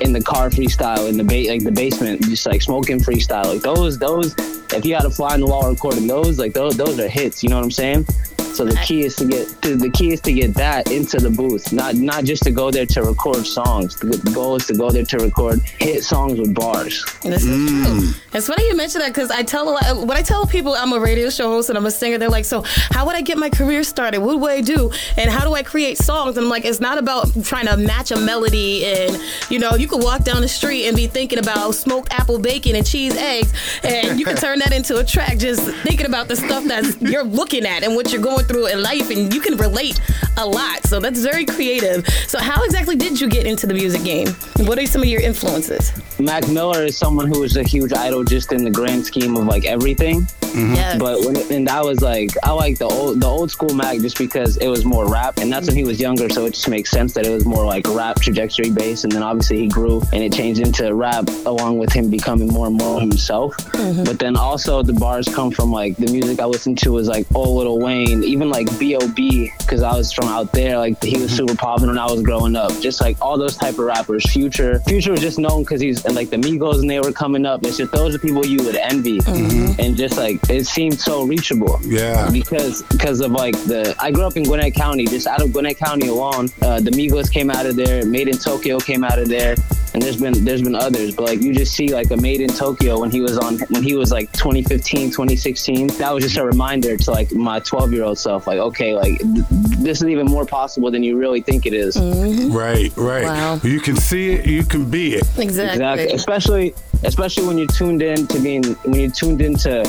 in 0.00 0.12
the 0.12 0.20
car 0.20 0.50
freestyle 0.50 1.08
in 1.08 1.16
the 1.16 1.24
ba- 1.24 1.50
like 1.50 1.64
the 1.64 1.72
basement 1.72 2.22
just 2.22 2.44
like 2.46 2.60
smoking 2.60 2.98
freestyle 2.98 3.54
like 3.54 3.62
those 3.62 3.98
those 3.98 4.34
if 4.74 4.84
you 4.84 4.94
had 4.94 5.02
to 5.02 5.10
fly 5.10 5.32
on 5.34 5.40
the 5.40 5.46
wall 5.46 5.70
recording 5.70 6.06
those 6.06 6.38
like 6.38 6.52
those 6.52 6.76
those 6.76 6.98
are 6.98 7.08
hits. 7.08 7.42
You 7.42 7.50
know 7.50 7.56
what 7.56 7.64
I'm 7.64 7.70
saying? 7.70 8.06
So 8.54 8.64
the 8.64 8.76
key 8.76 9.04
is 9.04 9.16
to 9.16 9.24
get 9.26 9.46
the 9.62 9.90
key 9.90 10.12
is 10.12 10.20
to 10.22 10.32
get 10.32 10.54
that 10.54 10.90
into 10.90 11.18
the 11.18 11.30
booth, 11.30 11.72
not 11.72 11.94
not 11.94 12.24
just 12.24 12.42
to 12.44 12.50
go 12.50 12.70
there 12.70 12.86
to 12.86 13.02
record 13.02 13.46
songs. 13.46 13.96
The 13.96 14.06
the 14.06 14.30
goal 14.30 14.56
is 14.56 14.66
to 14.66 14.74
go 14.74 14.90
there 14.90 15.04
to 15.04 15.18
record 15.18 15.60
hit 15.78 16.04
songs 16.04 16.38
with 16.38 16.54
bars. 16.54 17.04
This 17.22 17.44
is 17.44 17.70
true. 17.70 18.00
Mm. 18.00 18.20
It's 18.32 18.46
funny 18.46 18.66
you 18.68 18.76
mention 18.76 19.00
that 19.00 19.08
because 19.08 19.30
I 19.30 19.42
tell 19.42 19.68
a 19.68 19.72
lot, 19.72 20.06
when 20.06 20.16
I 20.16 20.22
tell 20.22 20.46
people 20.46 20.74
I'm 20.74 20.92
a 20.92 21.00
radio 21.00 21.30
show 21.30 21.48
host 21.48 21.68
and 21.68 21.76
I'm 21.76 21.86
a 21.86 21.90
singer, 21.90 22.18
they're 22.18 22.30
like, 22.30 22.44
"So 22.44 22.62
how 22.90 23.04
would 23.06 23.14
I 23.14 23.20
get 23.20 23.36
my 23.38 23.50
career 23.50 23.82
started? 23.84 24.20
What 24.20 24.40
would 24.40 24.50
I 24.50 24.60
do? 24.60 24.90
And 25.16 25.30
how 25.30 25.44
do 25.44 25.54
I 25.54 25.62
create 25.62 25.98
songs?" 25.98 26.36
And 26.36 26.44
I'm 26.44 26.50
like, 26.50 26.64
"It's 26.64 26.80
not 26.80 26.98
about 26.98 27.28
trying 27.44 27.66
to 27.66 27.76
match 27.76 28.10
a 28.10 28.16
melody 28.16 28.86
and 28.86 29.20
you 29.50 29.58
know 29.58 29.74
you 29.74 29.88
could 29.88 30.02
walk 30.02 30.24
down 30.24 30.40
the 30.40 30.48
street 30.48 30.86
and 30.86 30.96
be 30.96 31.06
thinking 31.06 31.38
about 31.38 31.74
smoked 31.74 32.12
apple 32.12 32.38
bacon 32.38 32.76
and 32.76 32.86
cheese 32.86 33.16
eggs, 33.16 33.52
and 33.82 34.18
you 34.18 34.24
can 34.24 34.36
turn 34.36 34.58
that 34.60 34.72
into 34.72 34.96
a 34.96 35.04
track 35.04 35.38
just 35.38 35.62
thinking 35.82 36.06
about 36.06 36.28
the 36.28 36.36
stuff 36.36 36.64
that 36.64 37.00
you're 37.00 37.24
looking 37.24 37.66
at 37.66 37.82
and 37.82 37.94
what 37.94 38.12
you're 38.12 38.22
going 38.22 38.45
through 38.46 38.66
in 38.68 38.82
life, 38.82 39.10
and 39.10 39.32
you 39.32 39.40
can 39.40 39.56
relate 39.56 40.00
a 40.36 40.46
lot. 40.46 40.84
So 40.84 41.00
that's 41.00 41.20
very 41.20 41.44
creative. 41.44 42.06
So 42.26 42.38
how 42.38 42.62
exactly 42.64 42.96
did 42.96 43.20
you 43.20 43.28
get 43.28 43.46
into 43.46 43.66
the 43.66 43.74
music 43.74 44.04
game? 44.04 44.28
What 44.66 44.78
are 44.78 44.86
some 44.86 45.02
of 45.02 45.08
your 45.08 45.20
influences? 45.20 45.92
Mac 46.18 46.48
Miller 46.48 46.82
is 46.84 46.96
someone 46.96 47.26
who 47.26 47.42
is 47.42 47.56
a 47.56 47.62
huge 47.62 47.92
idol 47.92 48.24
just 48.24 48.52
in 48.52 48.64
the 48.64 48.70
grand 48.70 49.04
scheme 49.04 49.36
of 49.36 49.44
like 49.44 49.64
everything. 49.64 50.26
Mm-hmm. 50.56 50.74
Yes. 50.74 50.98
But 50.98 51.20
when 51.20 51.36
it, 51.36 51.50
and 51.50 51.68
I 51.68 51.82
was 51.82 52.00
like, 52.00 52.30
I 52.42 52.52
like 52.52 52.78
the 52.78 52.86
old 52.86 53.20
the 53.20 53.26
old 53.26 53.50
school 53.50 53.74
Mac 53.74 53.98
just 53.98 54.16
because 54.16 54.56
it 54.56 54.68
was 54.68 54.84
more 54.84 55.06
rap, 55.06 55.38
and 55.38 55.52
that's 55.52 55.66
when 55.66 55.76
he 55.76 55.84
was 55.84 56.00
younger, 56.00 56.30
so 56.30 56.46
it 56.46 56.54
just 56.54 56.68
makes 56.68 56.90
sense 56.90 57.12
that 57.14 57.26
it 57.26 57.30
was 57.30 57.44
more 57.44 57.64
like 57.66 57.86
rap 57.88 58.20
trajectory 58.20 58.70
based. 58.70 59.04
And 59.04 59.12
then 59.12 59.22
obviously 59.22 59.58
he 59.58 59.68
grew 59.68 60.00
and 60.12 60.22
it 60.22 60.32
changed 60.32 60.60
into 60.60 60.94
rap 60.94 61.28
along 61.44 61.78
with 61.78 61.92
him 61.92 62.10
becoming 62.10 62.48
more 62.48 62.66
and 62.66 62.76
more 62.76 63.00
himself. 63.00 63.54
Mm-hmm. 63.56 64.04
But 64.04 64.18
then 64.18 64.36
also 64.36 64.82
the 64.82 64.94
bars 64.94 65.28
come 65.28 65.50
from 65.50 65.70
like 65.70 65.96
the 65.96 66.10
music 66.10 66.40
I 66.40 66.46
listened 66.46 66.78
to 66.78 66.92
was 66.92 67.08
like 67.08 67.26
old 67.34 67.58
Lil 67.58 67.78
Wayne, 67.78 68.24
even 68.24 68.48
like 68.48 68.66
B.O.B. 68.78 69.52
because 69.58 69.82
I 69.82 69.94
was 69.94 70.12
from 70.12 70.28
out 70.28 70.52
there. 70.52 70.78
Like 70.78 71.02
he 71.02 71.18
was 71.18 71.28
mm-hmm. 71.28 71.48
super 71.48 71.54
popping 71.54 71.88
when 71.88 71.98
I 71.98 72.10
was 72.10 72.22
growing 72.22 72.56
up. 72.56 72.72
Just 72.80 73.00
like 73.00 73.20
all 73.20 73.36
those 73.36 73.56
type 73.56 73.74
of 73.74 73.80
rappers. 73.80 74.24
Future, 74.30 74.80
Future 74.80 75.12
was 75.12 75.20
just 75.20 75.38
known 75.38 75.62
because 75.62 75.80
he's 75.80 76.04
and 76.04 76.14
like 76.14 76.30
the 76.30 76.36
Migos 76.36 76.80
and 76.80 76.88
they 76.88 77.00
were 77.00 77.12
coming 77.12 77.44
up. 77.44 77.64
It's 77.64 77.76
just 77.76 77.92
those 77.92 78.14
are 78.14 78.18
people 78.18 78.44
you 78.46 78.62
would 78.64 78.76
envy, 78.76 79.20
and 79.26 79.96
just 79.96 80.16
like 80.16 80.40
it 80.48 80.66
seemed 80.66 80.98
so 80.98 81.24
reachable. 81.24 81.78
Yeah. 81.82 82.30
Because 82.30 82.82
because 82.84 83.20
of 83.20 83.32
like 83.32 83.54
the 83.64 83.94
I 83.98 84.10
grew 84.10 84.24
up 84.24 84.36
in 84.36 84.44
Gwinnett 84.44 84.74
County. 84.74 85.06
Just 85.06 85.26
out 85.26 85.42
of 85.42 85.52
Gwinnett 85.52 85.78
County 85.78 86.08
alone, 86.08 86.48
uh, 86.62 86.80
the 86.80 86.90
Migos 86.90 87.30
came 87.30 87.50
out 87.50 87.66
of 87.66 87.76
there. 87.76 88.04
Made 88.06 88.28
in 88.28 88.38
Tokyo 88.38 88.78
came 88.78 89.04
out 89.04 89.18
of 89.18 89.28
there. 89.28 89.56
And 89.94 90.02
there's 90.02 90.20
been 90.20 90.44
there's 90.44 90.60
been 90.60 90.74
others, 90.74 91.14
but 91.14 91.24
like 91.24 91.40
you 91.40 91.54
just 91.54 91.74
see 91.74 91.94
like 91.94 92.10
a 92.10 92.18
Made 92.18 92.42
in 92.42 92.50
Tokyo 92.50 93.00
when 93.00 93.10
he 93.10 93.22
was 93.22 93.38
on 93.38 93.58
when 93.70 93.82
he 93.82 93.94
was 93.94 94.12
like 94.12 94.30
2015, 94.32 95.10
2016. 95.10 95.86
That 95.98 96.12
was 96.12 96.22
just 96.22 96.36
a 96.36 96.44
reminder 96.44 96.98
to 96.98 97.10
like 97.10 97.32
my 97.32 97.60
12 97.60 97.92
year 97.92 98.04
old 98.04 98.18
self, 98.18 98.46
like 98.46 98.58
okay, 98.58 98.94
like 98.94 99.18
th- 99.18 99.44
this 99.78 100.02
is 100.02 100.08
even 100.08 100.26
more 100.26 100.44
possible 100.44 100.90
than 100.90 101.02
you 101.02 101.16
really 101.16 101.40
think 101.40 101.64
it 101.64 101.72
is. 101.72 101.96
Right, 101.96 102.94
right. 102.96 103.24
Wow. 103.24 103.60
You 103.62 103.80
can 103.80 103.96
see 103.96 104.32
it, 104.32 104.46
you 104.46 104.64
can 104.64 104.90
be 104.90 105.14
it. 105.14 105.26
Exactly. 105.38 105.72
Exactly. 105.72 106.12
Especially 106.12 106.74
especially 107.04 107.46
when 107.46 107.56
you're 107.56 107.66
tuned 107.68 108.02
in 108.02 108.26
to 108.26 108.38
being 108.38 108.64
when 108.84 109.00
you're 109.00 109.10
tuned 109.10 109.40
into 109.40 109.82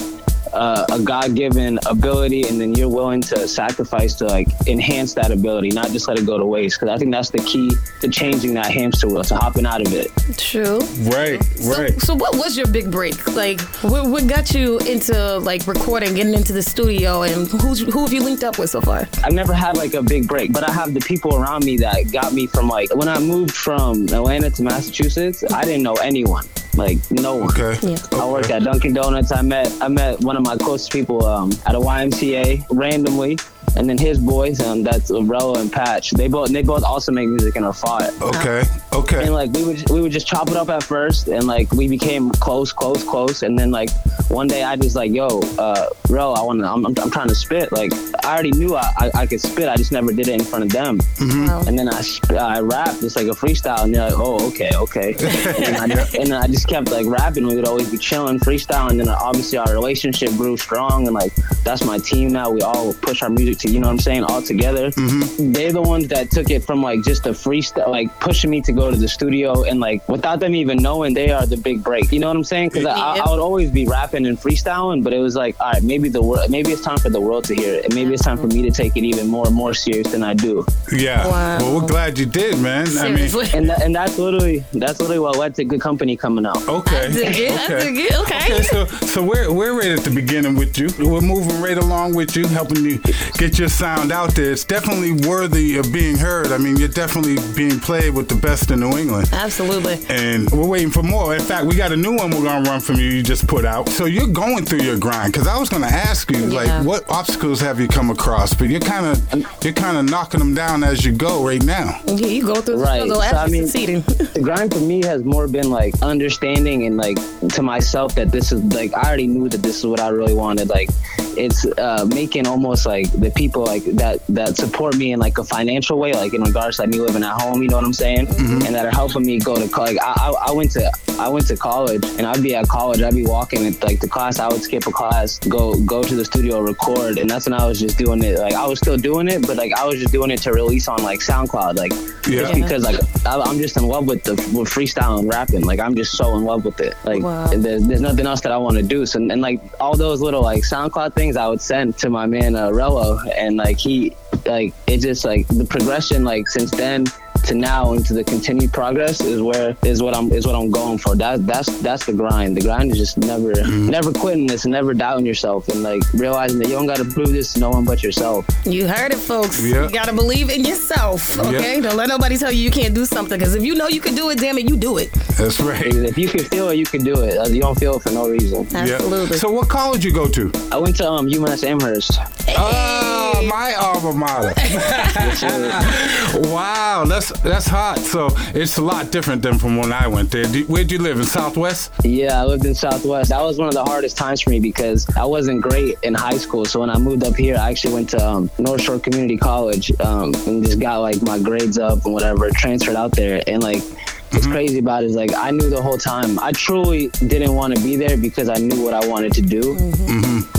uh, 0.57 0.85
a 0.91 0.99
God 0.99 1.35
given 1.35 1.79
ability, 1.85 2.47
and 2.47 2.59
then 2.59 2.73
you're 2.73 2.89
willing 2.89 3.21
to 3.21 3.47
sacrifice 3.47 4.15
to 4.15 4.25
like 4.25 4.47
enhance 4.67 5.13
that 5.13 5.31
ability, 5.31 5.69
not 5.69 5.91
just 5.91 6.07
let 6.07 6.17
it 6.17 6.25
go 6.25 6.37
to 6.37 6.45
waste. 6.45 6.79
Because 6.79 6.93
I 6.93 6.97
think 6.97 7.11
that's 7.11 7.29
the 7.29 7.39
key 7.39 7.71
to 8.01 8.07
changing 8.07 8.53
that 8.55 8.71
hamster 8.71 9.07
wheel, 9.07 9.23
to 9.23 9.35
hopping 9.35 9.65
out 9.65 9.81
of 9.81 9.93
it. 9.93 10.11
True. 10.37 10.79
Right, 11.09 11.39
right. 11.65 11.99
So 12.01 12.15
what 12.15 12.35
was 12.35 12.57
your 12.57 12.67
big 12.67 12.91
break? 12.91 13.27
Like, 13.35 13.61
what, 13.83 14.09
what 14.09 14.27
got 14.27 14.53
you 14.53 14.79
into 14.79 15.37
like 15.39 15.67
recording, 15.67 16.15
getting 16.15 16.33
into 16.33 16.53
the 16.53 16.63
studio, 16.63 17.23
and 17.23 17.47
who's, 17.47 17.81
who 17.81 18.03
have 18.03 18.13
you 18.13 18.23
linked 18.23 18.43
up 18.43 18.57
with 18.57 18.69
so 18.69 18.81
far? 18.81 19.07
I've 19.23 19.33
never 19.33 19.53
had 19.53 19.77
like 19.77 19.93
a 19.93 20.03
big 20.03 20.27
break, 20.27 20.51
but 20.51 20.67
I 20.67 20.71
have 20.71 20.93
the 20.93 21.01
people 21.01 21.35
around 21.35 21.63
me 21.65 21.77
that 21.77 22.11
got 22.11 22.33
me 22.33 22.47
from 22.47 22.67
like 22.67 22.93
when 22.95 23.07
I 23.07 23.19
moved 23.19 23.55
from 23.55 24.03
Atlanta 24.09 24.49
to 24.49 24.63
Massachusetts, 24.63 25.43
I 25.51 25.63
didn't 25.63 25.83
know 25.83 25.95
anyone. 25.95 26.45
Like 26.77 26.99
no 27.11 27.35
one. 27.35 27.49
Okay. 27.49 27.95
I 28.13 28.25
worked 28.29 28.51
at 28.51 28.63
Dunkin' 28.63 28.93
Donuts. 28.93 29.31
I 29.31 29.41
met 29.41 29.71
I 29.81 29.87
met 29.87 30.21
one 30.21 30.37
of 30.37 30.43
my 30.43 30.55
closest 30.55 30.91
people 30.91 31.25
um, 31.25 31.51
at 31.65 31.73
a 31.75 31.79
YMCA 31.79 32.65
randomly, 32.71 33.37
and 33.75 33.89
then 33.89 33.97
his 33.97 34.17
boys, 34.17 34.59
um, 34.61 34.83
that's 34.83 35.11
Rello 35.11 35.57
and 35.57 35.71
Patch. 35.71 36.11
They 36.11 36.27
both 36.27 36.49
they 36.49 36.63
both 36.63 36.83
also 36.83 37.11
make 37.11 37.27
music 37.27 37.55
and 37.55 37.65
are 37.65 37.73
fought. 37.73 38.11
Okay. 38.21 38.63
Okay. 38.93 39.23
And 39.23 39.33
like 39.33 39.51
we 39.51 39.63
would 39.63 39.89
we 39.89 40.01
would 40.01 40.11
just 40.11 40.27
chop 40.27 40.49
it 40.49 40.55
up 40.55 40.69
at 40.69 40.83
first, 40.83 41.27
and 41.27 41.45
like 41.45 41.71
we 41.71 41.87
became 41.87 42.31
close, 42.31 42.73
close, 42.73 43.03
close, 43.03 43.43
and 43.43 43.57
then 43.57 43.71
like 43.71 43.89
one 44.29 44.47
day 44.47 44.63
I 44.63 44.75
just 44.75 44.95
like 44.95 45.11
yo, 45.11 45.27
uh, 45.57 45.89
Rello, 46.07 46.35
I 46.35 46.41
want 46.41 46.59
to 46.59 46.67
I'm, 46.67 46.85
I'm, 46.85 46.95
I'm 46.99 47.11
trying 47.11 47.27
to 47.27 47.35
spit. 47.35 47.71
Like 47.71 47.91
I 48.25 48.33
already 48.33 48.51
knew 48.51 48.75
I, 48.75 48.91
I, 48.97 49.11
I 49.13 49.25
could 49.27 49.41
spit, 49.41 49.69
I 49.69 49.75
just 49.75 49.91
never 49.91 50.11
did 50.11 50.27
it 50.27 50.33
in 50.33 50.43
front 50.43 50.65
of 50.65 50.71
them. 50.71 50.97
Mm-hmm. 50.97 51.67
And 51.67 51.77
then 51.77 51.89
I 51.89 52.01
I 52.35 52.59
rapped 52.61 53.01
just 53.01 53.15
like 53.15 53.27
a 53.27 53.31
freestyle, 53.31 53.83
and 53.83 53.93
they're 53.93 54.09
like, 54.09 54.17
oh 54.17 54.47
okay, 54.49 54.71
okay. 54.73 55.09
and, 55.19 55.65
then 55.65 55.75
I 55.75 55.87
just, 55.87 56.15
and 56.15 56.31
then 56.31 56.41
I 56.41 56.47
just 56.47 56.67
kept 56.67 56.89
like 56.89 57.05
rapping. 57.05 57.45
We 57.45 57.55
would 57.55 57.67
always 57.67 57.91
be 57.91 57.97
chilling, 57.97 58.39
freestyle, 58.39 58.89
and 58.89 58.99
then 58.99 59.09
obviously 59.09 59.57
our 59.57 59.71
relationship 59.71 60.29
grew 60.31 60.57
strong, 60.57 61.05
and 61.05 61.13
like 61.13 61.35
that's 61.63 61.85
my 61.85 61.99
team 61.99 62.29
now. 62.29 62.49
We 62.49 62.61
all 62.61 62.93
push 62.93 63.21
our 63.21 63.29
music 63.29 63.56
to 63.59 63.69
you 63.69 63.79
know 63.79 63.87
what 63.87 63.93
I'm 63.93 63.99
saying, 63.99 64.23
all 64.23 64.41
together. 64.41 64.91
Mm-hmm. 64.91 65.51
They're 65.51 65.71
the 65.71 65.81
ones 65.81 66.07
that 66.09 66.31
took 66.31 66.49
it 66.49 66.63
from 66.63 66.81
like 66.81 67.03
just 67.03 67.25
a 67.25 67.31
freestyle, 67.31 67.89
like 67.89 68.19
pushing 68.19 68.49
me 68.49 68.61
to 68.61 68.71
go 68.71 68.91
to 68.91 68.97
the 68.97 69.07
studio, 69.07 69.63
and 69.63 69.79
like 69.79 70.07
without 70.09 70.39
them 70.39 70.55
even 70.55 70.77
knowing, 70.77 71.13
they 71.13 71.31
are 71.31 71.45
the 71.45 71.57
big 71.57 71.83
break. 71.83 72.11
You 72.11 72.19
know 72.19 72.27
what 72.27 72.35
I'm 72.35 72.43
saying? 72.43 72.69
Because 72.69 72.85
I, 72.85 73.17
I 73.17 73.29
would 73.29 73.39
always 73.39 73.71
be 73.71 73.85
rapping 73.85 74.25
and 74.25 74.37
freestyling, 74.37 75.03
but 75.03 75.13
it 75.13 75.19
was 75.19 75.35
like, 75.35 75.59
all 75.59 75.71
right, 75.71 75.83
maybe 75.83 76.09
the 76.09 76.21
world, 76.21 76.49
maybe 76.49 76.71
it's 76.71 76.81
time 76.81 76.97
for 76.97 77.09
the 77.09 77.21
world 77.21 77.45
to 77.45 77.55
hear 77.55 77.75
it, 77.75 77.85
and 77.85 77.95
maybe 77.95 78.13
it's 78.13 78.23
time 78.23 78.37
for 78.37 78.47
me 78.47 78.61
to 78.63 78.71
take 78.71 78.95
it 78.95 79.03
even 79.03 79.27
more 79.27 79.47
and 79.47 79.55
more 79.55 79.73
serious 79.73 80.11
than 80.11 80.23
I 80.23 80.33
do. 80.33 80.65
Yeah. 80.91 81.27
Well, 81.27 81.81
we're 81.81 81.87
glad 81.87 82.17
you 82.17 82.25
did, 82.25 82.59
man. 82.59 82.87
I 82.97 83.09
mean, 83.09 83.29
and 83.53 83.69
that, 83.69 83.81
and 83.81 83.95
that's 83.95 84.17
literally 84.17 84.63
that's 84.73 84.99
literally 84.99 85.19
what 85.19 85.37
led 85.37 85.55
to 85.55 85.63
good 85.63 85.81
company 85.81 86.15
coming 86.15 86.45
out. 86.45 86.67
Okay. 86.67 87.07
Okay, 87.07 88.61
so 88.63 88.85
so 88.85 89.23
we're 89.23 89.51
we're 89.51 89.77
right 89.77 89.91
at 89.91 90.03
the 90.03 90.11
beginning 90.11 90.55
with 90.55 90.77
you. 90.77 90.89
We're 90.99 91.21
moving 91.21 91.61
right 91.61 91.77
along 91.77 92.15
with 92.15 92.35
you, 92.35 92.47
helping 92.47 92.83
you 92.83 92.99
get 93.37 93.46
your 93.55 93.69
sound 93.69 94.11
out 94.11 94.33
there. 94.35 94.51
It's 94.51 94.63
definitely 94.63 95.11
worthy 95.27 95.77
of 95.77 95.91
being 95.93 96.17
heard. 96.17 96.51
I 96.51 96.57
mean, 96.57 96.77
you're 96.77 96.87
definitely 96.87 97.37
being 97.55 97.79
played 97.79 98.13
with 98.13 98.27
the 98.29 98.35
best 98.35 98.71
in 98.71 98.79
New 98.79 98.97
England. 98.97 99.29
Absolutely. 99.31 99.99
And 100.09 100.49
we're 100.51 100.67
waiting 100.67 100.89
for 100.91 101.03
more. 101.03 101.35
In 101.35 101.41
fact, 101.41 101.65
we 101.65 101.75
got 101.75 101.91
a 101.91 101.95
new 101.95 102.15
one 102.15 102.31
we're 102.31 102.43
gonna 102.43 102.69
run 102.69 102.79
from 102.79 102.95
you. 102.95 103.07
You 103.09 103.23
just 103.23 103.47
put 103.47 103.65
out. 103.65 103.89
So 103.89 104.05
you're 104.05 104.27
going 104.27 104.65
through 104.65 104.81
your 104.81 104.97
grind. 104.97 105.33
Because 105.33 105.47
I 105.47 105.57
was 105.57 105.69
gonna 105.69 105.85
ask 105.87 106.31
you, 106.31 106.47
Yeah. 106.47 106.61
like, 106.61 106.85
what 106.85 107.09
obstacles 107.09 107.61
have 107.61 107.79
you 107.79 107.87
come 107.87 108.09
across? 108.09 108.53
But 108.53 108.69
you're 108.69 108.79
kind 108.81 109.05
of 109.05 109.63
you're 109.63 109.73
kind 109.73 109.97
of 109.97 110.05
knocking 110.09 110.39
them 110.39 110.53
down 110.53 110.83
as 110.83 111.05
you 111.05 111.11
go 111.11 111.45
right 111.45 111.63
now. 111.63 111.99
Yeah, 112.07 112.27
you 112.27 112.43
go 112.45 112.55
through 112.61 112.77
Right. 112.81 113.01
struggle 113.03 113.17
So, 113.17 113.21
after 113.23 113.37
I 113.37 113.47
mean, 113.47 113.67
succeeding. 113.67 114.01
the 114.33 114.39
grind 114.41 114.73
for 114.73 114.79
me 114.79 115.03
has 115.05 115.23
more 115.23 115.47
been 115.47 115.69
like 115.69 115.93
understanding 116.01 116.85
and 116.85 116.97
like 116.97 117.17
to 117.49 117.61
myself 117.61 118.15
that 118.15 118.31
this 118.31 118.51
is 118.51 118.61
like 118.73 118.93
I 118.95 119.07
already 119.07 119.27
knew 119.27 119.47
that 119.49 119.61
this 119.63 119.77
is 119.79 119.85
what 119.85 119.99
I 119.99 120.09
really 120.09 120.33
wanted. 120.33 120.69
Like 120.69 120.89
it's 121.37 121.65
uh, 121.77 122.05
making 122.09 122.47
almost 122.47 122.85
like 122.87 123.11
the 123.11 123.29
people 123.37 123.63
like 123.63 123.83
that 124.01 124.25
that 124.27 124.57
support 124.57 124.97
me 124.97 125.11
in 125.13 125.19
like 125.19 125.37
a 125.37 125.43
financial 125.43 125.99
way, 125.99 126.11
like 126.13 126.33
in 126.33 126.41
regards 126.41 126.75
to 126.77 126.81
like 126.83 126.89
me 126.91 126.99
living 126.99 127.23
at 127.23 127.39
home. 127.41 127.61
You 127.61 127.69
know 127.69 127.77
what 127.77 127.85
I'm 127.85 127.93
saying? 127.93 128.27
And 128.65 128.73
that 128.75 128.85
are 128.85 128.91
helping 128.91 129.23
me 129.25 129.39
go 129.39 129.55
to 129.55 129.67
college. 129.69 129.97
I, 130.01 130.13
I 130.25 130.49
I 130.49 130.51
went 130.51 130.71
to 130.71 130.91
I 131.19 131.29
went 131.29 131.47
to 131.47 131.55
college 131.57 132.03
and 132.17 132.23
I'd 132.25 132.41
be 132.43 132.55
at 132.55 132.67
college. 132.67 133.01
I'd 133.01 133.13
be 133.15 133.25
walking 133.25 133.65
at 133.65 133.81
like 133.83 133.99
the 133.99 134.07
class. 134.07 134.39
I 134.39 134.47
would 134.47 134.61
skip 134.63 134.85
a 134.87 134.91
class, 134.91 135.37
go 135.39 135.75
go 135.85 136.03
to 136.03 136.15
the 136.15 136.25
studio, 136.25 136.59
record, 136.61 137.17
and 137.19 137.29
that's 137.29 137.45
when 137.47 137.53
I 137.53 137.65
was 137.67 137.79
just 137.79 137.97
doing 137.97 138.23
it. 138.23 138.39
Like 138.39 138.53
I 138.53 138.65
was 138.67 138.79
still 138.79 138.97
doing 138.97 139.27
it, 139.27 139.45
but 139.47 139.55
like 139.57 139.71
I 139.73 139.85
was 139.85 139.99
just 139.99 140.11
doing 140.11 140.31
it 140.31 140.41
to 140.43 140.51
release 140.51 140.87
on 140.87 141.03
like 141.03 141.19
SoundCloud. 141.19 141.75
Like 141.75 141.93
Yeah. 142.27 142.41
just 142.41 142.53
because 142.55 142.83
like 142.83 142.99
I, 143.25 143.39
I'm 143.39 143.57
just 143.59 143.77
in 143.77 143.83
love 143.87 144.05
with 144.07 144.23
the 144.23 144.33
with 144.57 144.67
freestyle 144.69 145.19
and 145.19 145.29
rapping. 145.29 145.63
Like 145.65 145.79
I'm 145.79 145.95
just 145.95 146.13
so 146.17 146.35
in 146.37 146.43
love 146.43 146.65
with 146.65 146.79
it. 146.79 146.95
Like 147.03 147.21
Wow. 147.23 147.47
there's, 147.47 147.83
there's 147.87 148.01
nothing 148.01 148.25
else 148.25 148.41
that 148.41 148.51
I 148.51 148.57
want 148.57 148.77
to 148.77 148.83
do. 148.83 149.05
So 149.05 149.19
and 149.19 149.41
like 149.41 149.59
all 149.79 149.95
those 149.95 150.21
little 150.21 150.41
like 150.41 150.63
SoundCloud 150.63 151.13
things 151.13 151.35
I 151.37 151.47
would 151.47 151.61
send 151.61 151.97
to 151.99 152.09
my 152.09 152.25
man 152.25 152.55
uh, 152.55 152.69
Rello, 152.69 153.19
and 153.35 153.57
like 153.57 153.77
he 153.77 154.15
like 154.45 154.73
it 154.87 154.99
just 154.99 155.25
like 155.25 155.47
the 155.47 155.65
progression 155.65 156.23
like 156.23 156.47
since 156.49 156.71
then 156.71 157.05
to 157.47 157.55
now 157.55 157.93
into 157.93 158.13
the 158.13 158.23
continued 158.23 158.71
progress 158.73 159.21
is 159.21 159.41
where 159.41 159.75
is 159.83 160.01
what 160.03 160.13
I'm 160.15 160.31
is 160.31 160.45
what 160.45 160.55
I'm 160.55 160.69
going 160.69 160.97
for. 160.97 161.15
That 161.15 161.45
that's 161.47 161.79
that's 161.81 162.05
the 162.05 162.13
grind. 162.13 162.57
The 162.57 162.61
grind 162.61 162.91
is 162.91 162.97
just 162.97 163.17
never 163.17 163.53
never 163.67 164.11
quitting 164.11 164.47
this 164.47 164.65
never 164.65 164.93
doubting 164.93 165.25
yourself 165.25 165.67
and 165.69 165.83
like 165.83 166.01
realizing 166.13 166.59
that 166.59 166.67
you 166.67 166.73
don't 166.75 166.87
got 166.87 166.97
to 166.97 167.05
prove 167.05 167.31
this 167.31 167.53
to 167.53 167.59
no 167.59 167.69
one 167.69 167.85
but 167.85 168.03
yourself. 168.03 168.45
You 168.65 168.87
heard 168.87 169.11
it, 169.13 169.17
folks. 169.17 169.63
Yeah. 169.63 169.83
You 169.87 169.89
gotta 169.91 170.13
believe 170.13 170.49
in 170.49 170.63
yourself. 170.65 171.37
Okay, 171.39 171.75
Yeah. 171.75 171.81
don't 171.81 171.95
let 171.97 172.09
nobody 172.09 172.37
tell 172.37 172.51
you 172.51 172.61
you 172.61 172.71
can't 172.71 172.93
do 172.93 173.05
something. 173.05 173.37
Because 173.37 173.55
if 173.55 173.63
you 173.63 173.75
know 173.75 173.87
you 173.87 174.01
can 174.01 174.15
do 174.15 174.29
it, 174.29 174.39
damn 174.39 174.57
it, 174.57 174.69
you 174.69 174.75
do 174.77 174.97
it. 174.97 175.11
That's 175.37 175.59
right. 175.59 175.85
If 175.85 176.17
you 176.17 176.27
can 176.27 176.43
feel 176.43 176.69
it, 176.69 176.75
you 176.75 176.85
can 176.85 177.03
do 177.03 177.21
it. 177.23 177.49
You 177.51 177.61
don't 177.61 177.79
feel 177.79 177.95
it 177.95 178.01
for 178.03 178.11
no 178.11 178.27
reason. 178.29 178.67
Absolutely. 178.75 179.37
So 179.37 179.49
what 179.51 179.69
college 179.69 180.03
you 180.05 180.13
go 180.13 180.27
to? 180.27 180.51
I 180.71 180.77
went 180.77 180.95
to 180.97 181.09
um 181.09 181.27
UMass 181.27 181.63
Amherst. 181.63 182.19
Oh, 182.59 183.45
my 183.47 183.73
alma 183.75 184.13
mater. 184.13 184.53
wow, 186.49 187.05
that's 187.07 187.31
that's 187.43 187.67
hot. 187.67 187.99
So 187.99 188.29
it's 188.53 188.77
a 188.77 188.81
lot 188.81 189.11
different 189.11 189.41
than 189.41 189.57
from 189.57 189.77
when 189.77 189.91
I 189.91 190.07
went 190.07 190.31
there. 190.31 190.47
Where'd 190.65 190.91
you 190.91 190.99
live 190.99 191.19
in 191.19 191.25
Southwest? 191.25 191.91
Yeah, 192.03 192.41
I 192.41 192.45
lived 192.45 192.65
in 192.65 192.75
Southwest. 192.75 193.29
That 193.29 193.41
was 193.41 193.57
one 193.57 193.67
of 193.67 193.73
the 193.73 193.83
hardest 193.83 194.17
times 194.17 194.41
for 194.41 194.49
me 194.49 194.59
because 194.59 195.07
I 195.15 195.25
wasn't 195.25 195.61
great 195.61 195.97
in 196.03 196.13
high 196.13 196.37
school. 196.37 196.65
So 196.65 196.79
when 196.79 196.89
I 196.89 196.97
moved 196.97 197.23
up 197.23 197.35
here, 197.35 197.55
I 197.57 197.69
actually 197.69 197.93
went 197.93 198.09
to 198.11 198.25
um, 198.25 198.49
North 198.57 198.81
Shore 198.81 198.99
Community 198.99 199.37
College 199.37 199.91
um, 200.01 200.33
and 200.45 200.63
just 200.63 200.79
got 200.79 200.99
like 200.99 201.21
my 201.21 201.39
grades 201.39 201.77
up 201.77 202.05
and 202.05 202.13
whatever, 202.13 202.49
transferred 202.51 202.95
out 202.95 203.11
there. 203.11 203.41
And 203.47 203.61
like, 203.63 203.83
what's 204.31 204.47
crazy 204.47 204.79
about 204.79 205.03
it 205.03 205.07
is 205.07 205.15
like 205.15 205.33
I 205.33 205.51
knew 205.51 205.69
the 205.69 205.81
whole 205.81 205.97
time 205.97 206.37
I 206.39 206.51
truly 206.51 207.07
didn't 207.25 207.53
want 207.53 207.75
to 207.75 207.81
be 207.81 207.95
there 207.95 208.17
because 208.17 208.49
I 208.49 208.55
knew 208.55 208.83
what 208.83 208.93
I 208.93 209.07
wanted 209.07 209.33
to 209.33 209.41
do 209.41 209.75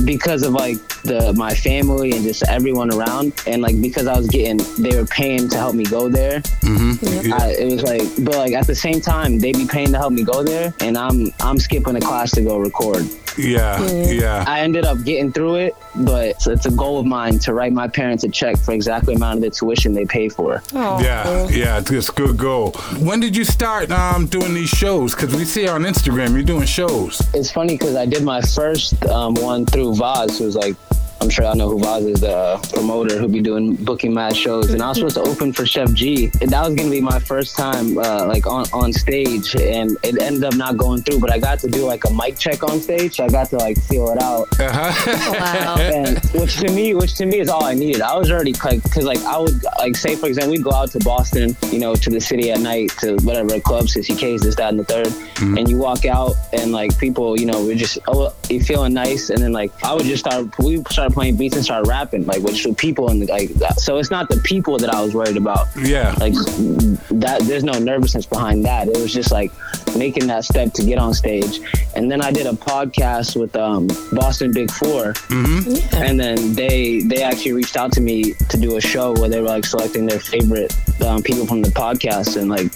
because 0.09 0.43
of 0.43 0.55
like 0.55 0.79
the 1.03 1.35
my 1.37 1.55
family 1.55 2.13
and 2.13 2.23
just 2.25 2.43
everyone 2.49 2.91
around 2.91 3.35
and 3.47 3.61
like 3.61 3.79
because 3.81 4.07
I 4.07 4.17
was 4.17 4.27
getting 4.27 4.57
they 4.83 4.97
were 4.97 5.05
paying 5.07 5.51
to 5.51 5.57
help 5.59 5.75
me 5.75 5.85
go 5.85 6.09
there 6.09 6.43
Mm-hmm. 6.69 7.33
I, 7.33 7.51
it 7.53 7.71
was 7.71 7.83
like, 7.83 8.03
but 8.25 8.37
like 8.37 8.53
at 8.53 8.67
the 8.67 8.75
same 8.75 9.01
time, 9.01 9.39
they 9.39 9.53
be 9.53 9.67
paying 9.67 9.93
to 9.93 9.99
help 9.99 10.13
me 10.13 10.23
go 10.23 10.43
there, 10.43 10.75
and 10.81 10.97
I'm 10.97 11.33
I'm 11.41 11.59
skipping 11.59 11.97
a 11.97 12.01
class 12.01 12.31
to 12.33 12.43
go 12.43 12.59
record. 12.59 13.07
Yeah, 13.39 13.81
yeah. 13.93 14.45
I 14.49 14.61
ended 14.61 14.85
up 14.85 15.05
getting 15.05 15.31
through 15.33 15.57
it, 15.57 15.77
but 15.95 16.25
it's, 16.27 16.47
it's 16.49 16.67
a 16.67 16.73
goal 16.73 16.99
of 16.99 17.07
mine 17.07 17.39
to 17.41 17.55
write 17.55 17.73
my 17.73 17.87
parents 17.87 18.25
a 18.25 18.29
check 18.29 18.59
for 18.59 18.73
exactly 18.73 19.15
the 19.15 19.19
amount 19.19 19.37
of 19.37 19.43
the 19.43 19.51
tuition 19.51 19.95
they 19.95 20.07
pay 20.07 20.29
for. 20.29 20.61
Yeah, 20.73 21.47
yeah, 21.49 21.79
it's 21.79 22.09
a 22.09 22.13
good 22.13 22.37
goal. 22.37 22.73
When 22.99 23.21
did 23.21 23.37
you 23.37 23.45
start 23.45 23.93
um, 23.93 24.27
doing 24.27 24.55
these 24.55 24.69
shows? 24.69 25.15
Because 25.15 25.35
we 25.37 25.45
see 25.45 25.69
on 25.69 25.83
Instagram 25.83 26.33
you're 26.33 26.43
doing 26.43 26.67
shows. 26.67 27.23
It's 27.33 27.53
funny 27.53 27.75
because 27.75 27.95
I 27.95 28.07
did 28.07 28.25
my 28.25 28.41
first 28.41 29.05
um, 29.07 29.35
one 29.35 29.67
through 29.67 29.95
Vaz, 29.99 30.38
who's 30.38 30.55
like, 30.55 30.76
I'm 31.21 31.31
sure 31.31 31.45
I 31.45 31.55
know 31.55 31.69
who 31.69 31.81
Vaz 31.81 32.05
is, 32.05 32.21
the 32.21 32.37
uh, 32.37 32.62
promoter 32.73 33.19
who 33.19 33.29
be 33.29 33.41
doing 33.41 33.75
booking 33.77 34.14
mad 34.14 34.37
shows. 34.37 34.71
And 34.71 34.83
I 34.83 34.89
was 34.89 34.99
supposed 34.99 35.16
to 35.16 35.23
open 35.23 35.53
for 35.53 35.66
Chef 35.66 35.93
G. 35.93 36.31
And 36.41 36.51
that 36.51 36.64
was 36.64 36.75
gonna 36.75 36.91
be 36.91 37.01
my 37.01 37.19
first 37.19 37.57
time 37.57 37.99
uh, 37.99 38.27
like 38.27 38.47
on, 38.47 38.66
on 38.73 38.93
stage, 38.93 39.55
and 39.57 39.97
it 40.03 40.21
ended 40.21 40.45
up 40.45 40.55
not 40.55 40.77
going 40.77 41.03
through. 41.03 41.21
But 41.21 41.33
I 41.33 41.39
got 41.39 41.59
to 41.61 41.69
do 41.69 41.85
like 41.85 42.05
a 42.05 42.12
mic 42.12 42.39
check 42.39 42.62
on 42.62 42.81
stage. 42.81 43.16
So 43.16 43.25
I 43.25 43.29
got 43.29 43.49
to 43.51 43.57
like 43.57 43.81
feel 43.83 44.11
it 44.11 44.23
out. 44.23 44.49
Uh-huh. 44.61 45.77
and 45.81 46.19
which 46.35 46.57
to 46.59 46.71
me, 46.71 46.95
which 46.95 47.14
to 47.16 47.27
me 47.27 47.41
is 47.41 47.49
all 47.49 47.64
I 47.64 47.75
needed. 47.75 48.01
I 48.03 48.16
was 48.16 48.31
already 48.31 48.53
like, 48.64 48.83
cause 48.93 49.05
like 49.05 49.23
I 49.23 49.39
would 49.39 49.62
like 49.79 49.97
say 49.97 50.16
for 50.16 50.27
example, 50.27 50.53
we'd 50.53 50.64
go 50.64 50.73
out 50.73 50.91
to 50.93 51.01
Boston, 51.01 51.57
you 51.71 51.79
know, 51.79 51.95
to 51.95 52.11
the 52.11 52.21
city 52.21 52.51
at 52.51 52.61
night 52.61 52.91
to 53.01 53.16
whatever 53.23 53.59
club, 53.61 53.87
60Ks, 53.87 54.43
this, 54.43 54.55
that, 54.57 54.71
and 54.71 54.81
the 54.81 54.85
3rd 54.85 55.29
and 55.41 55.69
you 55.69 55.79
walk 55.79 56.05
out 56.05 56.35
and 56.53 56.73
like 56.73 56.97
people, 56.99 57.39
you 57.39 57.47
know, 57.47 57.64
we're 57.64 57.77
just 57.77 57.99
oh, 58.09 58.35
you 58.49 58.62
feeling 58.62 58.93
nice, 58.93 59.31
and 59.31 59.39
then 59.39 59.53
like 59.53 59.71
I 59.85 59.95
would 59.95 60.05
just 60.05 60.25
start, 60.25 60.47
we 60.59 60.83
started 61.09 61.15
playing 61.15 61.37
beats 61.37 61.57
and 61.57 61.65
start 61.65 61.87
rapping, 61.87 62.27
like 62.27 62.43
with 62.43 62.63
the 62.63 62.75
people 62.75 63.11
and 63.11 63.27
like. 63.29 63.51
So 63.77 63.99
it's 63.99 64.11
not 64.11 64.29
the 64.29 64.39
people 64.39 64.79
that 64.79 64.91
I 64.91 65.03
was 65.03 65.15
worried 65.15 65.37
about. 65.37 65.67
Yeah. 65.77 66.15
Like 66.21 66.35
that, 66.35 67.43
there's 67.45 67.65
no 67.65 67.73
nervousness 67.79 68.27
behind 68.27 68.65
that. 68.65 68.89
It 68.89 68.97
was 68.99 69.13
just 69.13 69.33
like 69.33 69.51
making 69.97 70.27
that 70.29 70.45
step 70.45 70.73
to 70.75 70.85
get 70.85 70.99
on 70.99 71.15
stage. 71.15 71.61
And 71.95 72.11
then 72.11 72.21
I 72.21 72.31
did 72.31 72.47
a 72.47 72.53
podcast 72.53 73.39
with 73.39 73.57
um, 73.57 73.89
Boston 74.13 74.53
Big 74.53 74.71
4 74.71 74.89
Mm-hmm. 75.29 75.95
and 76.03 76.19
then 76.19 76.55
they 76.55 77.01
they 77.01 77.23
actually 77.23 77.53
reached 77.53 77.77
out 77.77 77.93
to 77.93 78.01
me 78.01 78.35
to 78.49 78.57
do 78.57 78.77
a 78.77 78.81
show 78.81 79.13
where 79.15 79.29
they 79.29 79.41
were 79.41 79.49
like 79.49 79.65
selecting 79.65 80.07
their 80.07 80.19
favorite 80.21 80.73
um, 81.07 81.23
people 81.23 81.47
from 81.47 81.63
the 81.63 81.71
podcast, 81.71 82.37
and 82.37 82.49
like 82.51 82.71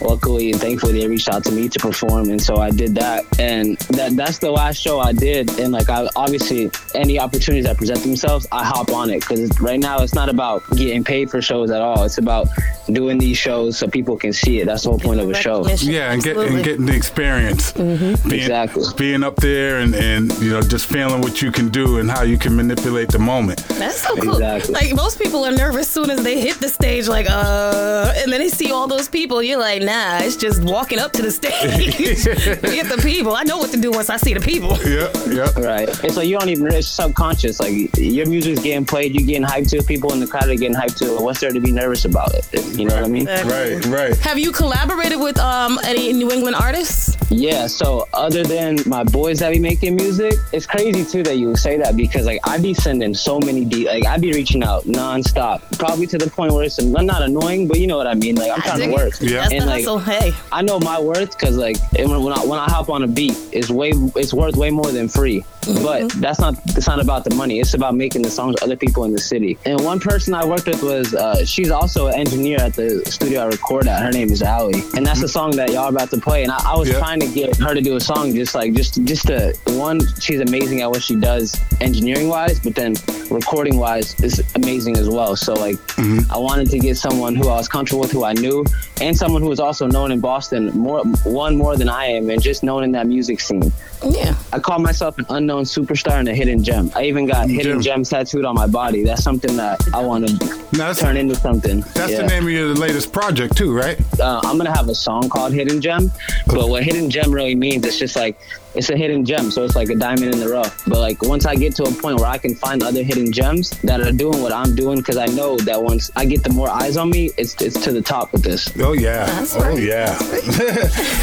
luckily 0.00 0.52
and 0.52 0.60
thankfully 0.60 1.00
they 1.00 1.06
reached 1.06 1.28
out 1.28 1.44
to 1.44 1.52
me 1.52 1.68
to 1.68 1.78
perform, 1.78 2.30
and 2.30 2.40
so 2.40 2.56
I 2.56 2.70
did 2.70 2.94
that, 2.96 3.24
and 3.38 3.76
that 3.90 4.16
that's 4.16 4.38
the 4.38 4.50
last 4.50 4.80
show 4.80 5.00
I 5.00 5.12
did, 5.12 5.58
and 5.58 5.72
like 5.72 5.88
I 5.88 6.08
obviously 6.16 6.70
any 6.94 7.18
opportunities 7.18 7.64
that 7.64 7.76
present 7.76 8.00
themselves, 8.00 8.46
I 8.52 8.64
hop 8.64 8.90
on 8.90 9.10
it 9.10 9.20
because 9.20 9.60
right 9.60 9.80
now 9.80 10.02
it's 10.02 10.14
not 10.14 10.28
about 10.28 10.62
getting 10.76 11.04
paid 11.04 11.30
for 11.30 11.40
shows 11.42 11.70
at 11.70 11.80
all. 11.80 12.04
It's 12.04 12.18
about 12.18 12.48
doing 12.92 13.18
these 13.18 13.38
shows 13.38 13.78
so 13.78 13.86
people 13.86 14.16
can 14.16 14.32
see 14.32 14.60
it. 14.60 14.66
That's 14.66 14.82
the 14.84 14.90
whole 14.90 14.98
point 14.98 15.20
of 15.20 15.30
a 15.30 15.34
show. 15.34 15.66
Yeah, 15.68 16.12
and, 16.12 16.22
get, 16.22 16.36
and 16.36 16.64
getting 16.64 16.86
the 16.86 16.94
experience. 16.94 17.72
Mm-hmm. 17.72 18.28
Being, 18.28 18.42
Exactly. 18.42 18.84
Being 18.96 19.22
up 19.22 19.36
there 19.36 19.78
and, 19.78 19.94
and, 19.94 20.32
you 20.38 20.50
know, 20.50 20.62
just 20.62 20.86
feeling 20.86 21.20
what 21.20 21.40
you 21.42 21.52
can 21.52 21.68
do 21.68 21.98
and 21.98 22.10
how 22.10 22.22
you 22.22 22.38
can 22.38 22.56
manipulate 22.56 23.10
the 23.10 23.18
moment. 23.18 23.58
That's 23.68 24.02
so 24.02 24.16
cool. 24.16 24.38
Like 24.38 24.94
most 24.94 25.18
people 25.18 25.44
are 25.44 25.52
nervous 25.52 25.88
soon 25.88 26.10
as 26.10 26.22
they 26.22 26.40
hit 26.40 26.60
the 26.60 26.68
stage, 26.68 27.08
like 27.08 27.26
uh, 27.28 28.12
and 28.16 28.32
then 28.32 28.40
they 28.40 28.48
see 28.48 28.72
all 28.72 28.86
those 28.86 29.08
people. 29.08 29.42
You're 29.42 29.58
like, 29.58 29.82
nah, 29.82 29.91
it's 30.22 30.36
just 30.36 30.62
walking 30.62 30.98
up 30.98 31.12
to 31.12 31.22
the 31.22 31.30
stage, 31.30 32.24
get 32.62 32.88
the 32.88 33.00
people. 33.02 33.34
I 33.34 33.42
know 33.44 33.58
what 33.58 33.70
to 33.72 33.76
do 33.80 33.90
once 33.90 34.10
I 34.10 34.16
see 34.16 34.34
the 34.34 34.40
people. 34.40 34.78
Yeah, 34.92 35.10
yeah. 35.28 35.48
Right. 35.58 35.88
It's 36.04 36.16
like 36.16 36.26
you 36.28 36.38
don't 36.38 36.48
even. 36.50 36.66
It's 36.66 36.86
subconscious. 36.88 37.60
Like 37.60 37.96
your 37.96 38.26
music's 38.26 38.60
getting 38.60 38.84
played, 38.84 39.14
you're 39.14 39.26
getting 39.26 39.46
hyped 39.46 39.70
to. 39.70 39.82
People 39.82 40.12
in 40.12 40.20
the 40.20 40.26
crowd 40.26 40.48
are 40.50 40.54
getting 40.54 40.76
hyped 40.76 40.98
to. 40.98 41.22
What's 41.22 41.40
there 41.40 41.50
to 41.50 41.60
be 41.60 41.72
nervous 41.72 42.04
about 42.04 42.34
it? 42.34 42.46
You 42.76 42.86
know 42.86 42.94
what 42.96 43.04
I 43.04 43.08
mean? 43.08 43.26
Right, 43.26 43.84
right. 43.86 44.16
Have 44.18 44.38
you 44.38 44.52
collaborated 44.52 45.18
with 45.18 45.38
um 45.38 45.78
any 45.84 46.12
New 46.12 46.30
England 46.30 46.56
artists? 46.56 47.16
Yeah, 47.30 47.66
so 47.68 48.06
other 48.12 48.42
than 48.42 48.76
my 48.86 49.04
boys 49.04 49.38
that 49.38 49.50
be 49.52 49.58
making 49.58 49.96
music, 49.96 50.34
it's 50.52 50.66
crazy 50.66 51.04
too 51.04 51.22
that 51.22 51.36
you 51.38 51.56
say 51.56 51.78
that 51.78 51.96
because 51.96 52.26
like 52.26 52.40
I 52.44 52.58
be 52.58 52.74
sending 52.74 53.14
so 53.14 53.38
many 53.40 53.64
beats, 53.64 53.88
like 53.88 54.04
I 54.06 54.18
be 54.18 54.32
reaching 54.32 54.62
out 54.62 54.84
nonstop, 54.84 55.78
probably 55.78 56.06
to 56.08 56.18
the 56.18 56.28
point 56.28 56.52
where 56.52 56.64
it's 56.64 56.80
not 56.82 57.04
not 57.04 57.22
annoing, 57.22 57.68
but 57.68 57.78
you 57.78 57.86
know 57.86 57.96
what 57.96 58.06
I 58.06 58.14
mean. 58.14 58.36
Like 58.36 58.50
I'm 58.52 58.60
I 58.60 58.66
trying 58.66 58.90
to 58.90 58.94
work, 58.94 59.14
Yeah. 59.20 59.48
And 59.50 59.68
the 59.68 59.71
like 59.72 59.84
hustle. 59.84 59.98
Hey, 59.98 60.32
I 60.50 60.62
know 60.62 60.78
my 60.78 61.00
worth 61.00 61.38
because 61.38 61.56
like 61.56 61.76
when 61.92 62.22
when 62.22 62.32
I, 62.32 62.44
when 62.44 62.58
I 62.58 62.64
hop 62.64 62.88
on 62.88 63.02
a 63.02 63.08
beat, 63.08 63.36
it's 63.52 63.70
way 63.70 63.92
it's 64.16 64.32
worth 64.32 64.56
way 64.56 64.70
more 64.70 64.90
than 64.90 65.08
free. 65.08 65.44
But 65.62 66.02
mm-hmm. 66.02 66.20
that's 66.20 66.40
not 66.40 66.54
it's 66.76 66.88
not 66.88 67.00
about 67.00 67.24
the 67.24 67.34
money. 67.34 67.60
It's 67.60 67.74
about 67.74 67.94
making 67.94 68.22
the 68.22 68.30
songs 68.30 68.56
other 68.62 68.76
people 68.76 69.04
in 69.04 69.12
the 69.12 69.20
city. 69.20 69.56
And 69.64 69.82
one 69.84 70.00
person 70.00 70.34
I 70.34 70.44
worked 70.44 70.66
with 70.66 70.82
was 70.82 71.14
uh, 71.14 71.44
she's 71.44 71.70
also 71.70 72.08
an 72.08 72.14
engineer 72.14 72.58
at 72.60 72.74
the 72.74 73.04
studio 73.06 73.42
I 73.42 73.46
record 73.46 73.86
at. 73.86 74.02
Her 74.02 74.10
name 74.10 74.30
is 74.30 74.42
Allie, 74.42 74.82
and 74.96 75.06
that's 75.06 75.20
the 75.20 75.26
mm-hmm. 75.26 75.38
song 75.38 75.50
that 75.52 75.70
y'all 75.70 75.88
about 75.88 76.10
to 76.10 76.18
play. 76.18 76.42
And 76.42 76.50
I, 76.50 76.72
I 76.72 76.76
was 76.76 76.88
Yeah. 76.88 76.98
trying 76.98 77.20
to 77.20 77.28
get 77.28 77.56
her 77.58 77.74
to 77.74 77.80
do 77.80 77.96
a 77.96 78.00
song 78.00 78.34
just 78.34 78.54
like 78.54 78.72
just 78.74 79.02
just 79.04 79.28
to 79.28 79.54
one. 79.68 80.00
She's 80.20 80.40
amazing 80.40 80.80
at 80.80 80.90
what 80.90 81.02
she 81.02 81.14
does 81.14 81.60
engineering 81.80 82.28
wise, 82.28 82.58
but 82.58 82.74
then 82.74 82.94
recording 83.30 83.76
wise 83.78 84.18
is 84.20 84.42
amazing 84.56 84.96
as 84.96 85.08
well. 85.08 85.36
So 85.36 85.54
like 85.54 85.76
mm-hmm. 85.96 86.30
I 86.32 86.38
wanted 86.38 86.70
to 86.70 86.78
get 86.78 86.96
someone 86.96 87.36
who 87.36 87.48
I 87.48 87.56
was 87.56 87.68
comfortable 87.68 88.00
with, 88.00 88.10
who 88.10 88.24
I 88.24 88.32
knew, 88.32 88.64
and 89.00 89.16
someone 89.16 89.42
who 89.42 89.48
was 89.48 89.60
also 89.60 89.86
known 89.86 90.10
in 90.10 90.20
Boston 90.20 90.70
more 90.76 91.04
one 91.24 91.56
more 91.56 91.76
than 91.76 91.88
I 91.88 92.06
am, 92.06 92.30
and 92.30 92.42
just 92.42 92.64
known 92.64 92.82
in 92.82 92.92
that 92.92 93.06
music 93.06 93.38
scene. 93.40 93.72
Yeah. 94.04 94.34
I 94.52 94.58
call 94.58 94.80
myself 94.80 95.16
an 95.18 95.26
unknown 95.28 95.51
superstar 95.60 96.18
and 96.18 96.28
a 96.28 96.34
hidden 96.34 96.62
gem. 96.64 96.90
I 96.96 97.04
even 97.04 97.26
got 97.26 97.48
hidden 97.48 97.80
gems 97.80 98.10
tattooed 98.10 98.44
on 98.44 98.54
my 98.54 98.66
body. 98.66 99.04
That's 99.04 99.22
something 99.22 99.56
that 99.56 99.80
I 99.94 100.00
want 100.00 100.26
to 100.28 100.94
turn 100.98 101.16
into 101.16 101.34
something. 101.36 101.80
That's 101.94 102.12
Yeah. 102.12 102.22
the 102.22 102.26
name 102.28 102.44
of 102.44 102.50
your 102.50 102.74
latest 102.74 103.12
project, 103.12 103.56
too, 103.56 103.72
right? 103.72 103.98
Uh, 104.18 104.40
I'm 104.44 104.56
gonna 104.56 104.74
have 104.74 104.88
a 104.88 104.94
song 104.94 105.28
called 105.28 105.52
Hidden 105.52 105.80
Gem, 105.80 106.10
but 106.46 106.68
what 106.68 106.82
hidden 106.82 107.10
gem 107.10 107.30
really 107.32 107.54
means, 107.54 107.86
it's 107.86 107.98
just 107.98 108.16
like 108.16 108.38
it's 108.74 108.90
a 108.90 108.96
hidden 108.96 109.24
gem, 109.24 109.50
so 109.50 109.64
it's 109.64 109.76
like 109.76 109.90
a 109.90 109.94
diamond 109.94 110.34
in 110.34 110.40
the 110.40 110.48
rough. 110.48 110.84
But 110.86 110.98
like 110.98 111.22
once 111.22 111.46
I 111.46 111.54
get 111.54 111.74
to 111.76 111.84
a 111.84 111.92
point 111.92 112.18
where 112.18 112.28
I 112.28 112.38
can 112.38 112.54
find 112.54 112.82
other 112.82 113.02
hidden 113.02 113.32
gems 113.32 113.70
that 113.82 114.00
are 114.00 114.12
doing 114.12 114.42
what 114.42 114.52
I'm 114.52 114.74
doing, 114.74 114.98
because 114.98 115.16
I 115.16 115.26
know 115.26 115.56
that 115.58 115.82
once 115.82 116.10
I 116.16 116.24
get 116.24 116.42
the 116.42 116.50
more 116.50 116.68
eyes 116.68 116.96
on 116.96 117.10
me, 117.10 117.30
it's 117.36 117.60
it's 117.60 117.82
to 117.84 117.92
the 117.92 118.02
top 118.02 118.32
with 118.32 118.42
this. 118.42 118.72
Oh 118.78 118.92
yeah, 118.92 119.26
oh 119.56 119.76
yeah. 119.76 120.18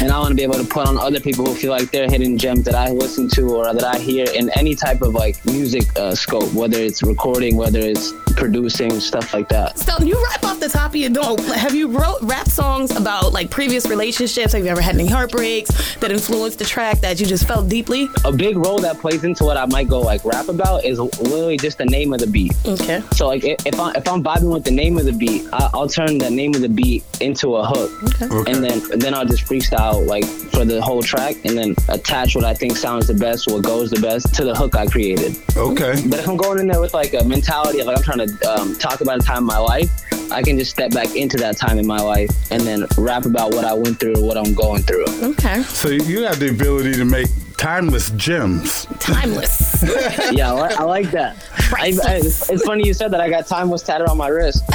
and 0.00 0.10
I 0.10 0.18
want 0.18 0.30
to 0.30 0.34
be 0.34 0.42
able 0.42 0.54
to 0.54 0.64
put 0.64 0.86
on 0.86 0.96
other 0.98 1.20
people 1.20 1.46
who 1.46 1.54
feel 1.54 1.70
like 1.70 1.90
they're 1.90 2.08
hidden 2.08 2.38
gems 2.38 2.64
that 2.64 2.74
I 2.74 2.90
listen 2.90 3.28
to 3.30 3.56
or 3.56 3.72
that 3.72 3.84
I 3.84 3.98
hear 3.98 4.26
in 4.34 4.50
any 4.50 4.74
type 4.74 5.02
of 5.02 5.14
like 5.14 5.44
music 5.44 5.84
uh, 5.96 6.14
scope, 6.14 6.52
whether 6.52 6.78
it's 6.78 7.02
recording, 7.02 7.56
whether 7.56 7.80
it's 7.80 8.12
producing, 8.36 9.00
stuff 9.00 9.34
like 9.34 9.48
that. 9.48 9.78
So 9.78 9.92
you 10.04 10.22
rap 10.30 10.44
off 10.44 10.60
the 10.60 10.68
top 10.68 10.90
of 10.90 10.96
your 10.96 11.10
dome. 11.10 11.38
Have 11.38 11.74
you 11.74 11.88
wrote 11.88 12.18
rap 12.22 12.48
songs 12.48 12.96
about 12.96 13.32
like 13.32 13.50
previous 13.50 13.86
relationships? 13.86 14.52
Have 14.52 14.64
you 14.64 14.70
ever 14.70 14.80
had 14.80 14.94
any 14.94 15.06
heartbreaks 15.06 15.96
that 15.96 16.10
influenced 16.10 16.58
the 16.58 16.64
track 16.64 16.98
that 17.00 17.20
you 17.20 17.26
just 17.26 17.39
felt 17.46 17.68
deeply? 17.68 18.08
A 18.24 18.32
big 18.32 18.56
role 18.56 18.78
that 18.80 18.98
plays 18.98 19.24
into 19.24 19.44
what 19.44 19.56
I 19.56 19.66
might 19.66 19.88
go 19.88 20.00
like 20.00 20.24
rap 20.24 20.48
about 20.48 20.84
is 20.84 20.98
literally 20.98 21.56
just 21.56 21.78
the 21.78 21.84
name 21.86 22.12
of 22.12 22.20
the 22.20 22.26
beat. 22.26 22.52
Okay. 22.66 23.02
So 23.12 23.26
like 23.26 23.42
if 23.44 23.78
I 23.78 23.92
if 23.92 24.06
I'm 24.08 24.22
vibing 24.22 24.52
with 24.52 24.64
the 24.64 24.70
name 24.70 24.98
of 24.98 25.04
the 25.04 25.12
beat, 25.12 25.42
I, 25.52 25.70
I'll 25.74 25.88
turn 25.88 26.18
the 26.18 26.30
name 26.30 26.54
of 26.54 26.60
the 26.62 26.68
beat 26.68 27.04
into 27.20 27.56
a 27.56 27.64
hook, 27.66 27.90
Okay. 28.22 28.50
and 28.50 28.62
then 28.64 28.80
and 28.92 29.00
then 29.00 29.14
I'll 29.14 29.26
just 29.26 29.44
freestyle 29.44 30.06
like 30.06 30.24
for 30.24 30.64
the 30.64 30.80
whole 30.80 31.02
track, 31.02 31.36
and 31.44 31.56
then 31.56 31.74
attach 31.88 32.34
what 32.34 32.44
I 32.44 32.54
think 32.54 32.76
sounds 32.76 33.06
the 33.06 33.14
best, 33.14 33.46
what 33.50 33.62
goes 33.62 33.90
the 33.90 34.00
best 34.00 34.34
to 34.36 34.44
the 34.44 34.54
hook 34.54 34.74
I 34.76 34.86
created. 34.86 35.36
Okay. 35.56 36.02
But 36.08 36.20
if 36.20 36.28
I'm 36.28 36.36
going 36.36 36.58
in 36.58 36.68
there 36.68 36.80
with 36.80 36.94
like 36.94 37.14
a 37.14 37.24
mentality 37.24 37.80
of 37.80 37.86
like 37.86 37.96
I'm 37.98 38.02
trying 38.02 38.26
to 38.26 38.50
um, 38.52 38.76
talk 38.78 39.00
about 39.00 39.18
a 39.22 39.22
time 39.22 39.38
in 39.38 39.44
my 39.44 39.58
life, 39.58 39.90
I 40.32 40.42
can 40.42 40.58
just 40.58 40.70
step 40.70 40.92
back 40.92 41.16
into 41.16 41.36
that 41.38 41.56
time 41.56 41.78
in 41.78 41.86
my 41.86 41.98
life 41.98 42.30
and 42.52 42.62
then 42.62 42.86
rap 42.98 43.24
about 43.26 43.52
what 43.54 43.64
I 43.64 43.72
went 43.74 43.98
through 43.98 44.22
what 44.22 44.36
I'm 44.36 44.54
going 44.54 44.82
through. 44.82 45.06
Okay. 45.32 45.62
So 45.62 45.88
you 45.88 46.22
have 46.24 46.38
the 46.38 46.50
ability 46.50 46.92
to 46.94 47.04
make 47.04 47.29
timeless 47.60 48.08
gems. 48.12 48.86
Timeless. 49.00 49.82
yeah, 50.32 50.54
I, 50.54 50.72
I 50.78 50.82
like 50.84 51.10
that. 51.10 51.36
I, 51.74 51.92
I, 52.06 52.14
it's, 52.14 52.48
it's 52.48 52.64
funny 52.64 52.86
you 52.86 52.94
said 52.94 53.10
that. 53.10 53.20
I 53.20 53.28
got 53.28 53.46
time 53.46 53.68
was 53.68 53.82
tatted 53.82 54.08
on 54.08 54.16
my 54.16 54.28
wrist. 54.28 54.64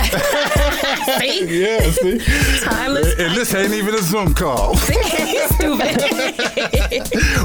See? 1.20 1.62
Yeah, 1.62 1.82
see? 1.90 2.20
Timeless. 2.62 3.20
And 3.20 3.36
this 3.36 3.54
ain't 3.56 3.74
even 3.74 3.96
a 3.96 4.02
Zoom 4.02 4.36
call. 4.36 4.76
Stupid. 4.76 5.98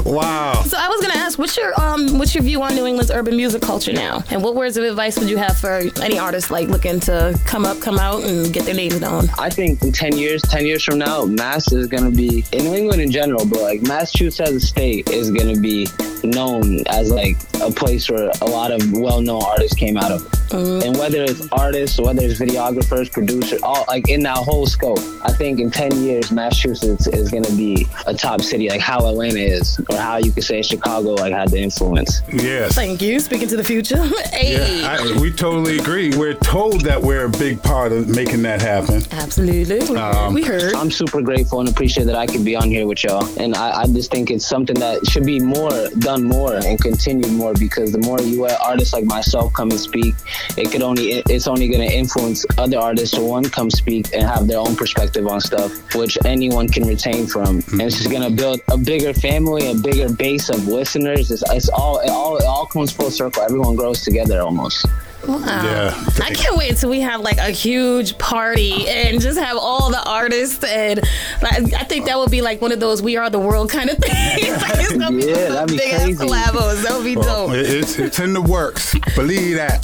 Wow. 0.05 0.61
So 0.65 0.77
I 0.77 0.87
was 0.87 1.01
gonna 1.01 1.19
ask, 1.19 1.39
what's 1.39 1.57
your 1.57 1.79
um, 1.79 2.19
what's 2.19 2.35
your 2.35 2.43
view 2.43 2.61
on 2.61 2.75
New 2.75 2.85
England's 2.85 3.11
urban 3.11 3.35
music 3.35 3.61
culture 3.61 3.93
now, 3.93 4.23
and 4.29 4.43
what 4.43 4.55
words 4.55 4.77
of 4.77 4.83
advice 4.83 5.17
would 5.17 5.29
you 5.29 5.37
have 5.37 5.57
for 5.57 5.81
any 6.01 6.19
artists 6.19 6.51
like 6.51 6.69
looking 6.69 6.99
to 7.01 7.39
come 7.45 7.65
up, 7.65 7.79
come 7.79 7.97
out, 7.97 8.23
and 8.23 8.53
get 8.53 8.65
their 8.65 8.75
names 8.75 8.99
known? 8.99 9.25
I 9.39 9.49
think 9.49 9.81
in 9.81 9.91
10 9.91 10.17
years, 10.17 10.41
10 10.43 10.65
years 10.65 10.83
from 10.83 10.99
now, 10.99 11.25
Mass 11.25 11.71
is 11.71 11.87
going 11.87 12.03
to 12.03 12.15
be, 12.15 12.43
in 12.51 12.65
New 12.65 12.75
England 12.75 13.01
in 13.01 13.11
general, 13.11 13.45
but 13.45 13.61
like 13.61 13.81
Massachusetts 13.81 14.49
as 14.49 14.55
a 14.55 14.59
state 14.59 15.09
is 15.09 15.30
going 15.33 15.53
to 15.53 15.61
be 15.61 15.87
known 16.23 16.83
as 16.87 17.11
like 17.11 17.37
a 17.61 17.71
place 17.71 18.09
where 18.09 18.31
a 18.41 18.45
lot 18.45 18.71
of 18.71 18.91
well-known 18.91 19.43
artists 19.43 19.75
came 19.75 19.97
out 19.97 20.11
of. 20.11 20.27
And 20.53 20.97
whether 20.97 21.23
it's 21.23 21.47
artists, 21.51 21.99
whether 21.99 22.21
it's 22.23 22.39
videographers, 22.39 23.09
producers, 23.11 23.61
all 23.63 23.85
like 23.87 24.09
in 24.09 24.21
that 24.23 24.37
whole 24.37 24.67
scope, 24.67 24.99
I 25.23 25.31
think 25.31 25.59
in 25.59 25.71
10 25.71 26.03
years, 26.03 26.31
Massachusetts 26.31 27.07
is 27.07 27.31
going 27.31 27.43
to 27.43 27.53
be 27.53 27.87
a 28.05 28.13
top 28.13 28.41
city, 28.41 28.69
like 28.69 28.81
how 28.81 29.07
Atlanta 29.07 29.39
is, 29.39 29.79
or 29.89 29.95
how 29.95 30.17
you 30.17 30.31
could 30.31 30.43
say 30.43 30.61
Chicago 30.61 31.11
like 31.13 31.33
had 31.33 31.49
the 31.49 31.59
influence. 31.59 32.21
Yes. 32.31 32.75
Thank 32.75 33.01
you. 33.01 33.19
Speaking 33.19 33.47
to 33.47 33.55
the 33.55 33.63
future. 33.63 34.03
hey. 34.33 34.81
Yeah, 34.81 34.97
I, 34.99 35.21
we 35.21 35.31
totally 35.31 35.79
agree. 35.79 36.15
We're 36.15 36.33
told 36.33 36.81
that 36.81 37.01
we're 37.01 37.25
a 37.25 37.29
big 37.29 37.63
part 37.63 37.93
of 37.93 38.09
making 38.09 38.41
that 38.41 38.61
happen. 38.61 39.03
Absolutely. 39.11 39.79
Um, 39.95 40.33
we 40.33 40.43
heard. 40.43 40.73
I'm 40.73 40.91
super 40.91 41.21
grateful 41.21 41.61
and 41.61 41.69
appreciate 41.69 42.05
that 42.05 42.15
I 42.15 42.27
could 42.27 42.43
be 42.43 42.57
on 42.57 42.69
here 42.69 42.85
with 42.87 43.03
y'all. 43.05 43.25
And 43.39 43.55
I, 43.55 43.83
I 43.83 43.85
just 43.87 44.11
think 44.11 44.29
it's 44.29 44.45
something 44.45 44.77
that 44.79 45.07
should 45.07 45.20
be 45.23 45.39
more 45.39 45.89
done 45.99 46.23
more 46.23 46.55
and 46.55 46.79
continued 46.81 47.31
more 47.31 47.53
because 47.53 47.91
the 47.91 47.99
more 47.99 48.19
you 48.21 48.41
let 48.41 48.59
artists 48.61 48.93
like 48.93 49.05
myself 49.05 49.53
come 49.53 49.71
and 49.71 49.79
speak, 49.79 50.15
it 50.57 50.71
could 50.71 50.81
only 50.81 51.23
it's 51.29 51.47
only 51.47 51.67
going 51.67 51.87
to 51.87 51.95
influence 51.95 52.45
other 52.57 52.77
artists 52.77 53.15
to 53.15 53.21
one 53.21 53.43
come 53.43 53.69
speak 53.69 54.13
and 54.13 54.23
have 54.23 54.47
their 54.47 54.59
own 54.59 54.75
perspective 54.75 55.27
on 55.27 55.41
stuff, 55.41 55.71
which 55.95 56.17
anyone 56.25 56.67
can 56.67 56.87
retain 56.87 57.27
from. 57.27 57.61
Hmm. 57.61 57.79
And 57.79 57.81
it's 57.83 57.97
just 57.97 58.11
going 58.11 58.23
to 58.23 58.35
build 58.35 58.61
a 58.69 58.77
bigger 58.77 59.13
family, 59.13 59.69
a 59.69 59.75
bigger 59.75 60.11
base 60.13 60.49
of 60.49 60.67
listeners. 60.67 61.31
It's, 61.31 61.43
it's 61.51 61.69
all 61.69 61.99
it 61.99 62.09
all 62.09 62.37
it 62.37 62.45
all 62.45 62.65
comes 62.65 62.91
full 62.91 63.11
circle. 63.11 63.43
Everyone 63.43 63.75
grows 63.75 64.01
together 64.01 64.41
almost. 64.41 64.85
Wow. 65.27 65.37
Yeah. 65.45 65.93
I 66.21 66.31
can't 66.31 66.55
wait 66.57 66.71
until 66.71 66.89
we 66.89 66.99
have 67.01 67.21
like 67.21 67.37
a 67.37 67.51
huge 67.51 68.17
party 68.17 68.87
and 68.89 69.21
just 69.21 69.39
have 69.39 69.55
all 69.57 69.91
the 69.91 70.01
artists 70.03 70.63
and 70.63 70.99
like, 71.41 71.73
I 71.73 71.83
think 71.83 72.05
that 72.07 72.17
would 72.17 72.31
be 72.31 72.41
like 72.41 72.59
one 72.61 72.71
of 72.71 72.79
those 72.79 73.01
"We 73.01 73.17
Are 73.17 73.29
the 73.29 73.39
World" 73.39 73.69
kind 73.69 73.89
of 73.89 73.97
things. 73.99 74.13
like, 74.61 74.71
it's 74.79 74.93
gonna 74.93 75.17
be 75.17 75.27
Yeah, 75.27 75.35
some 75.47 75.53
that'd 75.53 75.69
be 75.69 75.77
big 75.77 75.93
ass 75.93 76.01
crazy. 76.03 76.25
collabos. 76.25 76.83
That 76.83 76.93
would 76.95 77.03
be 77.05 77.15
Well, 77.17 77.47
dope. 77.49 77.55
it's, 77.57 77.99
it's 77.99 78.19
in 78.19 78.33
the 78.33 78.41
works. 78.41 78.95
Believe 79.15 79.55
that. 79.57 79.83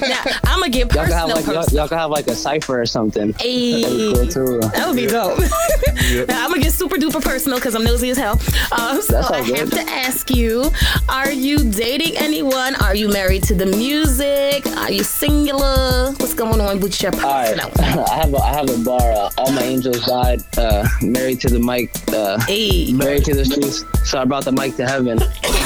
now, 0.00 0.50
I'm 0.50 0.60
gonna 0.60 0.70
get 0.70 0.92
Y'all 0.94 1.04
can 1.04 1.12
have 1.12 1.28
personal. 1.30 1.36
like 1.56 1.68
y'all, 1.70 1.76
y'all 1.78 1.88
can 1.88 1.98
have 1.98 2.10
like 2.10 2.26
a 2.28 2.34
cipher 2.34 2.80
or 2.80 2.86
something. 2.86 3.34
Hey. 3.38 3.82
That'd 3.82 3.98
be 3.98 4.14
cool 4.14 4.26
too. 4.28 4.60
That 4.68 4.86
would 4.86 4.96
be 4.96 5.06
dope. 5.06 5.38
now, 6.28 6.44
I'm 6.44 6.50
gonna 6.50 6.62
get 6.62 6.72
super 6.72 6.96
duper 6.96 7.22
personal 7.22 7.58
because 7.58 7.74
I'm 7.74 7.84
nosy 7.84 8.10
as 8.10 8.16
hell. 8.16 8.40
Um, 8.72 9.02
so 9.02 9.12
That's 9.12 9.26
all 9.30 9.34
I 9.34 9.40
have 9.58 9.70
to 9.70 9.80
ask 9.82 10.30
you: 10.30 10.70
Are 11.08 11.30
you 11.30 11.58
dating 11.70 12.16
anyone? 12.16 12.74
Are 12.76 12.94
you 12.94 13.08
married 13.08 13.42
to 13.44 13.54
the 13.54 13.66
music? 13.66 14.61
Mic? 14.64 14.76
Are 14.76 14.90
you 14.90 15.02
singular? 15.04 16.12
What's 16.18 16.34
going 16.34 16.60
on 16.60 16.80
with 16.80 17.00
your 17.02 17.12
personal? 17.12 17.70
I 17.78 18.14
have 18.16 18.34
a, 18.34 18.38
I 18.38 18.52
have 18.54 18.70
a 18.70 18.78
bar. 18.84 19.00
Uh, 19.12 19.30
All 19.38 19.52
my 19.52 19.62
angels 19.62 20.04
died. 20.06 20.40
Uh, 20.56 20.86
married 21.02 21.40
to 21.42 21.48
the 21.48 21.58
mic. 21.58 21.90
Uh, 22.12 22.38
married 22.96 23.24
to 23.26 23.34
the 23.34 23.44
streets. 23.44 23.84
So 24.10 24.20
I 24.20 24.24
brought 24.24 24.44
the 24.44 24.52
mic 24.52 24.76
to 24.76 24.86
heaven. 24.86 25.18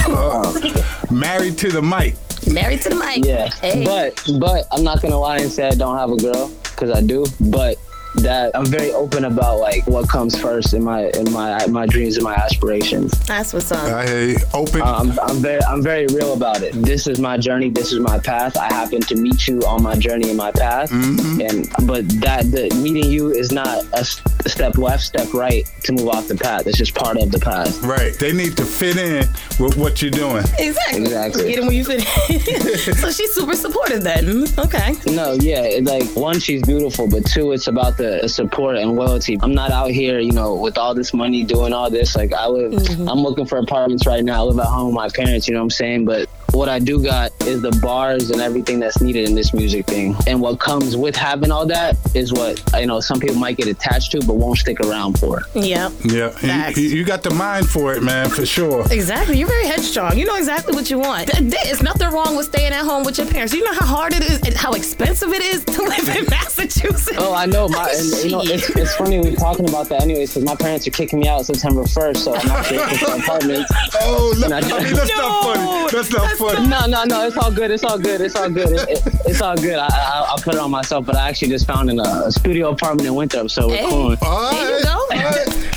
Married 1.10 1.58
to 1.58 1.70
the 1.70 1.82
mic. 1.82 2.16
Married 2.52 2.80
to 2.82 2.88
the 2.90 2.94
mic. 2.94 3.24
Yeah, 3.24 3.48
Hey. 3.60 3.84
but 3.84 4.22
but 4.38 4.66
I'm 4.70 4.84
not 4.84 5.02
gonna 5.02 5.18
lie 5.18 5.38
and 5.38 5.50
say 5.50 5.66
I 5.66 5.74
don't 5.74 5.96
have 5.96 6.10
a 6.10 6.16
girl 6.16 6.48
because 6.62 6.90
I 6.90 7.00
do. 7.00 7.26
But 7.40 7.76
that 8.16 8.52
I'm 8.54 8.66
very 8.66 8.92
open 8.92 9.24
about 9.24 9.58
like 9.58 9.86
what 9.86 10.08
comes 10.08 10.38
first 10.40 10.74
in 10.74 10.84
my 10.84 11.10
in 11.10 11.32
my 11.32 11.66
my 11.66 11.86
dreams 11.86 12.16
and 12.16 12.24
my 12.24 12.34
aspirations. 12.34 13.12
That's 13.26 13.52
what's 13.52 13.72
up. 13.72 13.84
I 13.84 14.06
hear 14.06 14.24
you. 14.30 14.38
Open. 14.54 14.82
Um, 14.82 15.12
I'm, 15.12 15.20
I'm 15.20 15.36
very 15.36 15.62
I'm 15.64 15.82
very 15.82 16.06
real 16.06 16.34
about 16.34 16.62
it. 16.62 16.72
This 16.74 17.06
is 17.06 17.18
my 17.18 17.36
journey. 17.36 17.70
This 17.70 17.92
is 17.92 18.00
my 18.00 18.18
path. 18.18 18.56
I 18.56 18.72
happen 18.72 19.00
to 19.02 19.14
meet 19.16 19.46
you 19.46 19.60
on 19.62 19.82
my 19.82 19.96
journey 19.96 20.28
and 20.28 20.36
my 20.36 20.52
path. 20.52 20.90
Mm-hmm. 20.90 21.40
And 21.40 21.86
but 21.86 22.08
that 22.20 22.50
the 22.50 22.74
meeting 22.82 23.10
you 23.10 23.30
is 23.30 23.52
not 23.52 23.84
a 23.92 24.04
step 24.04 24.78
left, 24.78 25.02
step 25.02 25.32
right 25.34 25.66
to 25.84 25.92
move 25.92 26.08
off 26.08 26.28
the 26.28 26.36
path. 26.36 26.66
It's 26.66 26.78
just 26.78 26.94
part 26.94 27.16
of 27.16 27.30
the 27.30 27.38
path. 27.38 27.82
Right. 27.82 28.14
They 28.14 28.32
need 28.32 28.56
to 28.56 28.64
fit 28.64 28.96
in 28.96 29.28
with 29.58 29.76
what 29.76 30.02
you're 30.02 30.10
doing. 30.10 30.44
Exactly. 30.58 31.02
Exactly. 31.02 31.48
Get 31.48 31.58
him 31.58 31.66
when 31.66 31.76
you 31.76 31.84
fit 31.84 32.00
in. 32.30 32.94
so 32.94 33.10
she's 33.10 33.34
super 33.34 33.54
supportive 33.54 34.02
then. 34.02 34.26
Okay. 34.58 34.94
No, 35.06 35.32
yeah, 35.34 35.62
it, 35.62 35.84
like 35.84 36.04
one, 36.16 36.40
she's 36.40 36.62
beautiful, 36.62 37.08
but 37.08 37.24
two, 37.26 37.52
it's 37.52 37.66
about 37.66 37.96
the 37.96 38.05
support 38.28 38.76
and 38.76 38.96
loyalty. 38.96 39.38
I'm 39.40 39.54
not 39.54 39.70
out 39.70 39.90
here, 39.90 40.18
you 40.18 40.32
know, 40.32 40.54
with 40.54 40.78
all 40.78 40.94
this 40.94 41.12
money 41.12 41.44
doing 41.44 41.72
all 41.72 41.90
this. 41.90 42.16
Like 42.16 42.32
I 42.32 42.46
live, 42.46 42.72
mm-hmm. 42.72 43.08
I'm 43.08 43.20
looking 43.20 43.46
for 43.46 43.58
apartments 43.58 44.06
right 44.06 44.24
now. 44.24 44.40
I 44.40 44.44
live 44.44 44.58
at 44.58 44.66
home 44.66 44.88
with 44.88 44.94
my 44.94 45.08
parents. 45.08 45.48
You 45.48 45.54
know 45.54 45.60
what 45.60 45.64
I'm 45.64 45.70
saying? 45.70 46.04
But 46.04 46.28
what 46.52 46.68
I 46.68 46.78
do 46.78 47.02
got 47.02 47.32
is 47.46 47.62
the 47.62 47.70
bars 47.82 48.30
and 48.30 48.40
everything 48.40 48.80
that's 48.80 49.00
needed 49.00 49.28
in 49.28 49.34
this 49.34 49.52
music 49.52 49.86
thing. 49.86 50.16
And 50.26 50.40
what 50.40 50.58
comes 50.58 50.96
with 50.96 51.14
having 51.16 51.50
all 51.50 51.66
that 51.66 51.96
is 52.14 52.32
what 52.32 52.62
you 52.78 52.86
know 52.86 53.00
some 53.00 53.20
people 53.20 53.36
might 53.36 53.56
get 53.56 53.66
attached 53.68 54.12
to, 54.12 54.20
but 54.26 54.34
won't 54.34 54.58
stick 54.58 54.80
around 54.80 55.18
for. 55.18 55.42
Yeah. 55.54 55.90
Yeah. 56.04 56.68
You, 56.70 56.82
you 56.88 57.04
got 57.04 57.22
the 57.22 57.30
mind 57.30 57.68
for 57.68 57.94
it, 57.94 58.02
man, 58.02 58.28
for 58.30 58.46
sure. 58.46 58.84
Exactly. 58.90 59.38
You're 59.38 59.48
very 59.48 59.66
headstrong. 59.66 60.16
You 60.18 60.24
know 60.26 60.36
exactly 60.36 60.74
what 60.74 60.90
you 60.90 60.98
want. 60.98 61.28
Th- 61.30 61.52
There's 61.52 61.82
nothing 61.82 62.10
wrong 62.10 62.36
with 62.36 62.46
staying 62.46 62.72
at 62.72 62.84
home 62.84 63.04
with 63.04 63.18
your 63.18 63.26
parents. 63.26 63.52
You 63.52 63.64
know 63.64 63.74
how 63.74 63.86
hard 63.86 64.12
it 64.14 64.22
is 64.22 64.40
and 64.42 64.54
how 64.54 64.72
expensive 64.72 65.32
it 65.32 65.42
is 65.42 65.64
to 65.64 65.82
live 65.82 66.08
in 66.16 66.24
Massachusetts. 66.30 67.16
Oh, 67.18 67.34
I 67.34 67.46
know. 67.46 67.68
My, 67.68 67.90
and, 67.94 68.24
you 68.24 68.30
know, 68.30 68.40
it's, 68.42 68.68
it's 68.70 68.94
funny 68.96 69.18
we're 69.20 69.34
talking 69.34 69.68
about 69.68 69.88
that 69.88 70.02
anyways, 70.02 70.30
because 70.34 70.44
my 70.44 70.54
parents 70.56 70.86
are 70.86 70.90
kicking 70.90 71.18
me 71.20 71.28
out 71.28 71.44
September 71.46 71.82
1st, 71.82 72.16
so 72.16 72.34
I'm 72.34 72.48
actually 72.50 72.78
looking 72.78 72.98
for 72.98 73.12
apartments. 73.16 73.72
Oh, 74.08 74.34
no, 74.38 74.56
I 74.56 74.60
mean, 74.60 74.94
that's 74.94 75.16
not 75.16 75.42
funny. 75.44 75.88
That's 75.90 76.12
not 76.12 76.35
funny. 76.38 76.68
No, 76.68 76.86
no, 76.86 77.04
no. 77.04 77.26
It's 77.26 77.36
all 77.36 77.50
good. 77.50 77.70
It's 77.70 77.84
all 77.84 77.98
good. 77.98 78.20
It's 78.20 78.36
all 78.36 78.50
good. 78.50 78.68
It, 78.72 78.88
it, 78.88 79.02
it's 79.26 79.40
all 79.42 79.56
good. 79.56 79.76
I, 79.78 79.86
I, 79.86 80.26
I'll 80.28 80.38
put 80.38 80.54
it 80.54 80.60
on 80.60 80.70
myself, 80.70 81.04
but 81.06 81.16
I 81.16 81.28
actually 81.28 81.48
just 81.48 81.66
found 81.66 81.90
in 81.90 81.98
a, 81.98 82.02
a 82.26 82.32
studio 82.32 82.70
apartment 82.70 83.06
in 83.08 83.14
Winthrop, 83.14 83.50
so 83.50 83.68
we're 83.68 83.76
Hey, 83.76 83.88
cool. 83.90 84.16
there 84.16 84.78
you 84.78 84.84
go. 84.84 85.06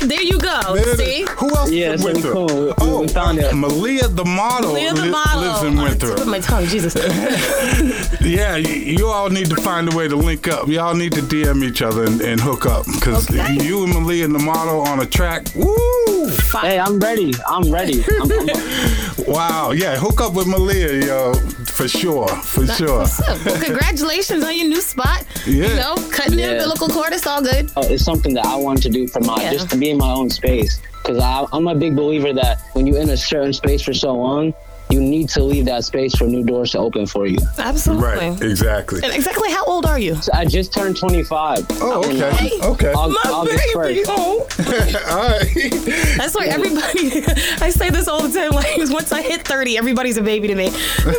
There 0.07 0.22
you 0.22 0.39
go. 0.39 0.76
See? 0.95 1.26
Who 1.38 1.49
else 1.55 1.72
Yeah, 1.72 1.91
is 1.93 2.01
so 2.01 2.07
in 2.10 2.16
we 2.16 2.22
Winthrop? 2.22 2.34
cool. 2.49 2.66
We, 2.66 2.74
Oh, 2.80 3.01
we 3.01 3.07
found 3.10 3.38
it. 3.39 3.53
Malia 3.53 4.07
the 4.07 4.24
model, 4.26 4.72
Leah 4.74 4.93
the 4.93 5.01
li- 5.03 5.10
model. 5.12 5.41
lives 5.41 5.62
in 5.64 5.68
oh, 5.68 5.70
On 5.70 5.76
the 5.76 5.84
Winthrop. 5.84 6.20
of 6.20 6.28
my 6.28 6.39
tongue, 6.39 6.66
Jesus. 6.68 6.95
Yeah, 8.22 8.57
you, 8.57 8.70
you 8.76 9.07
all 9.07 9.30
need 9.30 9.49
to 9.49 9.55
find 9.55 9.91
a 9.91 9.95
way 9.95 10.07
to 10.07 10.16
link 10.16 10.47
up. 10.47 10.68
Y'all 10.68 10.93
need 10.93 11.14
to 11.14 11.22
DM 11.22 11.64
each 11.64 11.82
other 11.82 12.03
and, 12.05 12.22
and 12.22 12.39
hook 12.39 12.66
up 12.66 12.86
because 12.86 13.30
you 13.66 13.84
and 13.84 13.93
Malia 13.93 14.26
and 14.26 14.36
the 14.36 14.39
model 14.39 14.82
on 14.82 14.99
a 14.99 15.05
track. 15.05 15.47
Woo! 15.55 15.76
Hey, 16.52 16.80
I'm 16.80 17.00
ready. 17.00 17.32
I'm 17.47 17.72
ready. 17.72 18.04
I'm, 18.22 18.32
I'm, 18.32 18.47
Wow, 19.28 19.72
yeah, 19.72 19.95
hook 19.97 20.20
up 20.22 20.34
with 20.34 20.47
Malia, 20.47 21.06
yo, 21.06 21.34
for 21.66 21.88
sure, 21.88 22.28
for 22.28 22.66
sure. 22.66 23.06
well, 23.45 23.62
congratulations 23.64 24.43
on 24.43 24.58
your 24.58 24.68
new 24.68 24.82
spot. 24.82 25.24
Yeah. 25.45 25.68
You 25.68 25.76
know, 25.76 25.95
cutting 26.12 26.36
the 26.38 26.41
Yeah. 26.41 26.52
umbilical 26.54 26.88
cord, 26.88 27.14
it's 27.14 27.28
all 27.28 27.41
good. 27.41 27.70
Oh, 27.78 27.88
it's 27.88 28.04
something 28.04 28.34
that 28.34 28.45
I 28.45 28.56
want 28.56 28.82
to 28.84 28.89
do 28.89 29.08
for 29.08 29.20
my 29.20 29.39
Yeah. 29.41 29.52
just 29.54 29.70
to 29.70 29.78
be 29.78 29.91
in 29.91 29.97
my 29.97 30.12
own 30.12 30.30
space. 30.32 30.82
Because 31.04 31.22
I'm 31.54 31.68
a 31.68 31.76
big 31.76 31.95
believer 31.95 32.34
that 32.34 32.60
when 32.74 32.88
you're 32.88 32.97
in 33.00 33.10
a 33.12 33.18
certain 33.18 33.54
space 33.54 33.82
for 33.84 33.93
so 33.93 34.14
long, 34.16 34.54
you 34.91 34.99
need 34.99 35.29
to 35.29 35.43
leave 35.43 35.65
that 35.65 35.85
space 35.85 36.15
for 36.15 36.25
new 36.25 36.43
doors 36.43 36.71
to 36.71 36.79
open 36.79 37.05
for 37.05 37.27
you. 37.27 37.37
Absolutely. 37.59 38.05
Right, 38.05 38.41
exactly. 38.41 39.01
And 39.03 39.13
exactly 39.13 39.51
how 39.51 39.63
old 39.65 39.85
are 39.85 39.99
you? 39.99 40.15
So 40.15 40.31
I 40.33 40.45
just 40.45 40.73
turned 40.73 40.97
25. 40.97 41.67
Oh, 41.81 42.09
in, 42.09 42.23
okay, 42.23 42.49
okay. 42.63 42.93
Aug- 42.93 43.13
My 43.23 43.31
August 43.31 43.63
baby. 43.75 44.03
1st. 44.03 44.09
Oh. 44.09 44.47
all 45.09 45.29
right. 45.29 46.17
That's 46.17 46.35
why 46.35 46.45
everybody, 46.47 47.23
I 47.61 47.69
say 47.69 47.89
this 47.91 48.07
all 48.07 48.27
the 48.27 48.37
time. 48.37 48.49
Like, 48.59 48.77
once 48.89 49.11
I 49.11 49.21
hit 49.21 49.47
30, 49.47 49.77
everybody's 49.77 50.17
a 50.17 50.21
baby 50.21 50.47
to 50.47 50.55
me. 50.55 50.69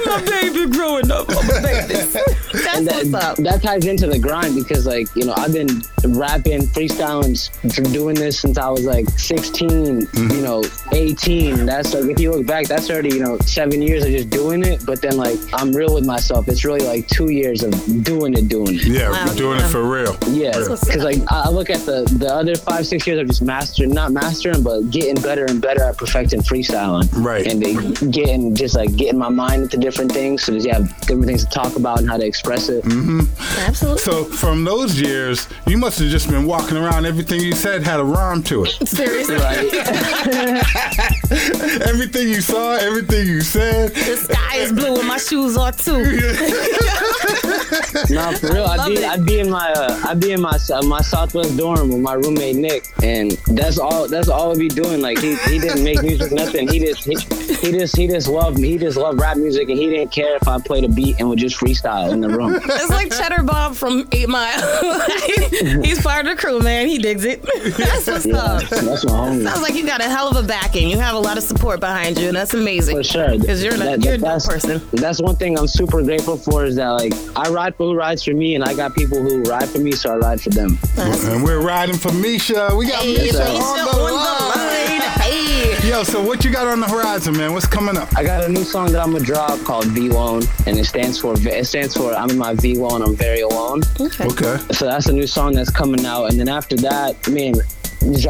My 0.05 0.23
baby 0.25 0.71
growing 0.71 1.11
up. 1.11 1.29
My 1.29 1.61
baby. 1.63 1.95
That's 1.95 2.77
And 2.77 2.87
that, 2.87 3.07
what's 3.07 3.15
up. 3.15 3.37
that 3.39 3.63
ties 3.63 3.87
into 3.87 4.07
the 4.09 4.19
grind 4.19 4.57
because, 4.57 4.85
like, 4.85 5.07
you 5.15 5.25
know, 5.25 5.35
I've 5.37 5.53
been 5.53 5.83
rapping, 6.05 6.63
freestyling, 6.63 7.31
doing 7.93 8.15
this 8.17 8.41
since 8.41 8.59
I 8.59 8.69
was 8.69 8.85
like 8.85 9.09
16, 9.11 9.69
mm-hmm. 9.71 10.31
you 10.37 10.43
know, 10.43 10.65
18. 10.93 11.67
That's 11.67 11.95
like, 11.95 12.05
if 12.11 12.21
you 12.21 12.33
look 12.33 12.47
back, 12.47 12.67
that's 12.67 12.91
already, 12.91 13.11
you 13.15 13.23
know, 13.23 13.39
seven 13.61 13.83
years 13.83 14.05
of 14.05 14.11
just 14.11 14.31
doing 14.31 14.65
it. 14.65 14.85
But 14.87 15.03
then, 15.03 15.19
like, 15.19 15.39
I'm 15.53 15.71
real 15.73 15.95
with 15.95 16.07
myself. 16.07 16.49
It's 16.49 16.65
really 16.65 16.87
like 16.87 17.07
two 17.09 17.31
years 17.31 17.63
of 17.63 17.73
doing 18.03 18.33
it, 18.33 18.49
doing 18.49 18.77
it. 18.77 18.87
Yeah, 18.87 19.11
we're 19.11 19.35
doing 19.35 19.61
it 19.61 19.69
for 19.69 19.83
real. 19.83 20.17
Yeah, 20.31 20.53
because 20.53 20.97
like 20.97 21.21
I 21.31 21.41
I 21.51 21.51
look 21.51 21.69
at 21.69 21.81
the 21.85 22.05
the 22.19 22.33
other 22.33 22.55
five 22.55 22.87
six 22.87 23.07
years 23.07 23.19
of 23.19 23.27
just 23.27 23.43
mastering, 23.43 23.91
not 23.91 24.13
mastering, 24.13 24.63
but 24.63 24.91
getting 24.91 25.21
better 25.21 25.45
and 25.45 25.61
better 25.61 25.83
at 25.83 25.99
perfecting 25.99 26.41
freestyling. 26.41 27.09
Right. 27.13 27.47
And 27.47 27.61
they 27.61 27.75
getting 28.11 28.55
just 28.55 28.75
like 28.75 28.95
getting 28.97 29.19
my 29.19 29.29
mind 29.29 29.65
into 29.65 29.77
different 29.77 30.13
things, 30.13 30.43
so 30.45 30.53
that 30.53 30.63
you 30.65 30.73
have 30.73 30.89
different 31.01 31.27
things 31.27 31.45
to 31.45 31.51
talk 31.51 31.77
about 31.77 31.99
and 31.99 32.09
how 32.09 32.17
to 32.17 32.25
express 32.25 32.69
it. 32.71 32.83
Mm-hmm. 32.85 33.21
Absolutely. 33.69 34.01
So 34.01 34.25
from 34.25 34.65
those 34.65 34.99
years, 34.99 35.49
you 35.67 35.77
must 35.77 35.99
have 35.99 36.09
just 36.09 36.31
been 36.31 36.47
walking 36.47 36.77
around. 36.79 37.05
Everything 37.05 37.41
you 37.41 37.53
said 37.53 37.83
had 37.83 38.01
a 38.01 38.05
rhyme 38.05 38.43
to 38.45 38.65
it. 38.65 38.89
Seriously. 38.89 39.37
everything 41.87 42.29
you 42.29 42.41
saw, 42.41 42.77
everything 42.77 43.27
you 43.27 43.41
said. 43.51 43.91
The 43.95 44.17
sky 44.17 44.57
is 44.57 44.73
blue 44.73 44.97
and 44.99 45.09
my 45.09 45.19
shoes 45.19 45.57
are 45.57 45.73
too. 45.73 46.03
No, 48.11 48.33
for 48.33 48.53
real. 48.53 48.65
I'd 48.65 48.89
be. 48.89 49.05
I'd 49.05 49.25
be 49.25 49.41
in 49.41 49.51
my 49.51 49.71
uh, 49.73 50.01
I'd 50.09 50.21
be 50.21 50.33
in 50.33 50.41
my 50.41 50.59
uh, 50.73 50.83
my 50.83 51.01
Southwest 51.01 51.57
dorm 51.57 51.89
with 51.89 52.01
my 52.01 52.15
roommate 52.15 52.57
Nick, 52.57 52.87
and 53.03 53.33
that's 53.49 53.79
all 53.79 54.09
that's 54.09 54.29
all 54.29 54.51
we'd 54.53 54.59
be 54.59 54.69
doing. 54.69 55.01
Like 55.01 55.19
he, 55.19 55.35
he 55.49 55.59
didn't 55.59 55.83
make 55.85 56.03
music, 56.03 56.33
nothing. 56.33 56.69
He 56.69 56.79
just 56.81 57.05
he, 57.05 57.15
he 57.57 57.73
just 57.73 57.97
he 57.97 58.07
just 58.07 58.29
loved 58.29 58.59
me. 58.59 58.71
He 58.71 58.79
just 58.79 58.97
loved 58.97 59.21
rap 59.21 59.37
music, 59.37 59.69
and 59.69 59.79
he 59.79 59.89
didn't 59.91 60.13
care 60.13 60.37
if 60.37 60.47
I 60.49 60.59
played 60.61 60.85
a 60.85 60.89
beat 60.89 61.17
and 61.19 61.29
would 61.29 61.39
just 61.39 61.57
freestyle 61.59 62.13
in 62.13 62.21
the 62.21 62.29
room. 62.29 62.55
It's 62.63 62.91
like 62.91 63.11
Cheddar 63.13 63.43
Bob 63.43 63.75
from 63.75 64.09
Eight 64.13 64.29
Mile. 64.29 65.01
He's 65.83 66.01
part 66.03 66.27
of 66.27 66.37
the 66.37 66.41
crew, 66.41 66.61
man. 66.61 66.87
He 66.89 66.99
digs 66.99 67.25
it. 67.25 67.43
That's 67.77 68.07
what's 68.07 68.27
Yeah, 68.27 68.37
up. 68.37 68.63
that's 68.63 69.05
my 69.05 69.13
homie. 69.13 69.45
Sounds 69.45 69.63
like 69.63 69.75
you 69.75 69.87
got 69.87 70.01
a 70.01 70.09
hell 70.09 70.29
of 70.29 70.43
a 70.43 70.47
backing. 70.47 70.89
You 70.89 70.99
have 70.99 71.15
a 71.15 71.19
lot 71.21 71.37
of 71.37 71.43
support 71.45 71.81
behind 71.81 72.19
you, 72.19 72.29
and 72.29 72.37
that's 72.37 72.55
amazing. 72.55 72.97
For 72.97 73.03
sure. 73.05 73.31
Because 73.41 73.63
you're, 73.65 73.75
That- 73.75 73.99
a, 73.99 74.01
you're 74.03 74.15
a 74.15 74.19
that's, 74.19 74.47
person. 74.47 74.81
That's 74.93 75.21
one 75.21 75.37
thing 75.37 75.59
I'm 75.59 75.67
super 75.67 76.03
grateful 76.03 76.37
for 76.37 76.65
is 76.65 76.77
that 76.77 76.89
like 76.91 77.13
I 77.37 77.49
ride 77.51 77.75
for 77.77 77.87
who 77.89 77.95
rides 77.95 78.23
for 78.23 78.33
me, 78.35 78.55
and 78.55 78.65
I 78.65 78.75
got 78.75 78.95
people 78.95 79.21
who 79.23 79.43
ride 79.43 79.69
for 79.69 79.79
me, 79.79 79.93
so 79.93 80.13
I 80.13 80.17
ride 80.17 80.41
for 80.41 80.51
them. 80.51 80.79
And 80.99 81.43
we're 81.43 81.61
riding 81.61 81.97
for 81.97 82.13
Misha. 82.13 82.71
We 82.77 82.87
got 82.87 83.03
Hey, 83.03 83.15
Misha, 83.15 83.39
Misha 83.39 83.51
on 83.63 83.77
the 83.77 83.91
on 83.91 84.11
the 84.11 84.15
line. 84.15 85.01
Hey. 85.21 85.89
Yo, 85.89 86.03
so 86.03 86.23
what 86.25 86.45
you 86.45 86.53
got 86.53 86.67
on 86.67 86.81
the 86.81 86.87
horizon, 86.89 87.37
man? 87.37 87.53
What's 87.53 87.67
coming 87.67 87.97
up? 87.97 88.09
I 88.17 88.23
got 88.23 88.45
a 88.45 88.49
new 88.49 88.63
song 88.65 88.93
that 88.93 89.03
I'm 89.03 89.13
gonna 89.13 89.25
drop 89.25 89.59
called 89.65 89.87
V 89.87 90.09
Lone, 90.11 90.43
and 90.67 90.79
it 90.79 90.85
stands 90.85 91.19
for 91.19 91.35
it 91.37 91.67
stands 91.67 91.97
for 91.97 92.13
I'm 92.13 92.31
in 92.31 92.39
my 92.39 92.55
V 92.55 92.75
Lone, 92.77 93.03
I'm 93.03 93.17
very 93.17 93.41
alone. 93.41 93.81
Okay. 93.99 94.57
So 94.73 94.87
that's 94.87 95.07
a 95.07 95.13
new 95.13 95.27
song 95.27 95.53
that's 95.55 95.71
coming 95.71 96.05
out, 96.07 96.27
and 96.27 96.39
then 96.39 96.49
after 96.49 96.77
that, 96.77 97.17
I 97.27 97.31
mean, 97.31 97.55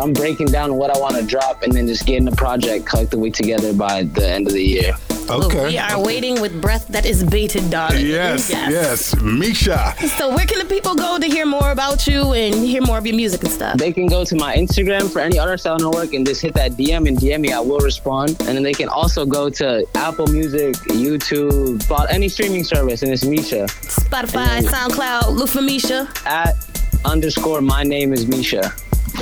I'm 0.00 0.12
breaking 0.12 0.48
down 0.48 0.74
what 0.74 0.94
I 0.94 0.98
want 0.98 1.16
to 1.16 1.22
drop, 1.22 1.62
and 1.62 1.72
then 1.72 1.86
just 1.86 2.06
getting 2.06 2.24
the 2.24 2.36
project 2.36 2.86
collectively 2.86 3.30
together 3.30 3.72
by 3.72 4.02
the 4.02 4.28
end 4.28 4.46
of 4.46 4.52
the 4.52 4.62
year. 4.62 4.92
Okay. 5.30 5.68
We 5.68 5.78
are 5.78 6.02
waiting 6.02 6.40
with 6.40 6.60
breath 6.60 6.88
that 6.88 7.06
is 7.06 7.22
bated, 7.22 7.70
darling. 7.70 8.04
Yes, 8.04 8.50
yes, 8.50 9.14
Misha. 9.20 9.94
So 10.16 10.34
where 10.34 10.44
can 10.44 10.58
the 10.58 10.64
people 10.64 10.96
go 10.96 11.18
to 11.20 11.26
hear 11.26 11.46
more 11.46 11.70
about 11.70 12.06
you 12.08 12.32
and 12.32 12.54
hear 12.54 12.82
more 12.82 12.98
of 12.98 13.06
your 13.06 13.14
music 13.14 13.44
and 13.44 13.52
stuff? 13.52 13.76
They 13.78 13.92
can 13.92 14.08
go 14.08 14.24
to 14.24 14.34
my 14.34 14.56
Instagram 14.56 15.08
for 15.08 15.20
any 15.20 15.38
other 15.38 15.56
I 15.64 15.70
want 15.70 15.90
work 15.90 16.14
and 16.14 16.26
just 16.26 16.42
hit 16.42 16.54
that 16.54 16.72
DM 16.72 17.06
and 17.06 17.16
DM 17.16 17.42
me. 17.42 17.52
I 17.52 17.60
will 17.60 17.78
respond. 17.78 18.30
And 18.40 18.56
then 18.56 18.64
they 18.64 18.72
can 18.72 18.88
also 18.88 19.24
go 19.24 19.48
to 19.50 19.86
Apple 19.94 20.26
Music, 20.26 20.74
YouTube, 20.88 21.80
Spot, 21.82 22.08
any 22.10 22.28
streaming 22.28 22.64
service, 22.64 23.02
and 23.02 23.12
it's 23.12 23.24
Misha. 23.24 23.66
Spotify, 23.66 24.62
SoundCloud, 24.62 25.32
look 25.36 25.48
for 25.48 25.62
Misha. 25.62 26.08
At 26.26 26.56
underscore 27.04 27.60
my 27.60 27.84
name 27.84 28.12
is 28.12 28.26
Misha. 28.26 28.74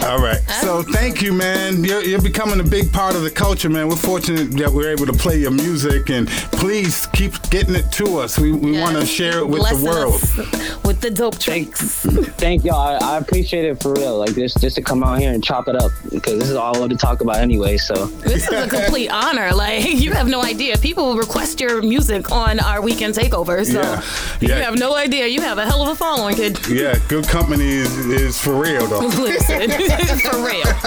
All 0.04 0.18
right. 0.18 0.40
So 0.62 0.82
thank 0.82 1.20
you, 1.22 1.32
man. 1.32 1.84
You're, 1.84 2.02
you're 2.02 2.22
becoming 2.22 2.60
a 2.60 2.64
big 2.64 2.90
part 2.92 3.14
of 3.14 3.22
the 3.22 3.30
culture, 3.30 3.68
man. 3.68 3.88
We're 3.88 3.96
fortunate 3.96 4.52
that 4.52 4.70
we're 4.70 4.90
able 4.90 5.06
to 5.06 5.12
play 5.12 5.38
your 5.38 5.50
music, 5.50 6.08
and 6.10 6.28
please 6.28 7.06
keep 7.08 7.32
getting 7.50 7.74
it 7.74 7.90
to 7.92 8.18
us. 8.18 8.38
We, 8.38 8.52
we 8.52 8.78
want 8.80 8.96
to 8.96 9.04
share 9.04 9.38
it 9.38 9.46
with 9.48 9.62
the 9.68 9.84
world. 9.84 10.14
us 10.14 10.36
with 10.84 11.00
the 11.00 11.10
dope 11.10 11.38
tricks. 11.38 12.00
Thank 12.38 12.64
y'all. 12.64 12.76
I, 13.02 13.14
I 13.14 13.18
appreciate 13.18 13.64
it 13.66 13.82
for 13.82 13.92
real. 13.94 14.18
Like 14.18 14.30
this, 14.30 14.54
just 14.54 14.76
to 14.76 14.82
come 14.82 15.02
out 15.04 15.18
here 15.18 15.32
and 15.32 15.44
chop 15.44 15.68
it 15.68 15.76
up 15.76 15.90
because 16.10 16.38
this 16.38 16.48
is 16.48 16.56
all 16.56 16.74
I 16.76 16.78
want 16.78 16.90
to 16.92 16.96
talk 16.98 17.20
about 17.20 17.36
anyway. 17.36 17.76
So 17.76 18.06
This 18.06 18.48
is 18.48 18.52
a 18.52 18.68
complete 18.82 19.08
honor. 19.10 19.52
Like 19.52 19.84
you 20.00 20.12
have 20.12 20.28
no 20.28 20.42
idea. 20.42 20.78
People 20.78 21.16
request 21.16 21.60
your 21.60 21.82
music 21.82 22.30
on 22.32 22.60
our 22.60 22.80
weekend 22.80 23.14
takeover. 23.14 23.64
So 23.66 23.80
Yeah. 23.82 24.02
you 24.40 24.48
Yeah. 24.48 24.64
have 24.64 24.78
no 24.78 24.94
idea. 24.94 25.26
You 25.26 25.40
have 25.42 25.58
a 25.58 25.66
hell 25.66 25.82
of 25.82 25.88
a 25.88 25.94
following, 25.94 26.36
kid. 26.36 26.58
Yeah, 26.68 26.98
good 27.08 27.26
company 27.28 27.66
is, 27.68 27.94
is 28.06 28.40
for 28.40 28.54
real 28.54 28.86
though. 28.86 29.00
Listen, 29.00 29.70
for 30.22 30.36
real. 30.44 30.64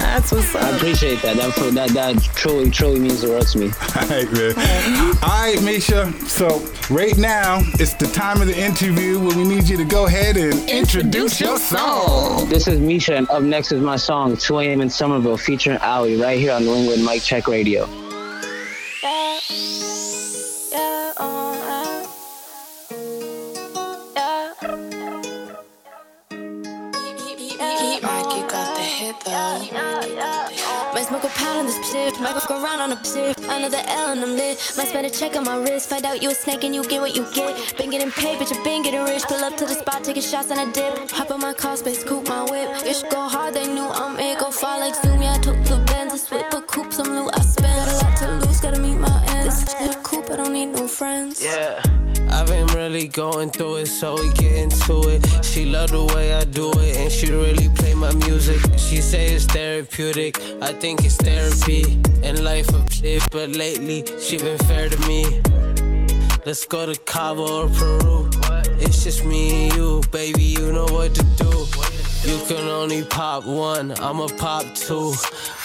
That's 0.00 0.32
what's 0.32 0.54
up. 0.54 0.62
I 0.62 0.76
appreciate 0.76 1.22
that. 1.22 1.36
That 1.36 1.54
that 1.74 1.90
that 1.90 2.22
truly 2.34 2.70
truly 2.70 3.00
means 3.00 3.22
the 3.22 3.28
world 3.30 3.46
to 3.48 3.58
me. 3.58 3.66
All 3.66 4.08
right, 4.08 4.32
man. 4.32 5.16
All 5.22 5.28
right, 5.28 5.62
Misha. 5.62 6.12
So 6.28 6.66
right 6.90 7.16
now 7.16 7.60
it's 7.74 7.94
the 7.94 8.06
time 8.06 8.40
of 8.40 8.48
the 8.48 8.58
interview 8.58 9.18
where 9.20 9.36
we 9.36 9.44
need 9.44 9.68
you 9.68 9.76
to 9.76 9.84
go 9.84 10.06
ahead 10.06 10.36
and 10.36 10.68
introduce 10.68 11.40
your 11.40 11.58
song. 11.58 12.48
This 12.48 12.66
is 12.66 12.80
Misha, 12.80 13.16
and 13.16 13.28
up 13.30 13.42
next 13.42 13.72
is 13.72 13.80
my 13.80 13.96
song 13.96 14.36
2 14.36 14.58
a.m. 14.60 14.80
in 14.80 14.90
Somerville 14.90 15.36
featuring 15.36 15.78
Ali, 15.78 16.20
right 16.20 16.38
here 16.38 16.52
on 16.52 16.64
New 16.64 16.74
England 16.74 17.04
Mic 17.04 17.22
Check 17.22 17.46
Radio. 17.46 17.86
Yeah, 19.02 19.38
yeah, 20.72 21.12
oh, 21.18 21.79
hit 29.00 29.16
though. 29.24 29.32
Might 30.92 31.06
smoke 31.08 31.24
a 31.24 31.28
pound 31.28 31.60
on 31.60 31.66
this 31.66 31.80
shit, 31.90 32.20
might 32.20 32.36
go 32.46 32.62
around 32.62 32.80
on 32.80 32.92
a 32.92 33.04
shit. 33.04 33.38
Another 33.38 33.82
L 33.86 34.12
and 34.12 34.20
I'm 34.20 34.36
lit. 34.36 34.58
Might 34.76 34.88
spend 34.88 35.06
a 35.06 35.10
check 35.10 35.36
on 35.36 35.44
my 35.44 35.56
wrist. 35.56 35.88
Find 35.88 36.04
out 36.04 36.22
you 36.22 36.30
a 36.30 36.34
snake 36.34 36.64
and 36.64 36.74
you 36.74 36.82
get 36.84 37.00
what 37.00 37.16
you 37.16 37.24
get. 37.32 37.76
Been 37.78 37.90
getting 37.90 38.10
paid, 38.10 38.38
bitch, 38.38 38.54
you 38.54 38.62
been 38.62 38.82
getting 38.82 39.04
rich. 39.04 39.22
Pull 39.22 39.42
up 39.42 39.56
to 39.56 39.64
the 39.64 39.74
spot, 39.74 40.04
taking 40.04 40.22
shots 40.22 40.50
and 40.50 40.60
a 40.60 40.66
dip. 40.72 41.10
Hop 41.12 41.30
on 41.30 41.40
my 41.40 41.54
car 41.54 41.76
space, 41.76 42.04
coupe 42.04 42.28
my 42.28 42.42
whip. 42.50 42.68
It 42.84 42.96
should 42.96 43.10
go 43.10 43.22
hard, 43.28 43.54
they 43.54 43.66
knew 43.74 43.88
I'm 44.02 44.18
it. 44.18 44.38
Go 44.38 44.50
far 44.50 44.78
like 44.78 44.94
Zoom, 44.96 45.22
yeah, 45.22 45.36
I 45.36 45.38
took 45.38 45.58
the 45.64 45.78
bends. 45.88 46.12
I 46.14 46.18
swip, 46.18 46.46
but 46.50 46.66
coupe 46.66 46.92
some 46.92 47.08
loot. 47.08 47.30
I 47.32 47.40
spend 47.40 47.74
got 47.78 47.88
a 47.88 47.96
lot 48.04 48.16
to 48.18 48.46
lose, 48.46 48.60
gotta 48.60 48.80
meet 48.80 48.98
my 48.98 49.24
ends. 49.28 49.64
This 49.64 49.96
a 49.96 49.98
coupe, 50.02 50.30
I 50.30 50.36
don't 50.36 50.52
need 50.52 50.66
no 50.66 50.86
friends. 50.86 51.42
Yeah. 51.42 51.82
I've 52.32 52.46
been 52.46 52.66
really 52.68 53.08
going 53.08 53.50
through 53.50 53.76
it, 53.76 53.86
so 53.86 54.14
we 54.14 54.32
get 54.34 54.52
into 54.52 55.08
it. 55.08 55.44
She 55.44 55.64
love 55.66 55.90
the 55.90 56.04
way 56.14 56.32
I 56.32 56.44
do 56.44 56.70
it, 56.76 56.96
and 56.96 57.10
she 57.10 57.30
really 57.30 57.68
my 58.12 58.26
music. 58.26 58.60
She 58.76 59.00
say 59.00 59.34
it's 59.34 59.44
therapeutic, 59.44 60.40
I 60.62 60.72
think 60.72 61.04
it's 61.04 61.16
therapy. 61.16 62.00
And 62.22 62.44
life 62.44 62.68
a 62.70 62.90
shit, 62.90 63.26
but 63.30 63.50
lately 63.50 64.04
she 64.20 64.38
been 64.38 64.58
fair 64.58 64.88
to 64.88 64.98
me. 65.08 65.40
Let's 66.46 66.64
go 66.66 66.86
to 66.86 66.98
Cabo 67.00 67.64
or 67.64 67.68
Peru. 67.68 68.30
It's 68.80 69.04
just 69.04 69.24
me 69.24 69.68
and 69.68 69.76
you, 69.76 70.02
baby. 70.10 70.42
You 70.42 70.72
know 70.72 70.86
what 70.86 71.14
to 71.14 71.22
do. 71.42 71.50
You 72.28 72.38
can 72.46 72.68
only 72.68 73.02
pop 73.04 73.46
one, 73.46 73.92
I'ma 73.92 74.28
pop 74.38 74.64
two. 74.74 75.14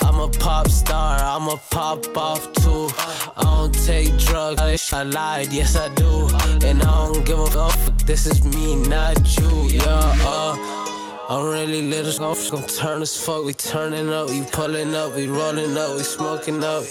I'm 0.01 0.19
a 0.19 0.29
pop 0.29 0.69
star, 0.69 1.19
I'ma 1.19 1.57
pop 1.69 2.17
off 2.17 2.51
too. 2.53 2.89
I 3.35 3.43
don't 3.43 3.73
take 3.85 4.17
drugs, 4.17 4.93
I 4.93 5.03
lied, 5.03 5.51
yes 5.51 5.75
I 5.75 5.93
do. 5.95 6.29
And 6.65 6.81
I 6.81 7.05
don't 7.05 7.25
give 7.25 7.39
a 7.39 7.47
fuck, 7.49 7.97
this 8.05 8.25
is 8.25 8.45
me, 8.45 8.75
not 8.87 9.17
you, 9.37 9.79
yeah, 9.79 10.15
uh. 10.23 10.84
I'm 11.27 11.43
really 11.43 11.81
little, 11.81 12.11
so 12.11 12.51
gon' 12.51 12.67
turn 12.67 13.01
as 13.01 13.17
fuck. 13.17 13.45
We 13.45 13.53
turning 13.53 14.09
up, 14.09 14.29
we 14.29 14.43
pulling 14.43 14.93
up, 14.93 15.15
we 15.15 15.25
rolling 15.25 15.75
up, 15.75 15.95
we 15.97 16.03
smoking 16.03 16.63
up. 16.63 16.83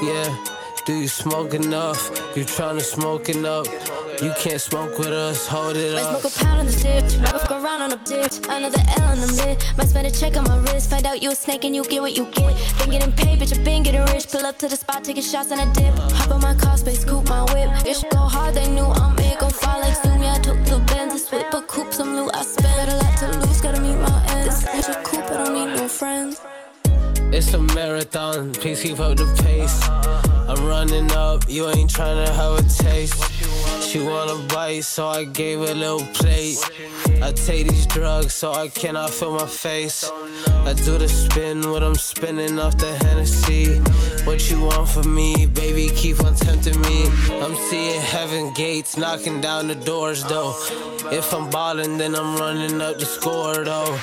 Yeah, 0.00 0.44
do 0.86 0.94
you 0.94 1.08
smoke 1.08 1.52
enough? 1.54 2.08
You 2.36 2.44
tryna 2.44 2.82
smoke 2.82 3.28
enough? 3.28 3.66
You 4.22 4.32
can't 4.38 4.60
smoke 4.60 4.96
with 4.98 5.08
us, 5.08 5.48
hold 5.48 5.76
it 5.76 5.96
up. 5.96 6.20
smoke 6.20 6.32
a 6.32 6.44
pound 6.44 6.60
on 6.60 6.66
the 6.66 6.72
dip, 6.72 7.20
might 7.22 7.40
fuck 7.40 7.50
around 7.50 7.82
on 7.82 7.92
a 7.92 7.96
dip. 8.04 8.32
Another 8.48 8.82
L 8.98 9.08
on 9.08 9.20
the 9.20 9.26
lid. 9.42 9.64
Might 9.76 9.88
spend 9.88 10.06
a 10.06 10.12
check 10.12 10.36
on 10.36 10.44
my 10.44 10.58
wrist. 10.58 10.90
Find 10.90 11.04
out 11.04 11.20
you 11.20 11.32
a 11.32 11.34
snake 11.34 11.64
and 11.64 11.74
you 11.74 11.82
get 11.82 12.02
what 12.02 12.16
you 12.16 12.26
get. 12.26 12.54
Been 12.78 12.90
getting 12.90 13.12
paid, 13.12 13.40
bitch, 13.40 13.58
I 13.58 13.64
been 13.64 13.82
getting 13.82 14.04
rich. 14.14 14.30
Pull 14.30 14.46
up 14.46 14.58
to 14.58 14.68
the 14.68 14.76
spot, 14.76 15.02
taking 15.02 15.24
shots 15.24 15.50
and 15.50 15.60
a 15.60 15.66
dip. 15.74 15.92
Hop 16.18 16.30
on 16.30 16.40
my 16.40 16.54
car 16.54 16.76
space, 16.76 17.04
coupe 17.04 17.28
my 17.28 17.42
whip. 17.52 17.84
It 17.84 17.96
should 17.96 18.10
go 18.10 18.18
hard, 18.18 18.54
they 18.54 18.68
knew 18.68 18.84
I'm 18.84 19.18
it. 19.18 19.40
Go 19.40 19.48
far 19.48 19.80
like 19.80 20.00
Zoom, 20.04 20.22
yeah, 20.22 20.34
I 20.34 20.38
took 20.38 20.62
the 20.66 20.78
bends. 20.86 21.14
I 21.14 21.16
swip, 21.16 21.46
but 21.50 21.66
coupe 21.66 21.92
some 21.92 22.14
loot. 22.14 22.30
I 22.32 22.42
spend 22.44 22.71
It's 27.34 27.54
a 27.54 27.58
marathon, 27.58 28.52
please 28.52 28.82
keep 28.82 29.00
up 29.00 29.16
the 29.16 29.24
pace. 29.42 29.80
I'm 30.48 30.66
running 30.66 31.10
up, 31.12 31.44
you 31.48 31.66
ain't 31.70 31.90
tryna 31.90 32.28
have 32.28 32.58
a 32.58 32.62
taste. 32.62 33.41
She 33.92 34.00
wanna 34.00 34.36
bite, 34.48 34.84
so 34.84 35.06
I 35.06 35.24
gave 35.24 35.58
her 35.58 35.66
a 35.66 35.74
little 35.74 36.06
plate. 36.14 36.56
I 37.20 37.30
take 37.32 37.68
these 37.68 37.84
drugs, 37.84 38.32
so 38.32 38.50
I 38.50 38.68
cannot 38.68 39.10
feel 39.10 39.32
my 39.32 39.44
face. 39.44 40.10
I 40.64 40.72
do 40.72 40.96
the 40.96 41.08
spin, 41.08 41.70
what 41.70 41.82
I'm 41.82 41.96
spinning 41.96 42.58
off 42.58 42.78
the 42.78 42.90
Hennessy. 43.04 43.80
What 44.24 44.50
you 44.50 44.62
want 44.62 44.88
from 44.88 45.14
me, 45.14 45.44
baby? 45.44 45.90
Keep 45.94 46.24
on 46.24 46.34
tempting 46.34 46.80
me. 46.80 47.04
I'm 47.42 47.54
seeing 47.68 48.00
heaven 48.00 48.54
gates, 48.54 48.96
knocking 48.96 49.42
down 49.42 49.68
the 49.68 49.74
doors, 49.74 50.24
though. 50.24 50.54
If 51.10 51.34
I'm 51.34 51.50
ballin', 51.50 51.98
then 51.98 52.14
I'm 52.14 52.36
running 52.36 52.80
up 52.80 52.98
the 52.98 53.04
score, 53.04 53.62
though. 53.62 53.98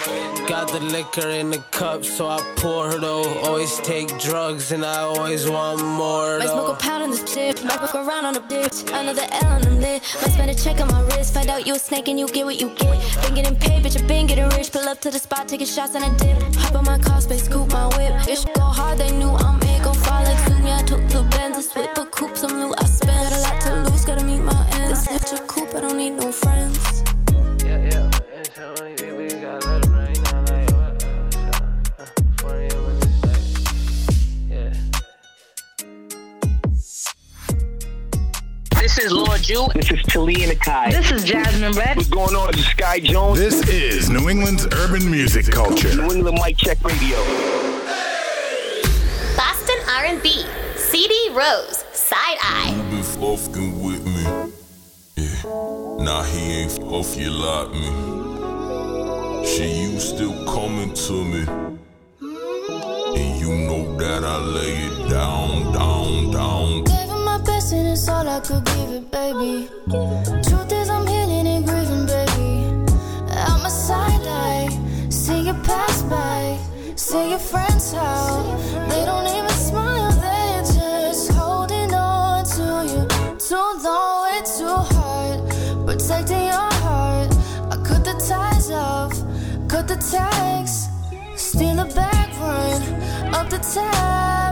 Got 0.48 0.72
the 0.72 0.82
liquor 0.82 1.30
in 1.30 1.50
the 1.50 1.64
cup, 1.72 2.06
so 2.06 2.28
I 2.28 2.40
pour, 2.58 3.00
though. 3.00 3.28
Always 3.40 3.80
take 3.80 4.20
drugs, 4.20 4.72
and 4.72 4.86
I 4.86 5.00
always 5.00 5.50
want 5.50 5.84
more, 5.84 6.38
Might 6.38 6.50
smoke 6.50 6.78
a 6.78 6.80
pound 6.80 7.04
on 7.04 7.10
this 7.10 7.24
dip, 7.34 7.64
might 7.64 7.80
fuck 7.80 7.96
around 7.96 8.26
on 8.26 8.36
a 8.36 8.42
bitch. 8.42 8.88
Another 8.94 9.26
L 9.32 9.48
on 9.48 9.79
lit. 9.80 10.02
Might 10.22 10.32
spend 10.32 10.52
a 10.52 10.56
check 10.56 10.80
on 10.82 10.88
my 10.88 11.02
wrist. 11.10 11.34
Find 11.34 11.50
out 11.50 11.66
you 11.66 11.76
a 11.76 11.80
snake 11.80 12.08
and 12.08 12.20
you 12.20 12.28
get 12.28 12.46
what 12.46 12.60
you 12.60 12.70
get. 12.76 12.98
Been 13.24 13.36
getting 13.36 13.56
paid, 13.56 13.84
bitch, 13.84 14.02
I 14.02 14.06
been 14.08 14.28
getting 14.28 14.50
rich. 14.50 14.72
Pull 14.72 14.88
up 14.88 15.00
to 15.02 15.10
the 15.10 15.20
spot, 15.20 15.48
taking 15.48 15.68
shots 15.68 15.96
and 15.96 16.04
a 16.04 16.12
dip. 16.18 16.38
Hop 16.56 16.76
on 16.76 16.86
my 16.86 16.98
car 17.00 17.22
space, 17.22 17.48
coupe 17.48 17.72
my 17.72 17.88
whip. 17.98 18.14
It 18.28 18.46
go 18.56 18.62
hard, 18.62 18.98
they 18.98 19.12
knew 19.12 19.30
I'm 19.30 19.62
it. 19.62 19.84
Go 19.84 19.94
far 19.94 20.24
like 20.24 20.40
Zoom, 20.48 20.66
yeah, 20.66 20.80
I 20.80 20.84
took 20.84 21.08
the 21.10 21.24
bends. 21.32 21.58
I 21.58 21.62
swip, 21.62 21.90
but 21.96 22.12
coupe 22.12 22.38
some 22.38 22.54
loot. 22.60 22.76
I 22.78 22.86
spend 22.86 23.30
got 23.30 23.34
a 23.34 23.42
lot 23.42 23.62
to 23.62 23.92
lose, 23.92 24.06
gotta 24.06 24.24
meet 24.24 24.42
my 24.42 24.68
ends. 24.74 25.06
This 25.06 25.24
bitch 25.24 25.40
a 25.40 25.48
coupe, 25.48 25.76
I 25.76 25.82
don't 25.82 25.98
need 25.98 26.12
no 26.12 26.32
friends. 26.32 27.04
This 38.90 39.06
is 39.06 39.12
Lord 39.12 39.44
Jew. 39.44 39.68
This 39.76 39.92
is 39.92 40.02
Talia 40.02 40.48
Nakai. 40.48 40.90
This 40.90 41.12
is 41.12 41.24
Jasmine 41.24 41.74
Red. 41.74 41.96
What's 41.96 42.10
going 42.10 42.36
on? 42.36 42.48
This 42.48 42.62
is 42.62 42.68
Sky 42.70 43.00
Jones. 43.00 43.38
This 43.38 43.70
is 43.70 44.10
New 44.10 44.30
England's 44.30 44.66
urban 44.66 45.12
music 45.12 45.46
culture. 45.46 45.96
New 45.96 46.12
England 46.12 46.40
Mic 46.44 46.58
Check 46.58 46.84
Radio. 46.84 47.18
Boston 49.38 49.76
R&B. 49.88 50.44
CD 50.76 51.30
Rose. 51.34 51.86
Side 51.94 52.40
Eye. 52.42 52.74
You 52.76 52.82
been 52.90 53.04
fucking 53.04 53.84
with 53.84 54.04
me. 54.08 54.24
Yeah. 55.18 56.04
Nah, 56.04 56.24
he 56.24 56.64
ain't 56.64 56.80
off 56.82 57.16
you 57.16 57.30
like 57.30 57.72
me. 57.72 59.46
Shit, 59.46 59.70
you 59.70 60.00
still 60.00 60.34
coming 60.46 60.96
to 60.96 61.14
me. 61.14 61.46
And 63.20 63.40
you 63.40 63.54
know 63.68 63.96
that 63.98 64.24
I 64.24 64.38
lay 64.40 64.78
it 64.88 65.10
down, 65.12 65.74
down, 65.74 65.74
down. 65.74 65.99
I 68.40 68.42
could 68.42 68.64
give 68.64 68.92
it, 68.92 69.12
baby. 69.12 69.68
Truth 70.48 70.72
is, 70.72 70.90
I'm 70.90 71.06
healing 71.06 71.46
and 71.46 71.68
grieving, 71.68 72.06
baby. 72.06 72.64
I'm 73.36 73.66
a 73.66 73.70
side 73.70 74.26
eye, 74.26 74.70
see 75.10 75.42
you 75.42 75.54
pass 75.56 76.04
by, 76.04 76.58
see 76.96 77.32
your 77.32 77.40
friends 77.40 77.92
how 77.92 78.42
they 78.88 79.04
don't 79.04 79.28
even 79.28 79.50
smile, 79.50 80.14
they're 80.22 80.62
just 80.62 81.34
holding 81.34 81.94
on 81.94 82.46
to 82.56 82.66
you. 82.90 83.36
Too 83.38 83.70
long, 83.84 84.24
way 84.24 84.42
too 84.58 84.78
hard, 84.96 85.40
protecting 85.86 86.46
your 86.46 86.72
heart. 86.80 87.36
I 87.70 87.76
cut 87.84 88.06
the 88.06 88.14
ties 88.26 88.72
off, 88.72 89.20
cut 89.68 89.90
the 89.90 89.98
tags, 89.98 90.88
steal 91.36 91.78
a 91.80 91.86
back 91.94 92.30
run 92.40 93.34
up 93.36 93.50
the 93.50 93.58
tab. 93.58 94.49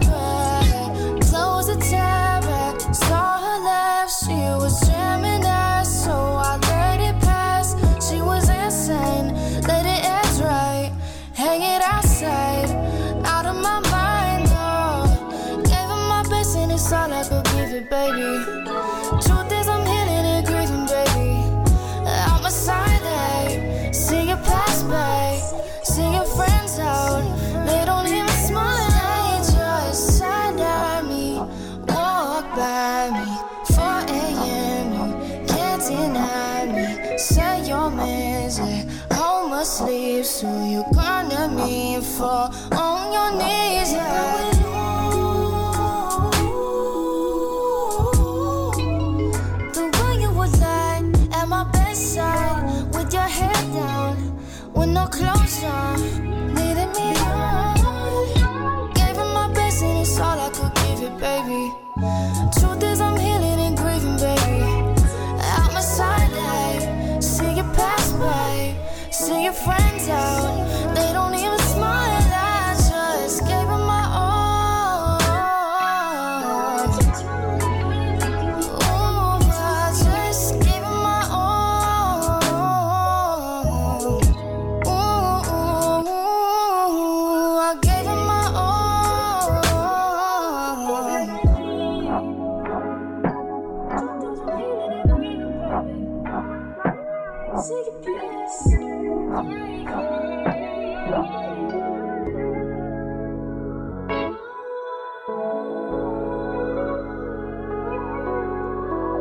need 43.36 43.67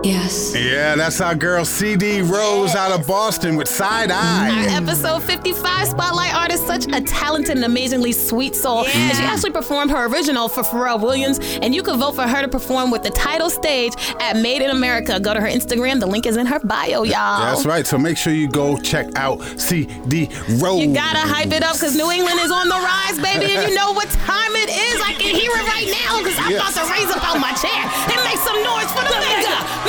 Yes. 0.06 0.54
Yeah, 0.54 0.94
that's 0.94 1.20
our 1.20 1.34
girl 1.34 1.64
CD 1.64 2.20
Rose 2.22 2.76
out 2.76 2.92
of 2.92 3.06
Boston 3.08 3.56
with 3.56 3.66
Side 3.66 4.12
Eye. 4.12 4.50
Our 4.50 4.68
Eye. 4.68 4.76
episode 4.76 5.20
55 5.24 5.88
spotlight 5.88 6.32
artist, 6.32 6.64
such 6.64 6.86
a 6.92 7.00
talented 7.00 7.56
and 7.56 7.64
amazingly 7.64 8.12
sweet 8.12 8.54
soul. 8.54 8.84
And 8.86 9.16
she 9.16 9.24
actually 9.24 9.50
performed 9.50 9.90
her 9.90 10.06
original 10.06 10.48
for 10.48 10.62
Pharrell 10.62 11.00
Williams. 11.00 11.40
And 11.60 11.74
you 11.74 11.82
can 11.82 11.98
vote 11.98 12.12
for 12.14 12.22
her 12.22 12.40
to 12.40 12.46
perform 12.48 12.92
with 12.92 13.02
the 13.02 13.10
title 13.10 13.50
stage 13.50 13.94
at 14.20 14.36
Made 14.36 14.62
in 14.62 14.70
America. 14.70 15.18
Go 15.18 15.34
to 15.34 15.40
her 15.40 15.48
Instagram. 15.48 15.98
The 15.98 16.06
link 16.06 16.24
is 16.26 16.36
in 16.36 16.46
her 16.46 16.60
bio, 16.60 17.02
y'all. 17.02 17.40
That's 17.42 17.66
right. 17.66 17.84
So 17.84 17.98
make 17.98 18.16
sure 18.16 18.32
you 18.32 18.46
go 18.48 18.76
check 18.78 19.06
out 19.16 19.42
CD 19.58 20.28
Rose. 20.62 20.82
You 20.82 20.94
gotta 20.94 21.18
hype 21.26 21.50
it 21.52 21.64
up 21.64 21.74
because 21.74 21.96
New 21.96 22.10
England 22.12 22.38
is 22.40 22.52
on 22.52 22.68
the 22.68 22.76
rise, 22.78 23.18
baby. 23.18 23.52
And 23.56 23.68
you 23.68 23.74
know 23.74 23.90
what 23.92 24.08
time 24.10 24.54
it 24.54 24.70
is. 24.70 25.02
I 25.02 25.14
can 25.18 25.34
hear 25.34 25.50
it 25.50 25.66
right 25.66 25.90
now 26.06 26.18
because 26.22 26.38
I'm 26.38 26.50
Yes. 26.52 26.62
about 26.62 26.86
to 26.86 26.92
raise 26.92 27.10
up 27.10 27.24
out 27.26 27.40
my 27.40 27.50
chair 27.58 27.82
and 28.14 28.18
make 28.22 28.38
some 28.38 28.62
noise 28.62 28.86
for 28.94 29.02
the 29.02 29.16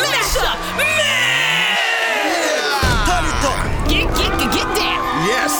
Vanessa 0.07 0.55
Man! 0.77 1.56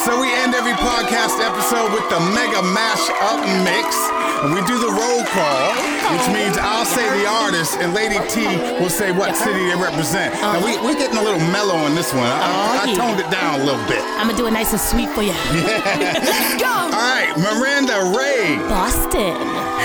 So 0.07 0.15
we 0.23 0.31
end 0.31 0.55
every 0.55 0.71
podcast 0.79 1.35
episode 1.43 1.91
with 1.91 2.07
the 2.07 2.15
mega 2.31 2.63
mash 2.71 3.03
up 3.27 3.43
mix. 3.67 3.91
And 4.39 4.55
we 4.55 4.63
do 4.63 4.79
the 4.79 4.87
roll 4.87 5.21
call, 5.35 5.67
which 6.15 6.27
means 6.31 6.55
I'll 6.55 6.85
say 6.87 7.03
the 7.19 7.27
artist 7.27 7.75
and 7.83 7.91
Lady 7.93 8.15
T 8.31 8.47
will 8.79 8.89
say 8.89 9.11
what 9.11 9.35
city 9.35 9.67
they 9.67 9.75
represent. 9.75 10.31
Now 10.35 10.63
we, 10.63 10.79
we're 10.79 10.95
getting 10.95 11.17
a 11.17 11.21
little 11.21 11.43
mellow 11.51 11.75
on 11.75 11.93
this 11.93 12.13
one. 12.13 12.23
I, 12.23 12.87
I 12.87 12.95
toned 12.95 13.19
it 13.19 13.29
down 13.29 13.59
a 13.59 13.63
little 13.67 13.83
bit. 13.91 13.99
I'm 14.15 14.27
gonna 14.31 14.37
do 14.37 14.47
it 14.47 14.51
nice 14.51 14.71
and 14.71 14.79
sweet 14.79 15.09
for 15.11 15.23
you. 15.23 15.35
Yeah. 15.67 16.13
Let's 16.23 16.61
go. 16.61 16.69
All 16.71 16.91
right, 16.93 17.33
Miranda 17.35 18.15
Ray. 18.15 18.55
Boston. 18.69 19.35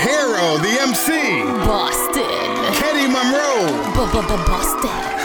Hero, 0.05 0.57
the 0.63 0.71
MC. 0.87 1.43
Boston. 1.67 2.23
Kenny 2.79 3.07
Monroe. 3.11 3.67
Boston. 4.47 5.22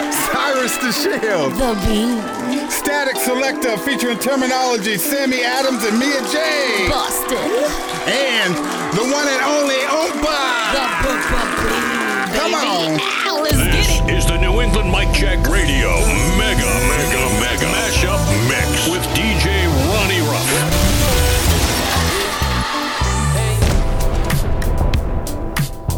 Cyrus 0.49 0.77
the 0.79 0.93
Shield. 0.93 1.53
The 1.61 1.77
Bean. 1.85 2.17
Static 2.71 3.17
Selektah 3.17 3.79
featuring 3.85 4.17
Termanology 4.17 4.99
Sammy 4.99 5.43
Adams 5.43 5.85
and 5.85 5.99
Mia 5.99 6.23
J. 6.33 6.89
Boston. 6.89 7.37
And 8.09 8.55
the 8.97 9.05
one 9.13 9.29
and 9.29 9.43
only 9.45 9.77
Oompa. 9.93 10.41
Come 12.33 12.55
on. 12.55 12.97
Now 12.97 13.43
let's 13.43 13.61
get 13.61 13.73
This 13.77 14.01
it. 14.01 14.09
is 14.09 14.25
the 14.27 14.39
New 14.39 14.63
England 14.63 14.91
Mic 14.91 15.13
Check 15.13 15.37
Radio 15.49 15.93
Mega 16.41 16.65
Mega 16.65 17.21
Mega 17.45 17.69
Mashup 17.69 18.17
Mix 18.49 18.89
with 18.89 19.05
DJ 19.13 19.69
Ronnie 19.93 20.25
Ruff. 20.33 20.49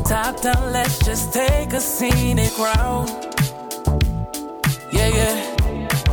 Top 0.04 0.40
down, 0.40 0.72
let's 0.72 0.98
just 0.98 1.32
take 1.32 1.72
a 1.72 1.80
scenic 1.80 2.58
route. 2.58 3.29
Yeah, 4.92 5.08
yeah, 5.08 5.56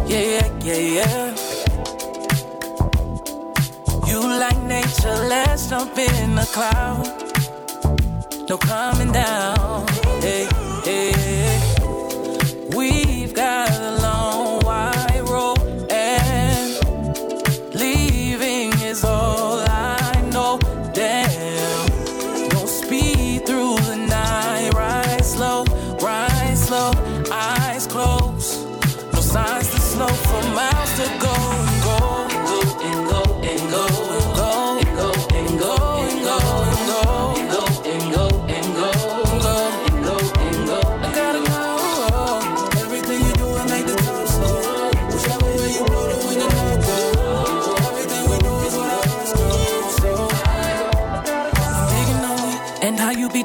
yeah, 0.07 0.21
yeah, 0.21 0.47
yeah, 0.63 0.82
yeah. 0.97 1.36
You 4.07 4.19
like 4.39 4.61
nature, 4.63 5.15
let's 5.28 5.69
jump 5.69 5.97
in 5.97 6.36
the 6.36 6.47
cloud. 6.53 7.05
No 8.49 8.57
coming 8.57 9.11
down. 9.11 9.88
Hey, 10.21 10.47
hey. 10.86 11.59
We've 12.75 13.34
got 13.34 13.76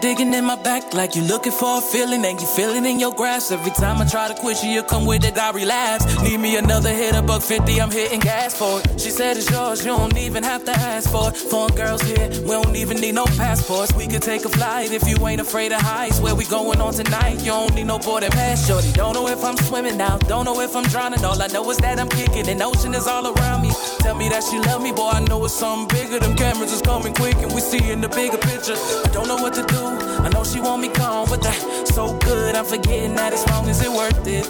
digging 0.02 0.34
in 0.34 0.44
my 0.44 0.56
back 0.56 0.92
like 0.94 1.14
you 1.14 1.22
looking 1.22 1.52
for 1.52 1.78
a 1.78 1.80
feeling 1.80 2.24
and 2.24 2.40
you 2.40 2.46
feel 2.46 2.70
it 2.70 2.84
in 2.84 2.98
your 2.98 3.14
grasp. 3.14 3.52
Every 3.52 3.70
time 3.70 4.02
I 4.02 4.04
try 4.04 4.26
to 4.26 4.34
quit 4.34 4.62
you, 4.62 4.70
you 4.70 4.82
come 4.82 5.06
with 5.06 5.24
it, 5.24 5.38
I 5.38 5.52
relapse. 5.52 6.04
Need 6.24 6.38
me 6.38 6.56
another 6.56 6.90
hit, 6.90 7.14
a 7.14 7.22
buck 7.22 7.40
fifty, 7.40 7.80
I'm 7.80 7.90
hitting 7.90 8.18
gas 8.18 8.52
for 8.58 8.80
it. 8.80 9.00
She 9.00 9.10
said 9.10 9.36
it's 9.36 9.48
yours, 9.48 9.84
you 9.84 9.96
don't 9.96 10.18
even 10.18 10.42
have 10.42 10.64
to 10.64 10.72
ask 10.72 11.08
for 11.08 11.28
it. 11.28 11.36
Foreign 11.36 11.74
girls 11.76 12.02
here, 12.02 12.28
we 12.42 12.48
don't 12.48 12.74
even 12.74 13.00
need 13.00 13.14
no 13.14 13.26
passports. 13.26 13.94
We 13.94 14.08
could 14.08 14.22
take 14.22 14.44
a 14.44 14.48
flight 14.48 14.90
if 14.90 15.08
you 15.08 15.16
ain't 15.24 15.40
afraid 15.40 15.70
of 15.70 15.80
heights. 15.80 16.18
Where 16.20 16.34
we 16.34 16.46
going 16.46 16.80
on 16.80 16.92
tonight? 16.92 17.38
You 17.38 17.52
don't 17.52 17.74
need 17.74 17.86
no 17.86 18.00
boarding 18.00 18.32
pass, 18.32 18.66
shorty. 18.66 18.90
Don't 18.92 19.14
know 19.14 19.28
if 19.28 19.44
I'm 19.44 19.56
swimming 19.56 19.96
now, 19.96 20.18
don't 20.18 20.44
know 20.44 20.60
if 20.60 20.74
I'm 20.74 20.84
drowning. 20.84 21.24
All 21.24 21.40
I 21.40 21.46
know 21.46 21.70
is 21.70 21.78
that 21.78 22.00
I'm 22.00 22.08
kicking, 22.08 22.48
and 22.48 22.60
ocean 22.60 22.92
is 22.94 23.06
all 23.06 23.24
around 23.32 23.62
me. 23.62 23.70
Tell 24.02 24.16
me 24.16 24.28
that 24.30 24.42
she 24.42 24.58
love 24.58 24.82
me, 24.82 24.90
boy. 24.90 25.10
I 25.10 25.20
know 25.20 25.44
it's 25.44 25.54
something 25.54 25.86
bigger. 25.96 26.18
Them 26.18 26.34
cameras 26.34 26.72
is 26.72 26.82
coming 26.82 27.14
quick, 27.14 27.36
and 27.36 27.54
we 27.54 27.60
see 27.60 27.90
in 27.90 28.00
the 28.00 28.08
bigger 28.08 28.36
picture. 28.36 28.74
I 28.74 29.08
don't 29.12 29.28
know 29.28 29.36
what 29.36 29.54
to 29.54 29.62
do. 29.62 29.82
I 30.26 30.28
know 30.30 30.42
she 30.42 30.58
want 30.58 30.82
me 30.82 30.88
gone, 30.88 31.28
but 31.30 31.40
that 31.42 31.86
so 31.86 32.18
good. 32.18 32.56
I'm 32.56 32.64
forgetting 32.64 33.14
that 33.14 33.32
as 33.32 33.46
long 33.50 33.68
as 33.68 33.80
it 33.80 33.88
worth 33.88 34.26
it. 34.26 34.44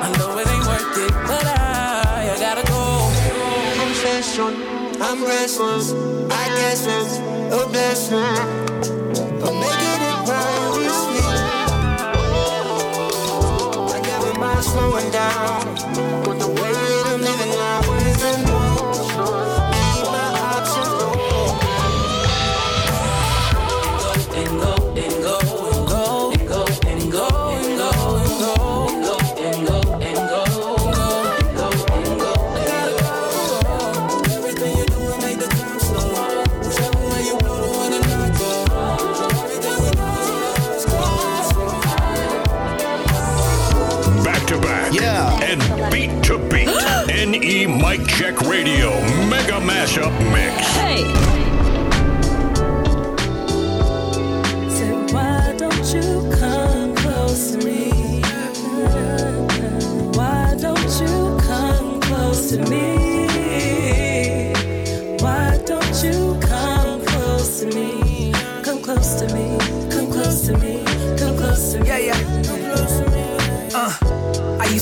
I 0.00 0.08
know 0.16 0.38
it 0.38 0.48
ain't 0.48 0.66
worth 0.66 0.96
it, 0.96 1.12
but 1.28 1.44
I, 1.44 2.32
I 2.32 2.36
gotta 2.40 2.64
go. 2.66 3.12
Obsession, 3.84 4.64
I'm 5.02 5.22
restless. 5.22 5.92
I 5.92 6.48
guess 6.56 6.86
it's 6.88 7.18
a 7.52 7.68
blessing. 7.68 8.16
I'm 9.44 9.56
making 9.60 10.02
it 10.08 10.18
right 10.24 10.70
with 10.72 11.00
me. 11.12 11.20
I 13.92 14.00
never 14.00 14.32
mind 14.40 14.64
slowing 14.64 15.10
down. 15.10 16.45
Radio 48.48 48.90
Mega 49.28 49.58
Mashup 49.60 50.12
Mix. 50.32 50.75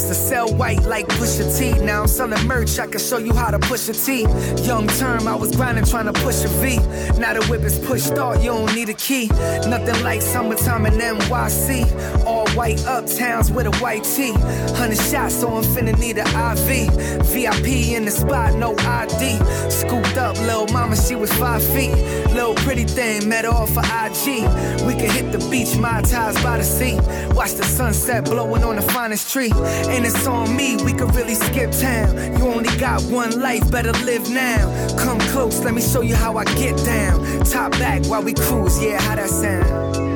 Used 0.05 0.21
to 0.21 0.29
sell 0.29 0.55
white 0.55 0.83
like 0.83 1.07
Pusha 1.09 1.59
T. 1.59 1.73
Now 1.83 2.03
I'm 2.03 2.09
selling 2.09 2.47
merch. 2.47 2.79
I 2.79 2.87
can 2.87 3.01
show 3.01 3.19
you 3.19 3.33
how 3.33 3.51
to 3.51 3.59
push 3.59 3.89
a 3.89 3.93
T. 3.93 4.23
Young 4.63 4.87
term, 4.87 5.27
I 5.27 5.35
was 5.35 5.55
grinding 5.57 5.85
trying 5.85 6.07
to 6.07 6.13
push 6.13 6.45
a 6.45 6.49
V. 6.61 6.77
Now 7.19 7.35
the 7.35 7.47
whip 7.49 7.63
is 7.63 7.79
pushed 7.79 8.13
out. 8.13 8.43
You 8.43 8.51
don't 8.51 8.75
need 8.75 8.89
a 8.89 8.95
key. 8.95 9.29
Nothing 9.69 10.03
like 10.03 10.21
summertime 10.21 10.87
in 10.87 10.95
NYC. 10.95 12.25
All 12.27 12.44
white 12.55 12.79
uptowns 12.79 13.55
with 13.55 13.67
a 13.67 13.77
white 13.79 14.05
tee. 14.05 14.33
Hundred 14.75 14.99
shots, 14.99 15.35
so 15.41 15.57
I'm 15.57 15.65
finna 15.65 15.99
need 15.99 16.19
an 16.19 16.27
IV. 16.27 16.91
VIP 17.27 17.95
in 17.95 18.05
the 18.05 18.11
spot, 18.11 18.55
no 18.55 18.75
ID. 18.79 19.39
Scooped 19.71 20.17
up, 20.17 20.37
little 20.41 20.67
mama, 20.73 20.97
she 20.97 21.15
was 21.15 21.33
five 21.35 21.63
feet. 21.63 21.95
Little 22.33 22.55
pretty 22.55 22.85
thing, 22.85 23.29
met 23.29 23.45
her 23.45 23.51
off 23.51 23.71
for 23.75 23.81
IG. 23.81 24.43
We 24.87 24.95
could 24.95 25.11
hit 25.11 25.33
the 25.33 25.47
beach, 25.51 25.77
my 25.77 26.03
ties 26.03 26.41
by 26.43 26.59
the 26.59 26.65
sea. 26.65 26.97
Watch 27.35 27.53
the 27.55 27.65
sunset 27.65 28.25
blowing 28.25 28.63
on 28.63 28.77
the 28.77 28.83
finest 28.83 29.33
tree. 29.33 29.51
And 29.55 30.05
it's 30.05 30.27
on 30.27 30.55
me, 30.57 30.77
we 30.85 30.93
could 30.93 31.15
really 31.15 31.35
skip 31.35 31.71
town. 31.73 32.39
You 32.39 32.47
only 32.47 32.77
got 32.79 33.03
one 33.03 33.41
life, 33.41 33.69
better 33.71 33.93
live 34.05 34.31
now. 34.31 34.97
Come 34.99 35.19
close, 35.33 35.61
let 35.65 35.75
me 35.75 35.83
show 35.83 36.03
you 36.03 36.15
how 36.15 36.37
I 36.37 36.45
get 36.57 36.77
down. 36.85 37.45
Top 37.45 37.73
back 37.73 38.05
while 38.07 38.23
we 38.23 38.35
cruise, 38.35 38.83
yeah, 38.83 39.01
how 39.01 39.17
that 39.17 39.31
sound? 39.31 40.14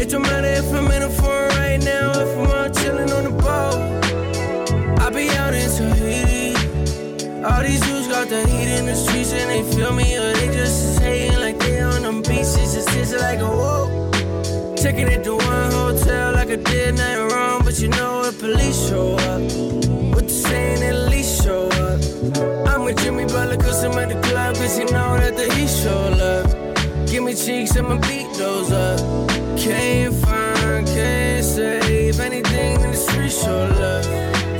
It 0.00 0.08
don't 0.08 0.22
matter 0.22 0.46
if 0.46 0.72
I'm 0.72 0.90
in 0.90 1.02
a 1.02 1.10
foreign 1.10 1.48
right 1.56 1.84
now, 1.84 2.10
if 2.12 2.38
I'm 2.38 2.59
All 7.50 7.62
these 7.62 7.80
dudes 7.80 8.08
got 8.08 8.28
the 8.28 8.46
heat 8.46 8.68
in 8.78 8.86
the 8.86 8.94
streets 8.94 9.32
and 9.32 9.50
they 9.50 9.62
feel 9.74 9.92
me, 9.92 10.16
or 10.16 10.32
they 10.34 10.46
just 10.46 10.84
is 10.84 10.98
hating 10.98 11.40
like 11.40 11.58
they 11.58 11.80
on 11.80 12.02
them 12.02 12.22
beaches. 12.22 12.74
It's 12.76 12.94
just 12.94 13.14
like 13.18 13.40
a 13.40 13.48
whoa. 13.48 14.10
Checking 14.76 15.08
it 15.08 15.24
to 15.24 15.36
one 15.36 15.70
hotel 15.72 16.32
like 16.32 16.50
I 16.50 16.56
did 16.56 16.96
nothing 16.96 17.28
wrong, 17.28 17.62
but 17.64 17.78
you 17.80 17.88
know 17.88 18.22
if 18.24 18.38
police 18.38 18.88
show 18.88 19.14
up, 19.16 19.42
what 20.14 20.24
the 20.28 20.34
saying 20.44 20.82
at 20.82 21.10
least 21.10 21.44
show 21.44 21.66
up. 21.86 22.00
I'm 22.68 22.84
with 22.84 22.98
Jimmy 23.02 23.26
Butler 23.26 23.56
cause 23.56 23.84
I'm 23.84 23.98
at 23.98 24.08
the 24.08 24.20
club, 24.28 24.54
cause 24.56 24.78
you 24.78 24.86
know 24.86 25.18
that 25.18 25.36
the 25.36 25.52
heat 25.54 25.68
show 25.68 26.08
love. 26.22 26.48
Give 27.10 27.24
me 27.24 27.34
cheeks, 27.34 27.76
I'ma 27.76 27.96
beat 28.08 28.32
those 28.38 28.70
up. 28.70 29.28
Can't 29.58 30.14
find, 30.14 30.86
can't 30.86 31.44
save 31.44 32.20
anything 32.20 32.80
in 32.80 32.90
the 32.92 32.96
street 32.96 33.32
show 33.32 33.66
love. 33.80 34.04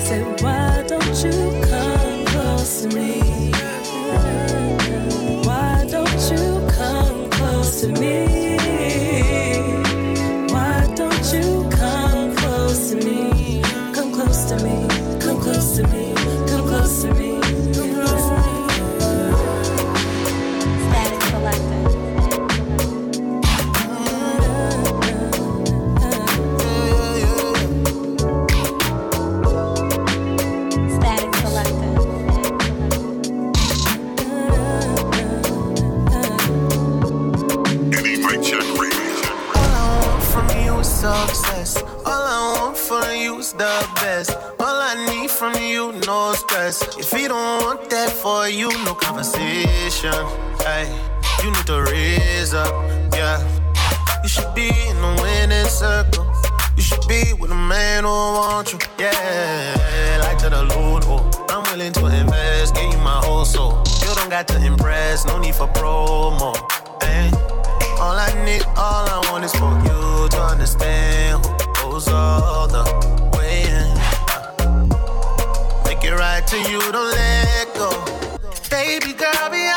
Say, 0.02 0.22
why 0.42 0.84
don't 0.86 1.24
you 1.24 1.69
to 2.80 2.88
me? 2.96 3.49
The 43.60 43.88
best. 43.96 44.30
All 44.58 44.78
I 44.90 44.94
need 45.10 45.30
from 45.30 45.54
you, 45.56 45.92
no 46.06 46.32
stress. 46.32 46.80
If 46.96 47.12
you 47.12 47.28
don't 47.28 47.62
want 47.62 47.90
that 47.90 48.10
for 48.10 48.48
you, 48.48 48.68
no 48.86 48.94
conversation. 48.94 50.16
Hey, 50.64 50.88
you 51.42 51.50
need 51.52 51.66
to 51.66 51.82
raise 51.82 52.54
up, 52.54 52.72
yeah. 53.12 53.36
You 54.22 54.28
should 54.30 54.54
be 54.54 54.68
in 54.88 54.96
the 55.04 55.12
winning 55.20 55.66
circle. 55.66 56.24
You 56.74 56.82
should 56.82 57.06
be 57.06 57.34
with 57.38 57.50
a 57.50 57.62
man 57.74 58.04
who 58.04 58.08
wants 58.08 58.72
you, 58.72 58.78
yeah. 58.98 60.20
Like 60.22 60.38
to 60.38 60.48
the 60.48 60.62
Lord, 60.74 61.04
oh, 61.06 61.20
I'm 61.50 61.62
willing 61.70 61.92
to 61.92 62.06
invest, 62.06 62.74
give 62.74 62.90
you 62.90 62.98
my 63.00 63.20
whole 63.26 63.44
soul. 63.44 63.84
You 64.00 64.14
don't 64.14 64.30
got 64.30 64.48
to 64.48 64.64
impress, 64.64 65.26
no 65.26 65.38
need 65.38 65.54
for 65.54 65.68
promo. 65.68 66.56
Hey. 67.02 67.30
All 68.00 68.16
I 68.16 68.32
need, 68.46 68.64
all 68.78 69.04
I 69.16 69.20
want 69.30 69.44
is 69.44 69.52
for 69.52 69.72
you 69.84 70.28
to 70.30 70.40
understand 70.42 71.44
who 71.44 71.90
goes 71.90 72.08
all 72.08 72.66
the 72.66 72.89
To 76.50 76.56
you, 76.68 76.80
don't 76.90 77.12
let 77.12 77.74
go. 77.76 77.90
Baby 78.70 79.12
girl, 79.12 79.50
be 79.52 79.69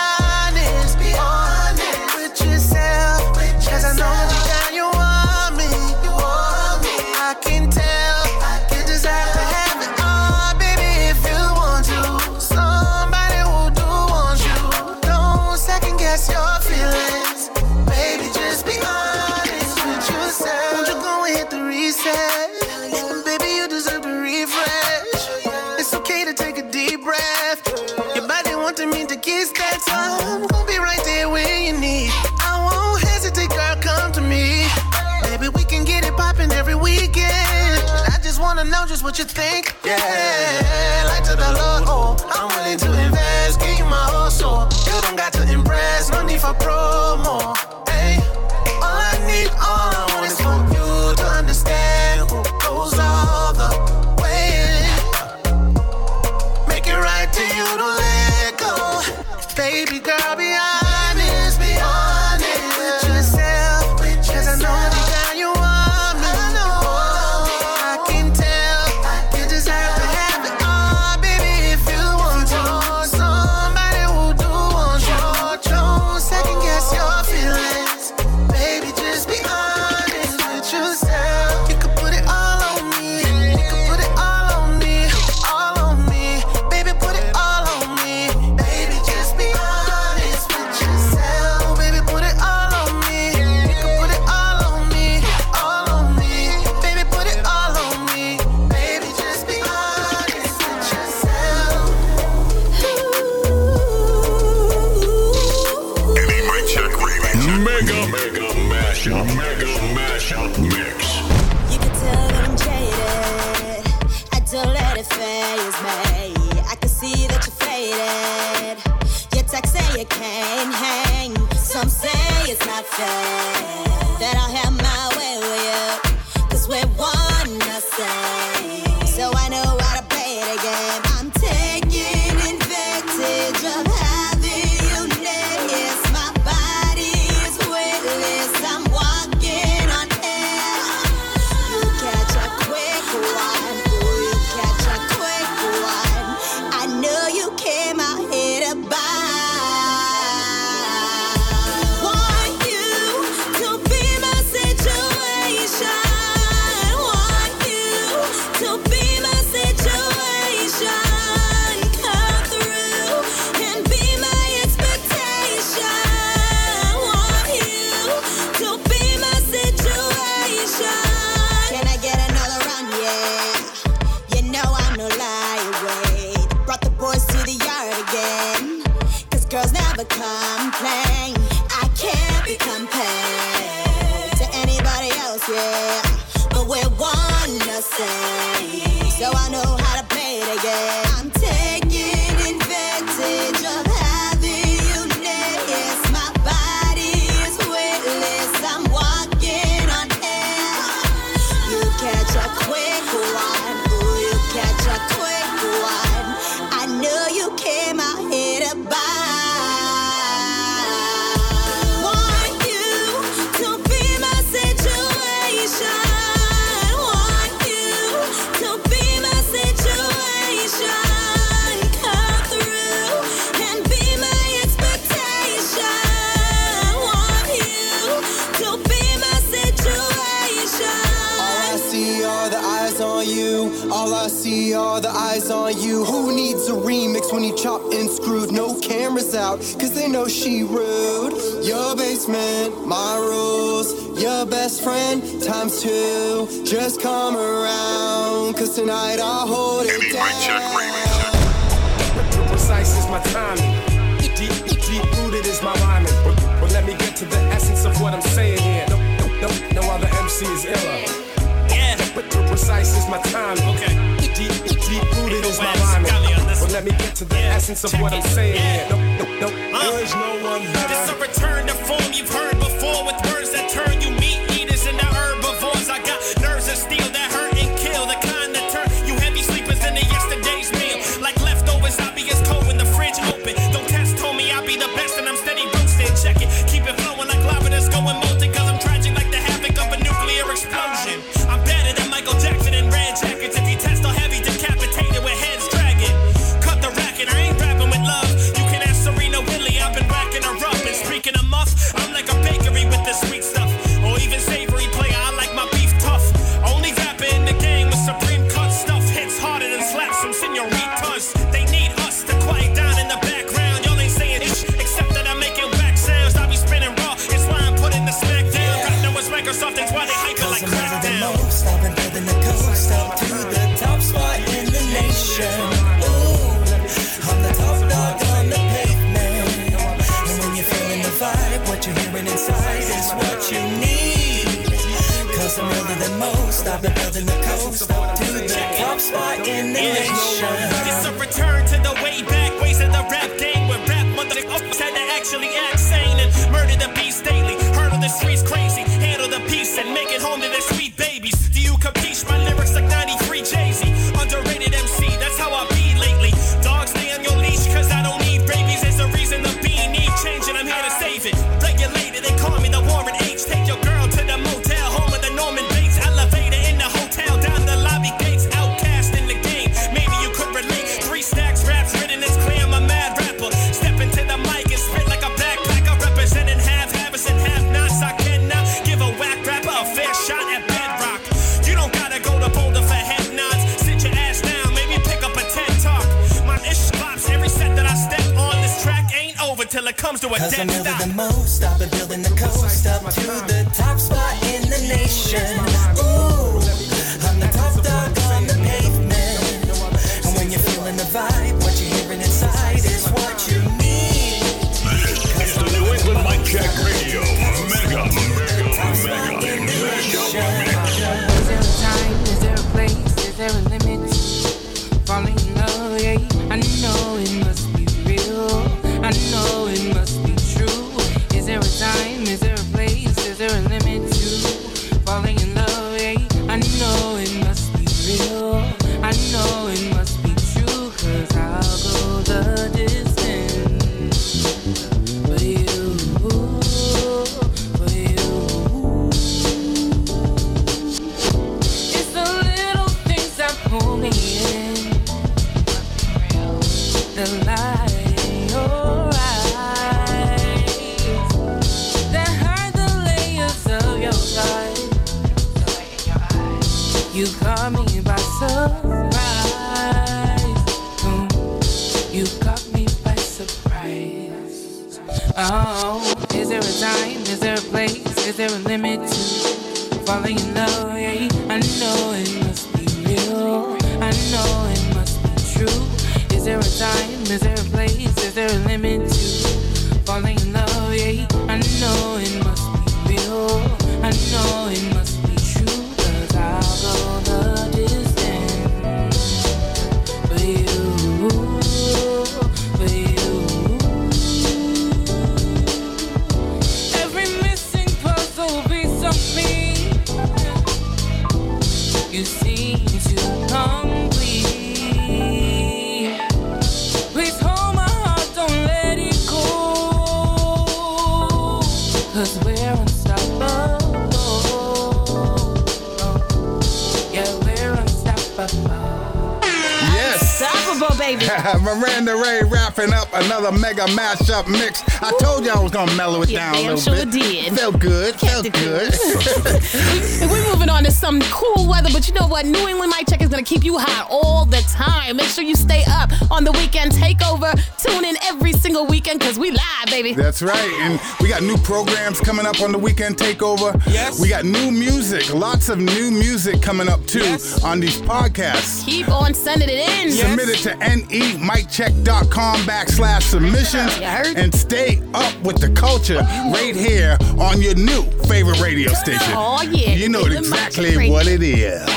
what? 532.34 532.48
New 532.48 532.68
England 532.68 532.92
Mic 532.98 533.08
Check 533.08 533.22
is 533.22 533.30
gonna 533.30 533.44
keep 533.44 533.64
you 533.64 533.78
high 533.78 534.08
all 534.10 534.44
the 534.44 534.62
time. 534.62 535.18
Make 535.18 535.28
sure 535.28 535.44
you 535.44 535.56
stay 535.56 535.84
up 535.88 536.10
on 536.32 536.44
the 536.44 536.52
weekend 536.52 536.92
takeover. 536.92 537.54
Tune 537.78 538.04
in 538.04 538.16
every 538.24 538.54
single 538.54 538.88
weekend 538.88 539.20
because 539.20 539.38
we 539.38 539.52
live, 539.52 539.86
baby. 539.86 540.14
That's 540.14 540.42
right. 540.42 540.74
And 540.82 541.00
we 541.22 541.30
got 541.30 541.44
new 541.44 541.58
programs 541.58 542.20
coming 542.20 542.48
up 542.48 542.60
on 542.60 542.72
the 542.72 542.80
weekend 542.80 543.18
takeover. 543.18 543.80
Yes. 543.86 544.20
We 544.20 544.30
got 544.30 544.46
new 544.46 544.72
music, 544.72 545.32
lots 545.32 545.70
of 545.70 545.78
new 545.78 546.10
music 546.10 546.60
coming 546.60 546.90
up 546.90 547.06
too 547.06 547.20
yes. 547.20 547.64
on 547.64 547.80
these 547.80 548.02
podcasts. 548.02 548.84
Keep 548.84 549.10
on 549.10 549.36
sending 549.36 549.70
it 549.70 549.88
in. 549.88 550.10
Yes. 550.10 550.28
Submit 550.28 550.50
it 550.50 550.58
to 550.64 550.72
nemiccheck.com 550.72 552.58
backslash 552.62 553.22
submissions 553.22 554.00
and 554.36 554.52
stay 554.56 555.04
up 555.14 555.40
with 555.44 555.60
the 555.60 555.70
culture 555.70 556.22
right 556.52 556.76
here 556.76 557.16
on 557.40 557.62
your 557.62 557.76
new 557.76 558.02
favorite 558.24 558.60
radio 558.60 558.92
station. 558.94 559.34
Oh, 559.36 559.62
yeah. 559.62 559.92
You 559.92 560.10
know 560.10 560.26
exactly 560.26 561.12
what 561.12 561.28
it 561.28 561.44
is. 561.44 561.88